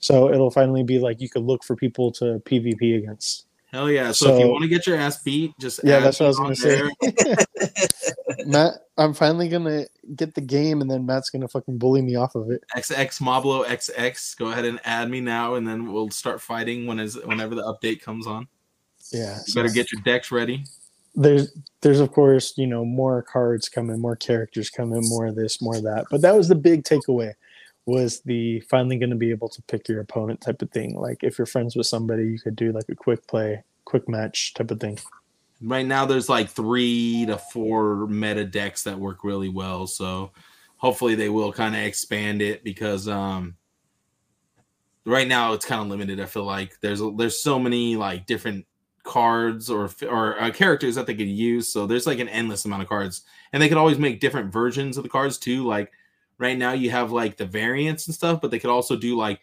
[0.00, 3.46] So it'll finally be like you could look for people to PvP against.
[3.72, 4.10] Hell yeah!
[4.10, 6.28] So, if you want to get your ass beat, just Yeah, add that's what I
[6.28, 6.90] was gonna on say.
[8.46, 9.86] Matt, I'm finally gonna
[10.16, 12.64] get the game, and then Matt's gonna fucking bully me off of it.
[12.76, 14.36] XX Moblo XX.
[14.38, 17.62] Go ahead and add me now, and then we'll start fighting when is whenever the
[17.62, 18.48] update comes on.
[19.12, 20.64] Yeah, You better get your decks ready.
[21.14, 25.62] there's there's of course you know more cards coming, more characters coming, more of this,
[25.62, 26.06] more of that.
[26.10, 27.34] But that was the big takeaway
[27.86, 30.94] was the finally going to be able to pick your opponent type of thing.
[30.96, 34.54] Like if you're friends with somebody, you could do like a quick play, quick match
[34.54, 34.98] type of thing.
[35.62, 39.86] Right now, there's like three to four meta decks that work really well.
[39.86, 40.32] So
[40.76, 43.56] hopefully, they will kind of expand it because um,
[45.04, 46.20] right now it's kind of limited.
[46.20, 48.66] I feel like there's there's so many like different
[49.02, 51.72] cards or or uh, characters that they could use.
[51.72, 54.96] So there's like an endless amount of cards, and they could always make different versions
[54.96, 55.66] of the cards too.
[55.66, 55.92] Like
[56.40, 59.40] right now, you have like the variants and stuff, but they could also do like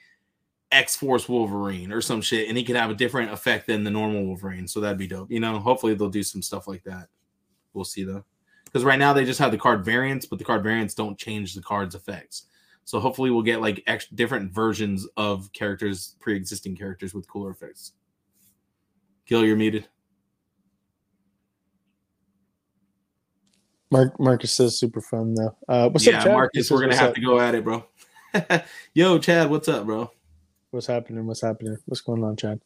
[0.71, 3.91] X Force Wolverine or some shit, and he could have a different effect than the
[3.91, 4.67] normal Wolverine.
[4.67, 5.31] So that'd be dope.
[5.31, 7.07] You know, hopefully they'll do some stuff like that.
[7.73, 8.25] We'll see though,
[8.65, 11.53] because right now they just have the card variants, but the card variants don't change
[11.53, 12.47] the card's effects.
[12.83, 17.91] So hopefully we'll get like ex- different versions of characters, pre-existing characters with cooler effects.
[19.25, 19.87] Gil, you're muted.
[23.89, 25.55] Mark Marcus says super fun though.
[25.68, 26.34] Uh, what's yeah, up, Chad?
[26.34, 27.85] Marcus, we're gonna have up?" to go at it, bro.
[28.93, 30.11] Yo, Chad, what's up, bro?
[30.72, 31.26] What's happening?
[31.26, 31.77] What's happening?
[31.85, 32.59] What's going on, Chad?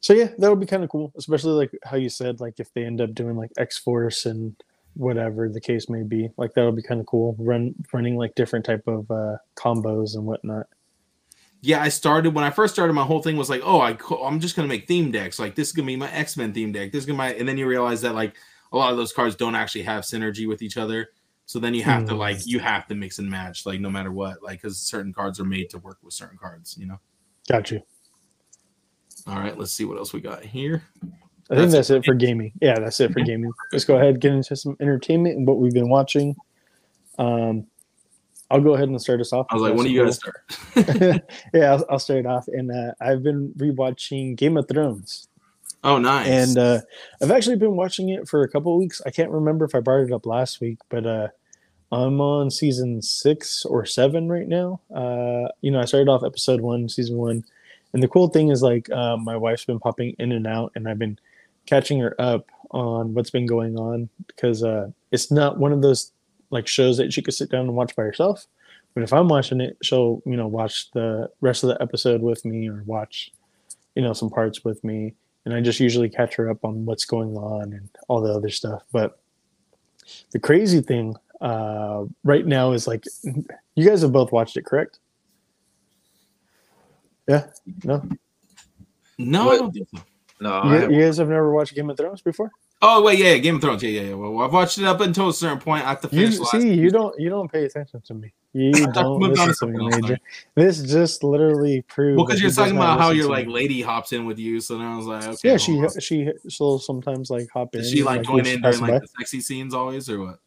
[0.00, 2.72] So yeah, that would be kind of cool, especially like how you said, like if
[2.74, 4.54] they end up doing like X Force and
[4.94, 7.34] whatever the case may be, like that would be kind of cool.
[7.38, 10.66] Run running like different type of uh, combos and whatnot.
[11.62, 12.92] Yeah, I started when I first started.
[12.92, 15.38] My whole thing was like, oh, I I'm just gonna make theme decks.
[15.38, 16.92] Like this is gonna be my X Men theme deck.
[16.92, 18.36] This is gonna be my, and then you realize that like
[18.72, 21.08] a lot of those cards don't actually have synergy with each other.
[21.46, 22.18] So then you have to Hmm.
[22.18, 25.38] like you have to mix and match like no matter what, like because certain cards
[25.38, 26.76] are made to work with certain cards.
[26.78, 26.98] You know.
[27.48, 27.80] Got you.
[29.26, 30.84] All right, let's see what else we got here.
[31.48, 32.52] I think That's that's it for gaming.
[32.60, 33.52] Yeah, that's it for gaming.
[33.72, 36.34] Let's go ahead and get into some entertainment and what we've been watching.
[37.18, 37.66] Um,
[38.50, 39.46] I'll go ahead and start us off.
[39.50, 40.44] I was like, when are you gonna start?
[41.54, 42.48] yeah, I'll, I'll start off.
[42.48, 45.28] And uh, I've been rewatching Game of Thrones.
[45.86, 46.28] Oh, nice.
[46.28, 46.80] and uh,
[47.22, 49.00] I've actually been watching it for a couple of weeks.
[49.06, 51.28] I can't remember if I brought it up last week, but uh,
[51.92, 54.80] I'm on season six or seven right now.
[54.94, 57.44] Uh, you know, I started off episode one, season one,
[57.92, 60.88] and the cool thing is like uh, my wife's been popping in and out, and
[60.88, 61.18] I've been
[61.66, 66.12] catching her up on what's been going on because uh, it's not one of those
[66.50, 68.46] like shows that she could sit down and watch by herself.
[68.94, 72.44] But if I'm watching it, she'll you know watch the rest of the episode with
[72.44, 73.30] me or watch
[73.94, 75.14] you know some parts with me,
[75.46, 78.50] and I just usually catch her up on what's going on and all the other
[78.50, 78.82] stuff.
[78.92, 79.18] But
[80.32, 83.04] the crazy thing uh, right now is like
[83.76, 84.98] you guys have both watched it, correct?
[87.28, 87.46] Yeah.
[87.84, 88.06] No.
[89.18, 90.02] No, I don't think so.
[90.40, 92.50] No, You, I, you guys have never watched Game of Thrones before?
[92.82, 93.82] Oh wait, yeah, yeah, Game of Thrones.
[93.82, 94.14] Yeah, yeah, yeah.
[94.14, 95.84] Well, I've watched it up until a certain point.
[95.84, 96.36] I have to You finish.
[96.36, 98.32] the last see, you don't you don't pay attention to me.
[98.56, 100.18] You don't moved on to listen to something me, Major.
[100.54, 102.16] This just literally proves.
[102.16, 103.52] Well, because you're talking about how your like me.
[103.52, 105.50] lady hops in with you, so then I was like, okay.
[105.50, 107.82] Yeah, she she she'll sometimes like hop in.
[107.82, 110.38] Does she like join in during like the sexy scenes always, or what?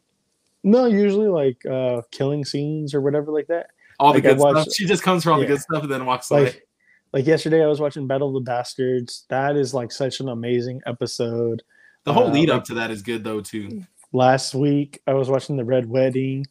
[0.64, 3.68] No, usually like uh killing scenes or whatever like that.
[4.00, 4.74] All the Like, I good stuff.
[4.74, 6.44] She just comes for all the good stuff and then walks away.
[6.44, 6.66] Like
[7.12, 9.24] like yesterday, I was watching Battle of the Bastards.
[9.28, 11.62] That is like such an amazing episode.
[12.10, 13.84] The whole uh, lead up to that is good though too.
[14.12, 16.44] last week i was watching the red wedding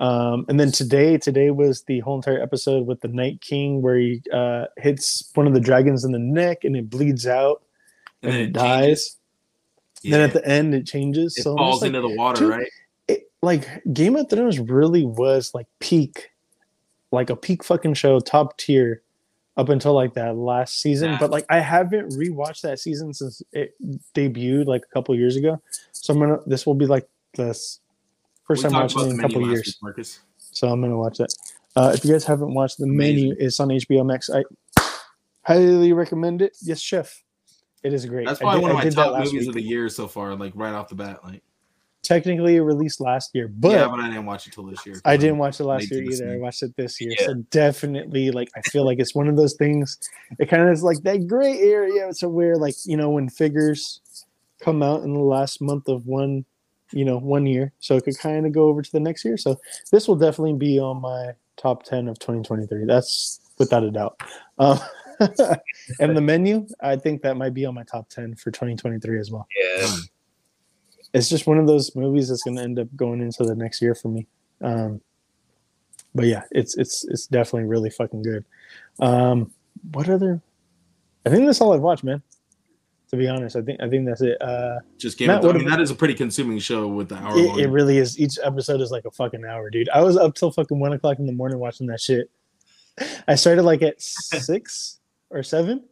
[0.00, 3.96] um, and then today today was the whole entire episode with the night king where
[3.96, 7.62] he uh, hits one of the dragons in the neck and it bleeds out
[8.22, 9.16] and, it, dies
[10.02, 10.10] changes.
[10.10, 12.68] then at the end it changes it so falls like, into the water, dude, right?
[13.08, 16.30] it, like game of thrones really was like peak
[17.10, 19.02] like a peak fucking show top tier
[19.58, 23.74] up until like that last season but like i haven't rewatched that season since it
[24.14, 25.60] debuted like a couple years ago.
[25.92, 27.06] So i'm gonna this will be like
[27.36, 27.80] this
[28.46, 29.66] first We time watching it in a couple years.
[29.66, 30.20] week, Marcus.
[30.38, 31.34] so i'm gonna watch that
[31.76, 34.30] uh if you guys haven't watched the menu it's on hbo max.
[34.30, 34.44] I
[35.42, 36.56] highly recommend it.
[36.62, 37.22] Yes chef.
[37.82, 38.26] It is great.
[38.26, 39.48] That's I probably did- one of I my top movies week.
[39.48, 41.20] of the year so far, like right off the bat.
[41.24, 41.42] Like,
[42.08, 45.00] technically released last year but yeah, but I didn't watch it till this year.
[45.04, 46.32] I didn't watch it last year to the either.
[46.32, 47.12] I watched it this year.
[47.18, 47.26] Yeah.
[47.26, 49.98] So definitely like I feel like it's one of those things
[50.38, 54.00] it kind of is like that gray area to where like, you know, when figures
[54.60, 56.44] come out in the last month of one,
[56.92, 57.72] you know, one year.
[57.80, 59.36] So it could kind of go over to the next year.
[59.36, 59.58] So
[59.90, 62.84] this will definitely be on my top 10 of 2023.
[62.84, 64.20] That's without a doubt.
[64.58, 64.78] Um,
[66.00, 69.30] and the menu, I think that might be on my top 10 for 2023 as
[69.30, 69.96] well yeah,
[71.18, 73.82] it's just one of those movies that's going to end up going into the next
[73.82, 74.26] year for me.
[74.60, 75.00] Um,
[76.14, 78.44] but yeah, it's it's it's definitely really fucking good.
[79.00, 79.52] Um,
[79.92, 80.40] what other?
[81.26, 82.22] I think that's all I've watched, man.
[83.10, 84.40] To be honest, I think I think that's it.
[84.40, 85.56] Uh, Just Game Matt, of Thrones.
[85.56, 88.18] I mean, that is a pretty consuming show with the hour it, it really is.
[88.18, 89.88] Each episode is like a fucking hour, dude.
[89.90, 92.30] I was up till fucking one o'clock in the morning watching that shit.
[93.28, 94.98] I started like at six
[95.30, 95.84] or seven,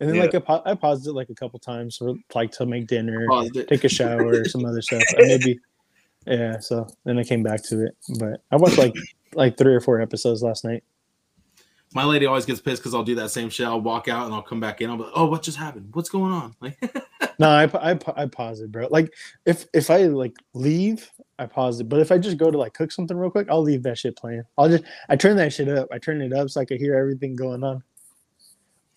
[0.00, 0.22] and then Yeah.
[0.22, 0.34] like
[0.66, 3.26] I, I paused it like a couple times for like to make dinner,
[3.68, 5.02] take a shower, or some other stuff.
[5.18, 5.58] Maybe,
[6.26, 6.58] yeah.
[6.60, 8.94] So then I came back to it, but I watched like
[9.34, 10.84] like three or four episodes last night.
[11.94, 13.66] My lady always gets pissed because I'll do that same shit.
[13.66, 14.90] I'll walk out and I'll come back in.
[14.90, 15.88] I'll be like, "Oh, what just happened?
[15.92, 16.78] What's going on?" Like,
[17.40, 18.88] No, I, I, I pause it, bro.
[18.90, 19.14] Like
[19.46, 21.88] if if I like leave, I pause it.
[21.88, 24.16] But if I just go to like cook something real quick, I'll leave that shit
[24.16, 24.42] playing.
[24.58, 25.88] I'll just I turn that shit up.
[25.92, 27.82] I turn it up so I can hear everything going on.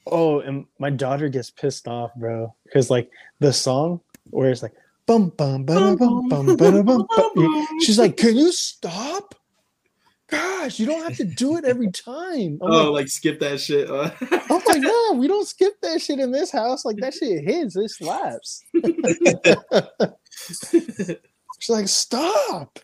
[0.08, 3.10] Oh, and my daughter gets pissed off, bro, because like
[3.40, 4.74] the song where it's like
[5.06, 7.68] bum bum bum bum bum bum bum.
[7.82, 9.36] She's like, "Can you stop?"
[10.28, 12.58] Gosh, you don't have to do it every time.
[12.62, 13.92] I'm oh, like, like skip that shit.
[13.92, 14.12] Uh,
[14.50, 16.86] oh my god, we don't skip that shit in this house.
[16.86, 18.64] Like that shit hits, it slaps.
[21.60, 22.80] She's like, stop.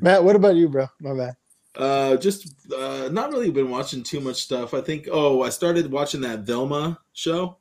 [0.00, 0.88] Matt, what about you, bro?
[1.00, 1.36] My bad.
[1.76, 4.72] Uh, just uh, not really been watching too much stuff.
[4.74, 5.08] I think.
[5.10, 7.56] Oh, I started watching that Velma show.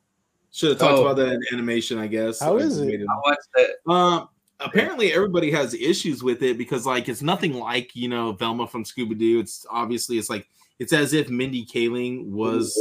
[0.52, 1.02] Should have talked Oh.
[1.02, 2.40] about that in animation, I guess.
[2.40, 3.02] How I is it?
[3.02, 3.92] I watched that.
[3.92, 4.30] Um,
[4.62, 8.86] apparently everybody has issues with it because like it's nothing like you know Velma from
[8.86, 9.40] Scooby Doo.
[9.40, 10.48] It's obviously it's like
[10.80, 12.78] it's as if Mindy Kaling was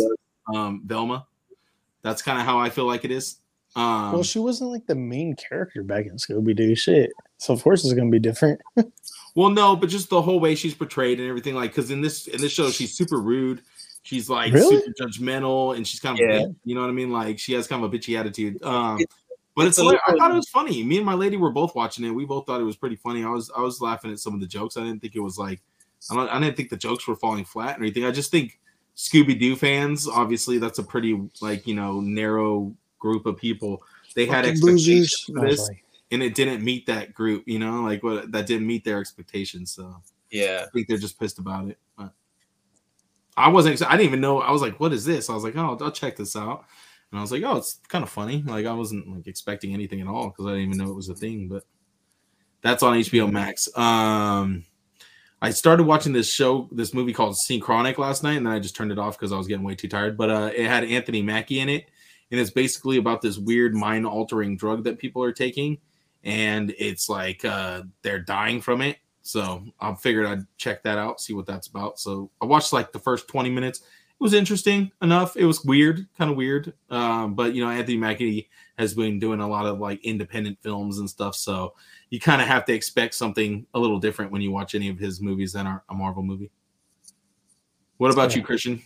[0.55, 1.27] um Velma.
[2.03, 3.39] That's kind of how I feel like it is.
[3.77, 7.11] Um, well, she wasn't like the main character back in Scooby Doo shit.
[7.39, 8.61] So of course it's gonna be different.
[9.35, 11.55] Well, no, but just the whole way she's portrayed and everything.
[11.55, 13.63] Like, because in this in this show, she's super rude.
[14.03, 14.77] She's like Really?
[14.79, 16.47] super judgmental, and she's kind of Yeah.
[16.65, 17.11] you know what I mean.
[17.11, 18.63] Like, she has kind of a bitchy attitude.
[18.63, 19.19] Um, It's-
[19.57, 20.83] but it's it's, like, I thought it was funny.
[20.83, 22.11] Me and my lady were both watching it.
[22.11, 23.23] We both thought it was pretty funny.
[23.25, 24.77] I was I was laughing at some of the jokes.
[24.77, 25.61] I didn't think it was like
[26.11, 28.05] I don't I didn't think the jokes were falling flat or anything.
[28.05, 28.59] I just think
[28.97, 33.83] Scooby Doo fans, obviously, that's a pretty like you know narrow group of people.
[34.15, 35.25] They had expectations losers.
[35.25, 35.71] for this
[36.11, 39.73] and it didn't meet that group, you know, like what that didn't meet their expectations.
[39.73, 41.79] So Yeah, I think they're just pissed about it.
[41.97, 42.13] But
[43.37, 43.83] I wasn't.
[43.83, 44.41] I didn't even know.
[44.41, 46.65] I was like, "What is this?" I was like, "Oh, I'll check this out."
[47.11, 50.01] And I was like, "Oh, it's kind of funny." Like I wasn't like expecting anything
[50.01, 51.49] at all because I didn't even know it was a thing.
[51.49, 51.65] But
[52.63, 53.69] that's on HBO Max.
[53.77, 54.65] Um,
[55.43, 58.75] I started watching this show, this movie called Synchronic last night, and then I just
[58.75, 60.17] turned it off because I was getting way too tired.
[60.17, 61.85] But uh, it had Anthony Mackie in it,
[62.31, 65.77] and it's basically about this weird mind-altering drug that people are taking,
[66.25, 71.21] and it's like uh, they're dying from it So I figured I'd check that out,
[71.21, 71.99] see what that's about.
[71.99, 73.81] So I watched like the first 20 minutes.
[73.81, 75.37] It was interesting enough.
[75.37, 76.73] It was weird, kind of weird.
[76.91, 78.49] Um, but you know, Anthony Mackie
[78.79, 81.35] has been doing a lot of like independent films and stuff.
[81.37, 81.75] So
[82.11, 84.99] you kind of have to expect something a little different when you watch any of
[84.99, 86.51] his movies than a Marvel movie.
[87.97, 88.83] What about you, Christian?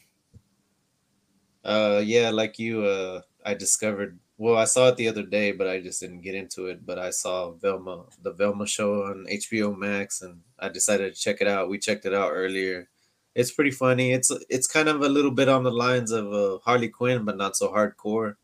[1.64, 4.18] Uh, yeah, like you, uh, I discovered.
[4.38, 6.86] Well, I saw it the other day, but I just didn't get into it.
[6.86, 11.40] But I saw Velma, the Velma show on HBO Max, and I decided to check
[11.40, 11.68] it out.
[11.68, 12.88] We checked it out earlier.
[13.34, 14.12] It's pretty funny.
[14.12, 17.36] It's it's kind of a little bit on the lines of uh, Harley Quinn, but
[17.36, 18.36] not so hardcore.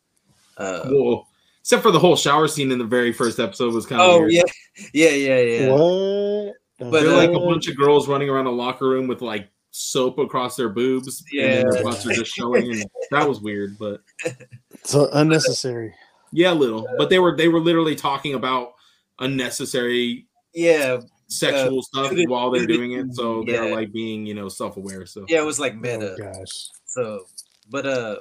[0.57, 1.27] Uh, Whoa.
[1.61, 4.21] Except for the whole shower scene in the very first episode was kind of oh
[4.21, 4.33] weird.
[4.33, 4.43] yeah,
[4.93, 5.71] yeah, yeah, yeah.
[5.71, 6.55] What?
[6.79, 9.49] But, They're like a uh, bunch of girls running around a locker room with like
[9.71, 11.25] soap across their boobs.
[11.33, 12.71] And their butts are just showing.
[12.71, 14.01] And that was weird, but
[14.85, 15.94] so unnecessary.
[16.32, 16.86] yeah, a little.
[16.98, 18.74] But they were they were literally talking about
[19.19, 23.15] unnecessary yeah, sexual stuff nudity- while they're doing it.
[23.15, 25.06] So they're like being, you know, self aware.
[25.06, 25.40] So yeah.
[25.40, 26.15] It was like Oh meta.
[26.19, 26.69] gosh.
[26.86, 27.24] So,
[27.70, 28.16] but uh,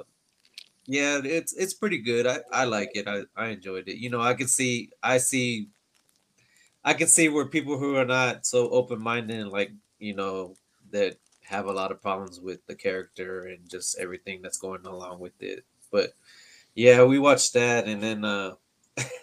[0.86, 2.26] yeah, it's it's pretty good.
[2.26, 3.06] I I like it.
[3.06, 3.98] I I enjoyed it.
[3.98, 5.68] You know, I can see I see,
[6.84, 10.54] I can see where people who are not so open minded and like you know
[10.90, 15.20] that have a lot of problems with the character and just everything that's going along
[15.20, 15.64] with it.
[15.92, 16.14] But
[16.74, 18.54] yeah, we watched that, and then uh,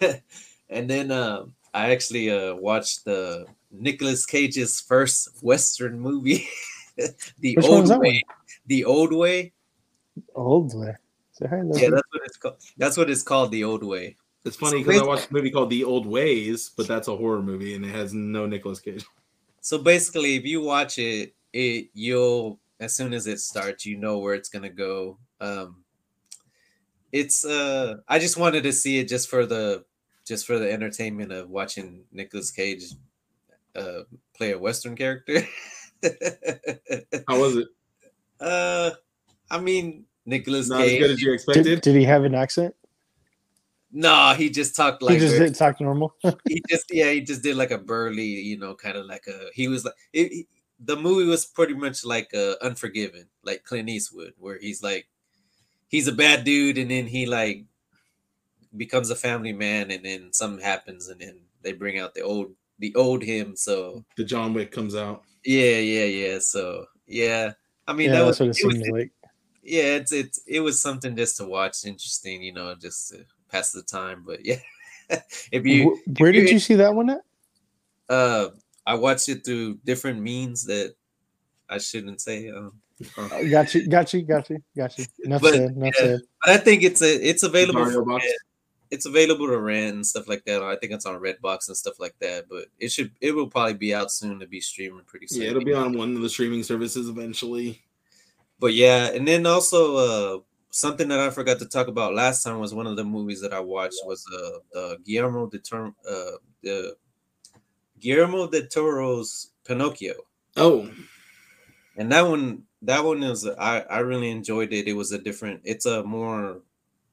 [0.70, 6.48] and then uh, I actually uh watched the Nicolas Cage's first Western movie,
[7.38, 8.22] the Which old way.
[8.66, 9.52] The old way.
[10.34, 10.94] Old way.
[11.32, 12.56] Say Yeah, that's what it's called.
[12.76, 13.50] That's what it's called.
[13.50, 14.16] The old way.
[14.44, 17.16] it's funny So because I watched a movie called The Old Ways, but that's a
[17.16, 19.04] horror movie and it has no Nicolas Cage.
[19.60, 24.18] So basically, if you watch it, it you'll as soon as it starts, you know
[24.18, 25.18] where it's gonna go.
[25.40, 25.81] Um,
[27.12, 29.84] it's uh, I just wanted to see it just for the
[30.26, 32.84] just for the entertainment of watching Nicolas Cage
[33.74, 34.02] uh
[34.36, 35.42] play a Western character.
[37.28, 37.68] How was it?
[38.40, 38.90] uh,
[39.50, 41.80] I mean Nicolas Not as good as you expected.
[41.80, 42.74] did he have an accent?
[43.92, 46.14] No, he just talked like he just very- didn't talk normal.
[46.48, 49.48] he just yeah he just did like a burly you know kind of like a
[49.54, 50.46] he was like it, it-
[50.84, 55.06] the movie was pretty much like uh unforgiven like clint eastwood where he's like
[55.92, 57.64] he's a bad dude and then he like
[58.76, 62.52] becomes a family man and then something happens and then they bring out the old
[62.80, 65.22] the old him so The John Wick comes out.
[65.44, 67.52] yeah yeah yeah so yeah
[67.86, 69.12] i mean yeah, that was, what it it was like.
[69.62, 73.70] yeah it's it's it was something just to watch interesting you know just to pass
[73.72, 74.56] the time but yeah
[75.52, 77.20] if you Wh- Where did you- you see that one at?
[78.08, 78.48] Uh,
[78.86, 80.94] I watched it through different means that
[81.70, 82.50] I shouldn't say.
[82.50, 82.81] Um,
[83.18, 85.04] uh, Oh, got you, got you, got you, got you.
[85.24, 86.06] Enough But, said, enough yeah.
[86.06, 86.20] said.
[86.44, 87.80] but I think it's a it's available.
[87.80, 88.24] Mario For Box.
[88.24, 88.36] rent.
[88.90, 90.62] It's available to rent and stuff like that.
[90.62, 92.44] I think it's on Redbox and stuff like that.
[92.50, 95.42] But it should it will probably be out soon to be streaming pretty soon.
[95.42, 97.82] Yeah, it'll be on one of the streaming services eventually.
[98.60, 100.38] But yeah, and then also uh
[100.70, 103.52] something that I forgot to talk about last time was one of the movies that
[103.54, 106.94] I watched was uh the Guillermo de Tor- uh the
[107.98, 110.14] Guillermo de Toro's Pinocchio.
[110.56, 110.90] Oh,
[111.96, 114.88] and that one that one is i i really enjoyed it.
[114.88, 116.60] It was a different it's a more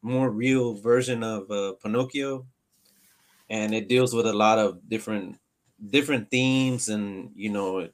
[0.02, 2.46] more real version of uh pinocchio.
[3.50, 5.38] And it deals with a lot of different
[5.90, 7.88] different themes and you know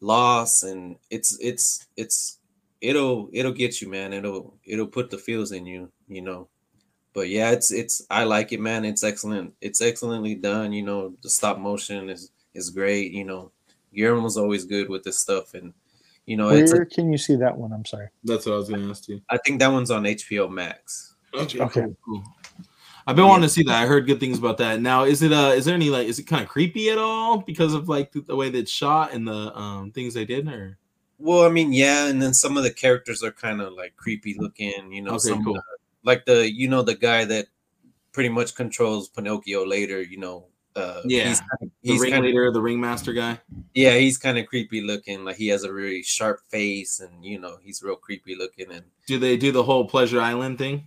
[0.00, 2.38] loss and it's it's it's
[2.80, 4.12] it'll it'll get you man.
[4.12, 6.48] It'll it'll put the feels in you you know.
[7.14, 8.84] But yeah it's it's i like it man.
[8.84, 9.54] It's excellent.
[9.60, 11.14] It's excellently done you know.
[11.22, 13.52] The stop motion is is great you know.
[13.94, 15.74] Guillermo's always good with this stuff and
[16.26, 17.72] you know it's Where can you see that one?
[17.72, 18.08] I'm sorry.
[18.24, 19.20] that's what I was going to ask you.
[19.30, 21.80] i think that one's on hbo max Okay, Okay.
[21.82, 22.24] cool, cool.
[23.06, 23.82] I've been wanting to see that.
[23.82, 24.80] I heard good things about that.
[24.80, 27.38] Now, is it uh is there any like is it kind of creepy at all
[27.38, 30.46] because of like the, the way that it's shot and the um things they did
[30.48, 30.76] or
[31.18, 34.34] well i mean yeah and then some of the characters are kind of like creepy
[34.38, 35.54] looking you know Okay, some of cool.
[35.54, 35.62] the-
[36.02, 37.46] like the you know the guy that
[38.12, 40.46] pretty much controls pinocchio later you know
[40.80, 43.38] uh Yeah, he's kind of, the he's kind of the ringmaster guy?
[43.74, 47.38] yeah he's kind of creepy looking like he has a really sharp face and you
[47.38, 50.86] know he's real creepy looking and Do they do the whole Pleasure Island thing?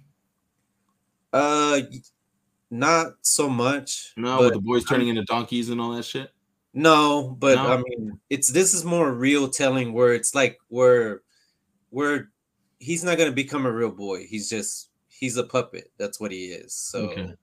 [1.32, 1.82] uh
[2.70, 6.32] not so much No, but with the boys turning into donkeys and all that shit.
[6.74, 7.72] No, but No?
[7.74, 11.22] I mean, it's this is more real telling where it's like where
[11.92, 12.32] where
[12.80, 14.26] he's not gonna become a real boy.
[14.26, 15.92] He's just he's a puppet.
[16.00, 16.74] That's what he is.
[16.74, 17.34] So Okay.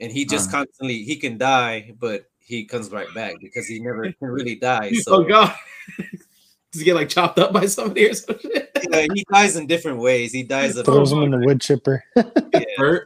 [0.00, 0.68] And he just Alright.
[0.68, 4.92] constantly he can die, but he comes right back because he never can really die.
[5.06, 5.54] oh god.
[6.72, 8.70] Does he get like chopped up by somebody or some shit?
[8.90, 10.32] yeah, he dies in different ways.
[10.32, 12.04] He dies a Throws them in the wood chipper.
[12.16, 12.98] yeah,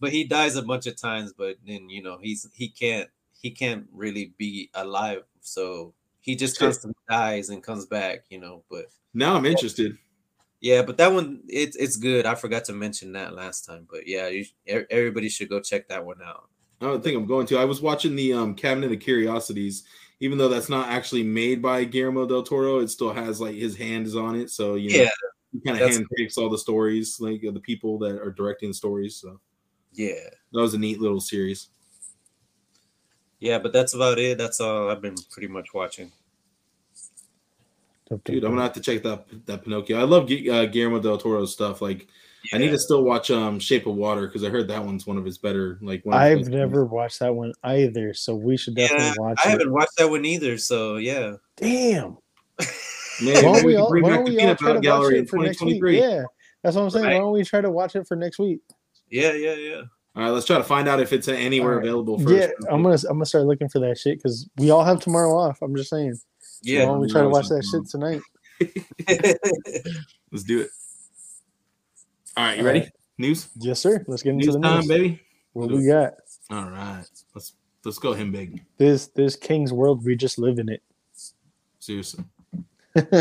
[0.00, 3.08] but he dies a bunch of times, but then you know, he's he can't
[3.40, 8.62] he can't really be alive so he just constantly dies and comes back, you know.
[8.70, 9.96] But Now I'm interested.
[10.60, 12.26] Yeah, but that one it's it's good.
[12.26, 16.04] I forgot to mention that last time, but yeah, you, everybody should go check that
[16.04, 16.48] one out.
[16.80, 17.58] I don't think I'm going to.
[17.58, 19.84] I was watching the um, Cabinet of Curiosities,
[20.20, 22.78] even though that's not actually made by Guillermo del Toro.
[22.78, 25.10] It still has like his hand is on it, so you know, Yeah,
[25.52, 28.70] he kind of that's- hand picks all the stories, like the people that are directing
[28.70, 29.16] the stories.
[29.16, 29.40] So
[29.92, 30.14] yeah,
[30.52, 31.68] that was a neat little series.
[33.40, 33.58] yeah.
[33.58, 34.38] But that's about it.
[34.38, 36.12] That's all I've been pretty much watching.
[38.10, 39.98] Dope, dope, Dude, I'm gonna have to check that that Pinocchio.
[39.98, 41.80] I love uh, Guillermo del Toro's stuff.
[41.80, 42.08] Like,
[42.52, 45.16] I need to still watch um Shape of Water because I heard that one's one
[45.16, 45.78] of his better.
[45.80, 49.38] Like, one I've best never watched that one either, so we should definitely Yeah, watch
[49.44, 49.50] I it.
[49.52, 50.58] haven't watched that one either.
[50.58, 52.18] So yeah, Damn.
[53.22, 54.68] Man, Why don't we we all, bring why back don't the we all Peanut try
[54.70, 55.80] to watch Gallery in it for next week?
[55.80, 56.00] 2023.
[56.00, 56.22] Yeah,
[56.64, 57.04] that's what I'm saying.
[57.04, 57.12] Right.
[57.14, 58.60] Why don't we try to watch it for next week?
[59.08, 59.82] yeah, yeah, yeah.
[60.16, 61.84] All right, let's try to find out if it's anywhere All right.
[61.86, 62.30] available first.
[62.34, 65.36] Yeah, I'm gonna I'm gonna start looking for that shit because we all have tomorrow
[65.36, 65.62] off.
[65.62, 66.18] I'm just saying.
[66.62, 66.84] Why Yeah.
[66.86, 68.20] don't we try to watch that shit tonight?
[70.32, 70.70] Let's do it.
[72.36, 72.80] All right, you All ready?
[72.80, 72.90] right.
[73.18, 74.02] News, Yes, sir.
[74.06, 74.88] Let's get into news the time, news.
[74.88, 75.20] baby.
[75.52, 76.14] What we got?
[76.50, 77.04] All right,
[77.34, 77.54] let's
[77.84, 78.62] let's go him big.
[78.78, 80.04] This this Kang's world.
[80.04, 80.82] We just live in it.
[81.80, 82.24] Seriously,
[82.94, 83.14] that's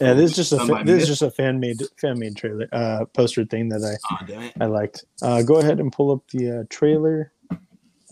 [0.00, 0.14] Yeah, cool.
[0.16, 2.68] this is just a Done fa- this is just a fan made fan made trailer
[2.72, 4.52] uh poster thing that I Aw, damn it.
[4.60, 5.04] I liked.
[5.22, 7.32] Uh, go ahead and pull up the uh, trailer.
[7.50, 7.56] I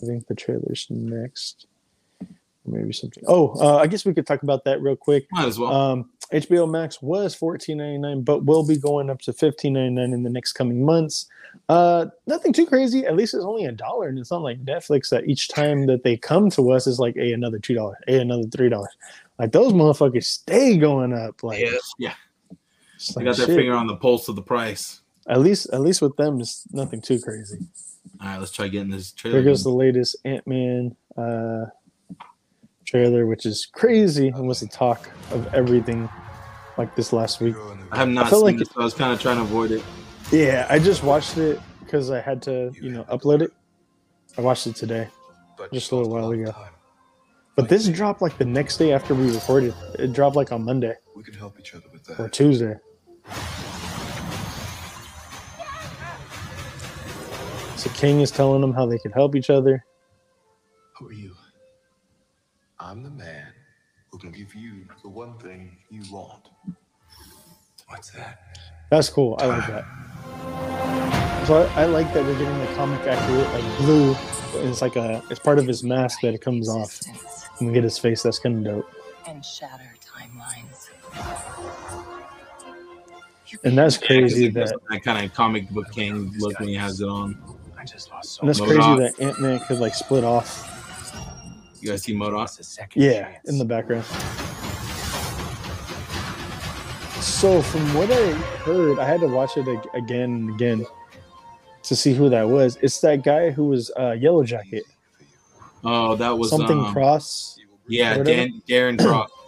[0.05, 1.65] think the trailer's next.
[2.67, 3.23] Maybe something.
[3.27, 5.27] Oh, uh, I guess we could talk about that real quick.
[5.31, 5.71] Might as well.
[5.71, 9.93] Um, HBO Max was fourteen ninety nine, but will be going up to fifteen ninety
[9.93, 11.27] nine in the next coming months.
[11.69, 13.05] Uh, nothing too crazy.
[13.05, 16.03] At least it's only a dollar, and it's not like Netflix that each time that
[16.03, 18.95] they come to us is like, a another two dollars, a another three dollars.
[19.37, 21.43] Like those motherfuckers stay going up.
[21.43, 21.59] Like,
[21.99, 22.13] Yeah.
[22.49, 22.55] they
[23.15, 23.55] like, got their shit.
[23.57, 25.01] finger on the pulse of the price.
[25.27, 27.59] At least, at least with them, it's nothing too crazy.
[28.21, 29.41] All right, let's try getting this trailer.
[29.41, 31.65] There goes the latest Ant Man uh,
[32.95, 36.07] trailer, which is crazy and was the talk of everything
[36.77, 37.55] like this last week.
[37.91, 39.41] I have not I felt seen like it, so I was kind of trying to
[39.41, 39.83] avoid it.
[40.31, 43.51] Yeah, I just watched it because I had to, you know, upload it.
[44.37, 45.09] I watched it today,
[45.73, 46.55] just a little while ago.
[47.57, 49.73] But this dropped like the next day after we recorded.
[49.99, 52.29] It dropped like on Monday We could help each other with or.
[52.29, 52.75] Tuesday.
[57.75, 59.85] So Kang is telling them how they could help each other.
[60.97, 61.35] Who are you?
[62.79, 63.47] I'm the man
[64.09, 66.49] who can give you the one thing you want.
[67.87, 68.39] What's that?
[68.91, 69.35] That's cool.
[69.39, 71.45] I like that.
[71.47, 74.15] So I, I like that we're getting the comic accurate, like blue.
[74.67, 77.01] It's like a, it's part of his mask that it comes off.
[77.59, 78.23] And we get his face.
[78.23, 78.89] That's kind of dope.
[79.27, 80.89] and shatter timelines.
[83.63, 86.75] And that's crazy it does that, that kind of comic book Kang look when he
[86.75, 87.37] has it on.
[87.77, 88.65] I just lost so and that's MODOK.
[88.67, 90.71] crazy that Ant Man could like split off.
[91.85, 92.87] You guys see MODOK?
[92.95, 94.05] Yeah, in the background.
[97.21, 98.31] So from what I
[98.65, 100.85] heard, I had to watch it ag- again and again
[101.83, 102.79] to see who that was.
[102.81, 104.83] It's that guy who was uh, Yellow Jacket,
[105.83, 107.59] Oh, that was something um, Cross.
[107.87, 108.17] Yeah.
[108.23, 109.29] Dan, Darren Cross.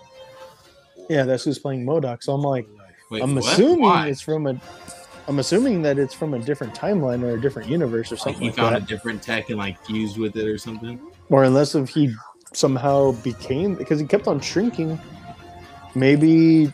[1.10, 2.22] Yeah, that's who's playing MODOK.
[2.22, 2.68] So I'm like,
[3.10, 3.46] Wait, I'm what?
[3.46, 4.10] assuming Why?
[4.10, 4.60] it's from a.
[5.30, 8.42] I'm assuming that it's from a different timeline or a different universe or Like something
[8.42, 8.84] he like found that.
[8.84, 11.00] a different tech and like fused with it or something.
[11.30, 12.14] Or unless if he
[12.54, 15.00] somehow became because he kept on shrinking.
[15.96, 16.72] Maybe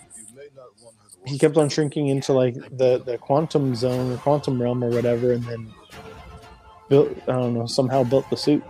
[1.26, 5.32] he kept on shrinking into like the the quantum zone or quantum realm or whatever,
[5.32, 5.74] and then
[6.90, 7.18] built.
[7.28, 7.66] I don't know.
[7.66, 8.64] Somehow built the suit.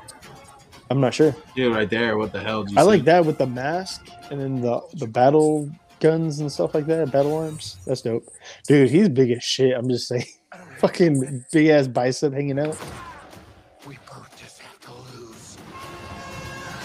[0.89, 1.35] I'm not sure.
[1.55, 2.17] Dude, right there.
[2.17, 2.65] What the hell?
[2.77, 2.88] I see?
[2.88, 5.69] like that with the mask and then the the battle
[5.99, 7.11] guns and stuff like that.
[7.11, 7.77] Battle arms.
[7.85, 8.27] That's dope,
[8.67, 8.91] dude.
[8.91, 9.75] He's big as shit.
[9.75, 10.25] I'm just saying.
[10.80, 12.77] Fucking big ass bicep hanging out.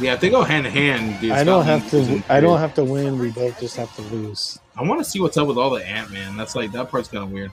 [0.00, 1.32] Yeah, if they go hand in hand, dude.
[1.32, 2.22] I don't have to.
[2.28, 3.18] I don't have to win.
[3.18, 4.58] We both just have to lose.
[4.76, 6.36] I want to see what's up with all the Ant Man.
[6.36, 7.52] That's like that part's kind of weird.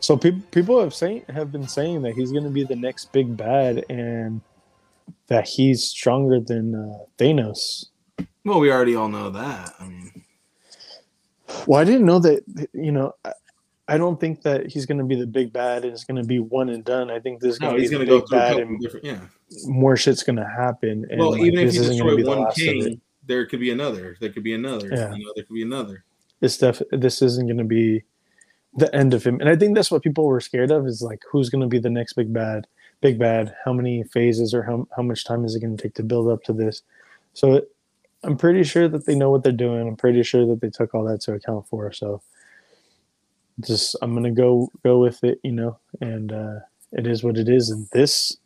[0.00, 3.12] So people people have saying have been saying that he's going to be the next
[3.12, 4.40] big bad and
[5.28, 7.86] that he's stronger than uh, Thanos.
[8.44, 9.74] Well, we already all know that.
[9.80, 10.24] I mean,
[11.66, 12.68] Well, I didn't know that.
[12.72, 13.14] You know,
[13.88, 16.26] I, don't think that he's going to be the big bad and it's going to
[16.26, 17.10] be one and done.
[17.10, 19.00] I think this is going no, to be gonna the big bad and.
[19.02, 19.20] Yeah.
[19.66, 21.06] more shit's going to happen.
[21.10, 22.82] And Well, like, even if this you isn't gonna destroy one last of it.
[22.82, 24.16] Kang, there could be another.
[24.20, 24.88] There could be another.
[24.88, 25.14] Yeah.
[25.14, 26.04] You know, there could be another.
[26.40, 28.02] this stuff this isn't going to be
[28.74, 31.22] the end of him and i think that's what people were scared of is like
[31.30, 32.66] who's going to be the next big bad
[33.00, 35.94] big bad how many phases or how, how much time is it going to take
[35.94, 36.82] to build up to this
[37.32, 37.70] so it,
[38.22, 40.94] i'm pretty sure that they know what they're doing i'm pretty sure that they took
[40.94, 42.20] all that to account for so
[43.60, 46.56] just i'm to go go with it you know and uh
[46.92, 48.36] it is what it is and this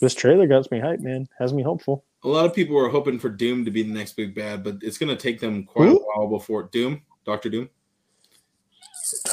[0.00, 1.28] This trailer got me hyped, man.
[1.40, 2.04] Has me hopeful.
[2.22, 4.76] A lot of people were hoping for Doom to be the next big bad, but
[4.80, 5.98] it's to take them quite Who?
[5.98, 7.68] a while before Doom, Doctor Doom.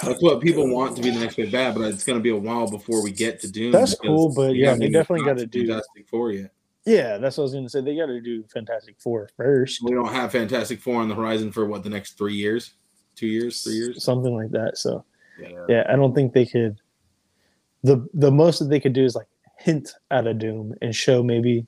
[0.02, 2.36] That's what people want to be the next big bad, but it's to be a
[2.36, 3.72] while before we get to Doom.
[3.72, 6.52] That's cool, but yeah, they definitely got gotta to do- Fantastic Four yet.
[6.86, 7.82] Yeah, that's what I was gonna say.
[7.82, 11.52] They got to do Fantastic Four first, We don't have Fantastic Four on the horizon
[11.52, 12.74] for what the next three years,
[13.16, 14.04] two years, three years.
[14.04, 14.78] something like that.
[14.78, 15.04] So
[15.40, 15.66] Yeah.
[15.70, 16.78] yeah, I don't think they could.
[17.84, 19.28] the The most that they could do is like
[19.60, 21.66] hint at a Doom and show maybe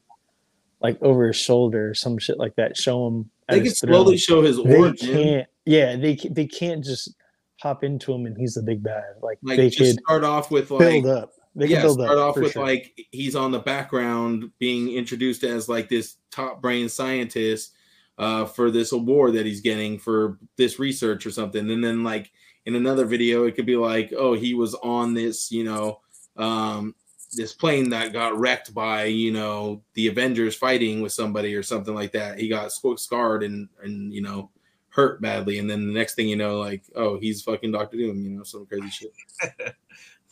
[0.81, 2.77] like over his shoulder or some shit like that.
[2.77, 3.29] Show him.
[3.49, 5.13] They can slowly show his They origin.
[5.13, 5.47] can't.
[5.65, 7.13] Yeah, they they can't just
[7.61, 9.03] hop into him and he's the big bad.
[9.21, 11.31] Like, Like they just could start off with like build up.
[11.55, 12.63] They yeah, can build start up off with sure.
[12.63, 17.73] like he's on the background being introduced as like this top brain scientist
[18.17, 22.31] uh, for this award that he's getting for this research or something, and then like
[22.65, 26.01] in another video, it could be like, oh, he was on this, you know,
[26.35, 26.93] um,
[27.33, 31.95] this plane that got wrecked by you know the Avengers fighting with somebody or something
[31.95, 32.39] like that.
[32.39, 34.49] He got scarred and and you know
[34.89, 38.19] hurt badly, and then the next thing you know, like, oh, he's fucking Doctor Doom,
[38.19, 39.13] you know, some crazy shit.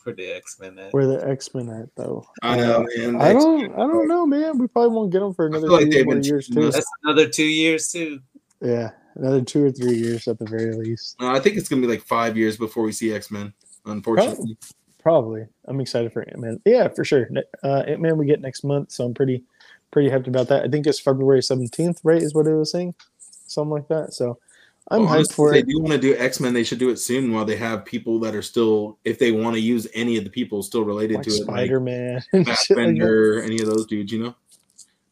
[0.06, 0.78] for the X Men.
[0.92, 2.24] where the X Men at though.
[2.40, 3.20] I know, man.
[3.20, 3.72] I don't.
[3.72, 4.56] I don't know, man.
[4.56, 6.70] We probably won't get them for another feel like few they've more years too.
[6.70, 8.20] That's another two years too.
[8.60, 11.16] Yeah, another two or three years at the very least.
[11.20, 13.52] Uh, I think it's gonna be like five years before we see X Men.
[13.84, 14.56] Unfortunately,
[15.00, 15.46] Probably.
[15.64, 16.60] I'm excited for Ant Man.
[16.64, 17.28] Yeah, for sure.
[17.64, 19.42] Uh, Ant Man we get next month, so I'm pretty
[19.90, 20.62] pretty hyped about that.
[20.62, 22.22] I think it's February 17th, right?
[22.22, 22.94] Is what it was saying,
[23.46, 24.14] something like that.
[24.14, 24.38] So
[24.90, 25.66] I'm Well, hyped for if it.
[25.66, 27.84] they do want to do X Men, they should do it soon while they have
[27.84, 31.16] people that are still, if they want to use any of the people still related
[31.16, 34.34] Like to it, Spider Man like like any of those dudes, you know.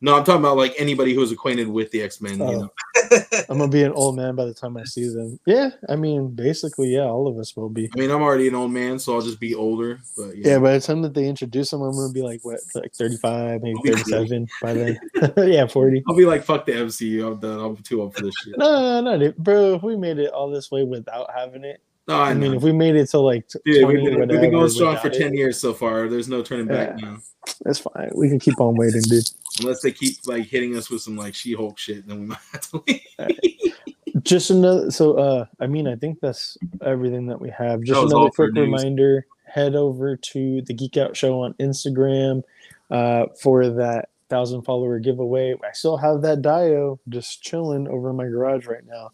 [0.05, 2.39] No, I'm talking about like anybody who's acquainted with the X Men.
[2.39, 2.51] Oh.
[2.51, 2.70] You know,
[3.48, 5.40] I'm gonna be an old man by the time I see them.
[5.47, 7.89] Yeah, I mean, basically, yeah, all of us will be.
[7.97, 10.01] I mean, I'm already an old man, so I'll just be older.
[10.14, 12.60] But Yeah, yeah, by the time that they introduce them, I'm gonna be like what,
[12.74, 14.98] like 35, maybe 37 by then.
[15.39, 16.02] yeah, 40.
[16.06, 17.26] I'll be like, fuck the MCU.
[17.26, 17.59] I'm done.
[17.59, 18.59] I'm too old for this shit.
[18.59, 19.76] No, no, no, bro.
[19.76, 22.62] If we made it all this way without having it, No, I, I, mean, if
[22.62, 25.09] we made it to like t- Dude, 20 we've been, we've been going strong for
[25.09, 26.09] ten it, years so far.
[26.09, 27.06] There's no turning back Yeah.
[27.06, 27.16] now.
[27.62, 28.10] That's fine.
[28.14, 29.24] We can keep on waiting, dude.
[29.60, 32.70] Unless they keep like hitting us with some like She-Hulk shit, then we might have
[32.70, 33.74] to leave.
[34.22, 34.90] Just another.
[34.90, 37.82] So, uh, I mean, I think that's everything that we have.
[37.82, 42.43] Just another quick reminder: head over to the Geek Out Show on Instagram
[42.90, 45.55] uh, for that thousand follower giveaway.
[45.62, 49.10] I still have that Dio just chilling over in my garage right now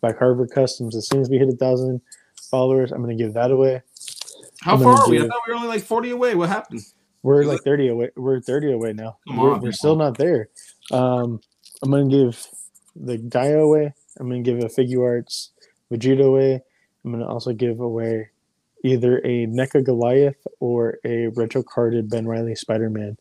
[0.00, 0.96] by Carver Customs.
[0.96, 2.00] As soon as we hit a thousand
[2.50, 3.82] followers, I'm gonna give that away.
[4.60, 5.18] How I'm far are we?
[5.18, 6.34] I thought we were only like 40 away.
[6.34, 6.80] What happened?
[7.24, 8.10] We're like 30 away.
[8.16, 9.16] We're 30 away now.
[9.26, 10.50] Come we're, on, we're still not there.
[10.92, 11.40] Um,
[11.82, 12.46] I'm gonna give
[12.94, 13.94] the Dio away.
[14.20, 15.48] I'm gonna give a Figuarts
[15.90, 16.60] Vegeta away.
[17.02, 18.28] I'm gonna also give away
[18.84, 23.16] either a NECA Goliath or a retro carded Ben Riley Spider Man.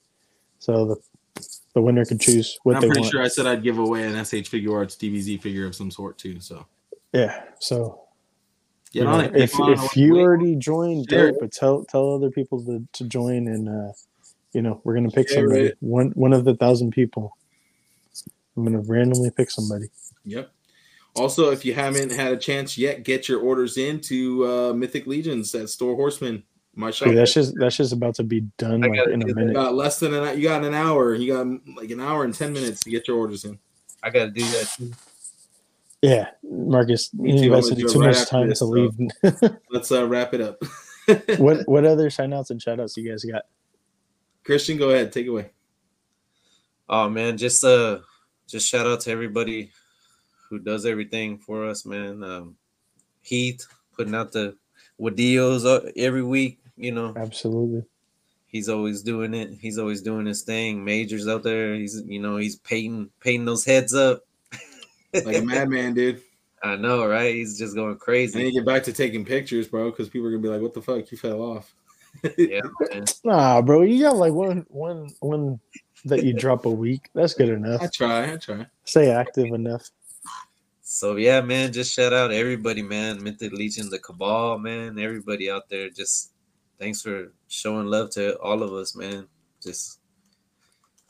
[0.59, 3.11] So the the winner can choose what I'm they pretty want.
[3.13, 6.41] sure I said I'd give away an SH Figuarts DBZ figure of some sort too.
[6.41, 6.65] So
[7.13, 7.41] Yeah.
[7.59, 8.02] So
[8.93, 9.35] get you on know, it.
[9.35, 10.21] if on if you Wait.
[10.21, 11.41] already joined, Share dope.
[11.41, 13.91] But tell tell other people to, to join, and uh,
[14.53, 15.65] you know we're gonna pick Share somebody.
[15.65, 15.77] it.
[15.81, 17.35] One one of the thousand people.
[18.55, 19.87] I'm gonna randomly pick somebody.
[20.25, 20.51] Yep.
[21.15, 25.53] Also, if you haven't had a chance yet, get your orders into uh, Mythic Legions
[25.53, 26.43] at Store Horsemen.
[26.75, 27.09] My shop.
[27.09, 29.53] Dude, that's just that's just about to be done like in a minute.
[29.53, 31.13] got less than an you got an hour.
[31.13, 33.59] You got like an hour and ten minutes to get your orders in.
[34.01, 34.91] I gotta do that too.
[36.03, 37.43] Yeah, Marcus, Me you too.
[37.45, 38.71] I'm invested gonna do it too right much after time this, to so.
[38.71, 39.57] leave.
[39.71, 40.61] Let's uh, wrap it up.
[41.39, 43.43] what what other sign outs and shout outs you guys got?
[44.43, 45.13] Christian, go ahead.
[45.13, 45.51] Take it away.
[46.89, 47.99] Oh man, just uh
[48.47, 49.71] just shout out to everybody
[50.49, 52.21] who does everything for us, man.
[52.21, 52.57] Um
[53.21, 53.65] Heath
[53.95, 54.57] putting out the
[54.99, 57.13] Wadios uh, every week, you know.
[57.15, 57.83] Absolutely.
[58.47, 59.57] He's always doing it.
[59.57, 60.83] He's always doing his thing.
[60.83, 61.75] Majors out there.
[61.75, 64.23] He's you know, he's painting painting those heads up.
[65.13, 66.21] Like a madman, dude.
[66.63, 67.35] I know, right?
[67.35, 68.51] He's just going I need to crazy.
[68.51, 71.11] get back to taking pictures, bro, because people are gonna be like, "What the fuck?
[71.11, 71.73] You fell off."
[72.37, 73.05] Yeah, man.
[73.23, 75.59] Nah, bro, you got like one one one
[76.05, 77.09] that you drop a week.
[77.15, 77.81] That's good enough.
[77.81, 78.33] I try.
[78.33, 78.67] I try.
[78.83, 79.89] Stay active enough.
[80.81, 83.23] So yeah, man, just shout out everybody, man.
[83.23, 84.99] Mythic Legion, the Cabal, man.
[84.99, 86.33] Everybody out there, just
[86.79, 89.27] thanks for showing love to all of us, man.
[89.61, 89.99] Just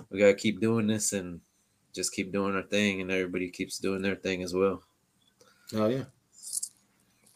[0.09, 1.41] we gotta keep doing this and
[1.93, 4.83] just keep doing our thing, and everybody keeps doing their thing as well.
[5.75, 6.03] Oh yeah.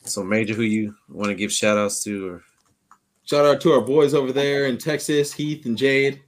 [0.03, 2.43] So, Major, who you want to give shout outs to, or
[3.27, 6.21] Shout out to our boys over there in Texas, Heath and Jade.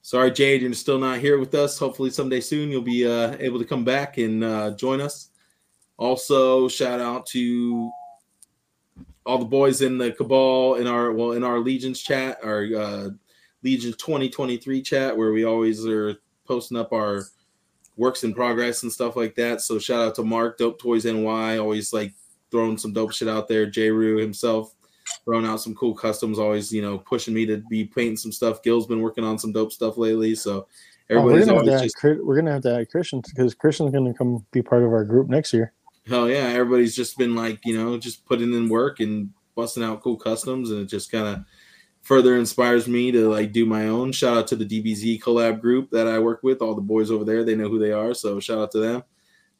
[0.00, 1.78] Sorry, Jade, you're still not here with us.
[1.78, 5.28] Hopefully, someday soon you'll be uh, able to come back and uh, join us.
[5.98, 7.90] Also, shout out to
[9.26, 13.10] all the boys in the cabal in our well in our legions chat, our uh,
[13.62, 16.16] Legion 2023 chat where we always are
[16.46, 17.24] posting up our
[18.02, 19.60] works in progress and stuff like that.
[19.60, 22.12] So shout out to Mark, Dope Toys NY, always like
[22.50, 23.64] throwing some dope shit out there.
[23.64, 23.90] J.
[23.90, 24.74] Rue himself
[25.24, 28.62] throwing out some cool customs, always, you know, pushing me to be painting some stuff.
[28.62, 30.34] Gil's been working on some dope stuff lately.
[30.34, 30.66] So
[31.10, 34.14] Oh, we're everybody's gonna always just we're gonna have to add Christian because Christian's gonna
[34.14, 35.72] come be part of our group next year.
[36.06, 40.02] hell yeah, everybody's just been like, you know, just putting in work and busting out
[40.02, 41.44] cool customs, and it just kind of
[42.02, 44.12] further inspires me to like do my own.
[44.12, 47.24] Shout out to the DBZ collab group that I work with, all the boys over
[47.24, 49.02] there, they know who they are, so shout out to them.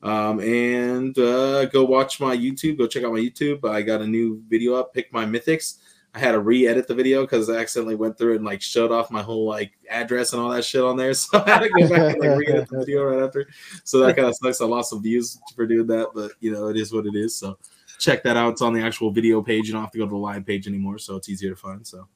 [0.02, 3.68] Um, and uh, go watch my YouTube, go check out my YouTube.
[3.68, 5.78] I got a new video up, pick my mythics.
[6.14, 9.10] I had to re-edit the video because I accidentally went through and like showed off
[9.10, 11.14] my whole like address and all that shit on there.
[11.14, 13.48] So I had to go back and like re-edit the video right after.
[13.84, 14.60] So that kind of sucks.
[14.60, 17.34] I lost some views for doing that, but you know, it is what it is.
[17.36, 17.56] So
[17.98, 18.52] check that out.
[18.52, 19.68] It's on the actual video page.
[19.68, 21.86] You don't have to go to the live page anymore, so it's easier to find.
[21.86, 22.08] So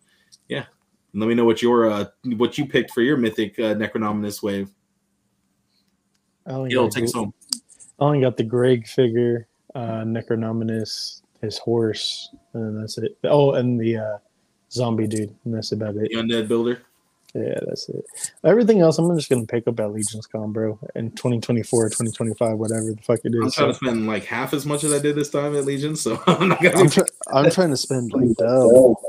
[0.48, 0.64] yeah.
[1.12, 4.42] And let me know what your uh what you picked for your mythic uh, Necronominus
[4.42, 4.70] wave.
[6.46, 7.34] I only, got, take us home.
[7.98, 13.18] I only got the Greg figure, uh, Necronominus, his horse, and then that's it.
[13.24, 14.18] Oh, and the uh,
[14.70, 16.10] zombie dude, and that's about it.
[16.10, 16.82] The undead builder.
[17.34, 18.04] Yeah, that's it.
[18.44, 22.92] Everything else, I'm just gonna pick up at Legion's Con, bro, in 2024, 2025, whatever
[22.92, 23.40] the fuck it is.
[23.40, 23.54] I'm is.
[23.54, 26.22] trying to spend like half as much as I did this time at Legion, so
[26.26, 29.00] I'm not gonna I'm, try- I'm trying to spend like double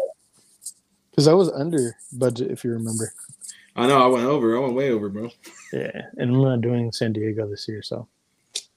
[1.18, 3.11] because I was under budget, if you remember.
[3.76, 4.56] I know I went over.
[4.56, 5.31] I went way over, bro.
[5.73, 8.07] Yeah, and I'm not doing San Diego this year, so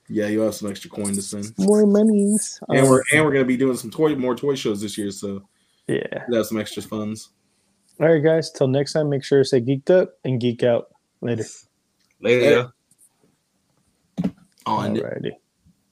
[0.09, 1.53] Yeah, you have some extra coin to spend.
[1.59, 2.59] more monies.
[2.71, 5.11] And Um, we're and we're gonna be doing some toy more toy shows this year,
[5.11, 5.43] so
[5.87, 6.25] yeah.
[6.31, 7.29] we have some extra funds.
[8.01, 8.51] All right, guys.
[8.51, 10.89] Till next time, make sure to say geeked up and geek out.
[11.21, 11.45] Later.
[12.23, 12.51] Later, Hey.
[14.25, 14.31] yeah.
[14.67, 15.33] On Alrighty.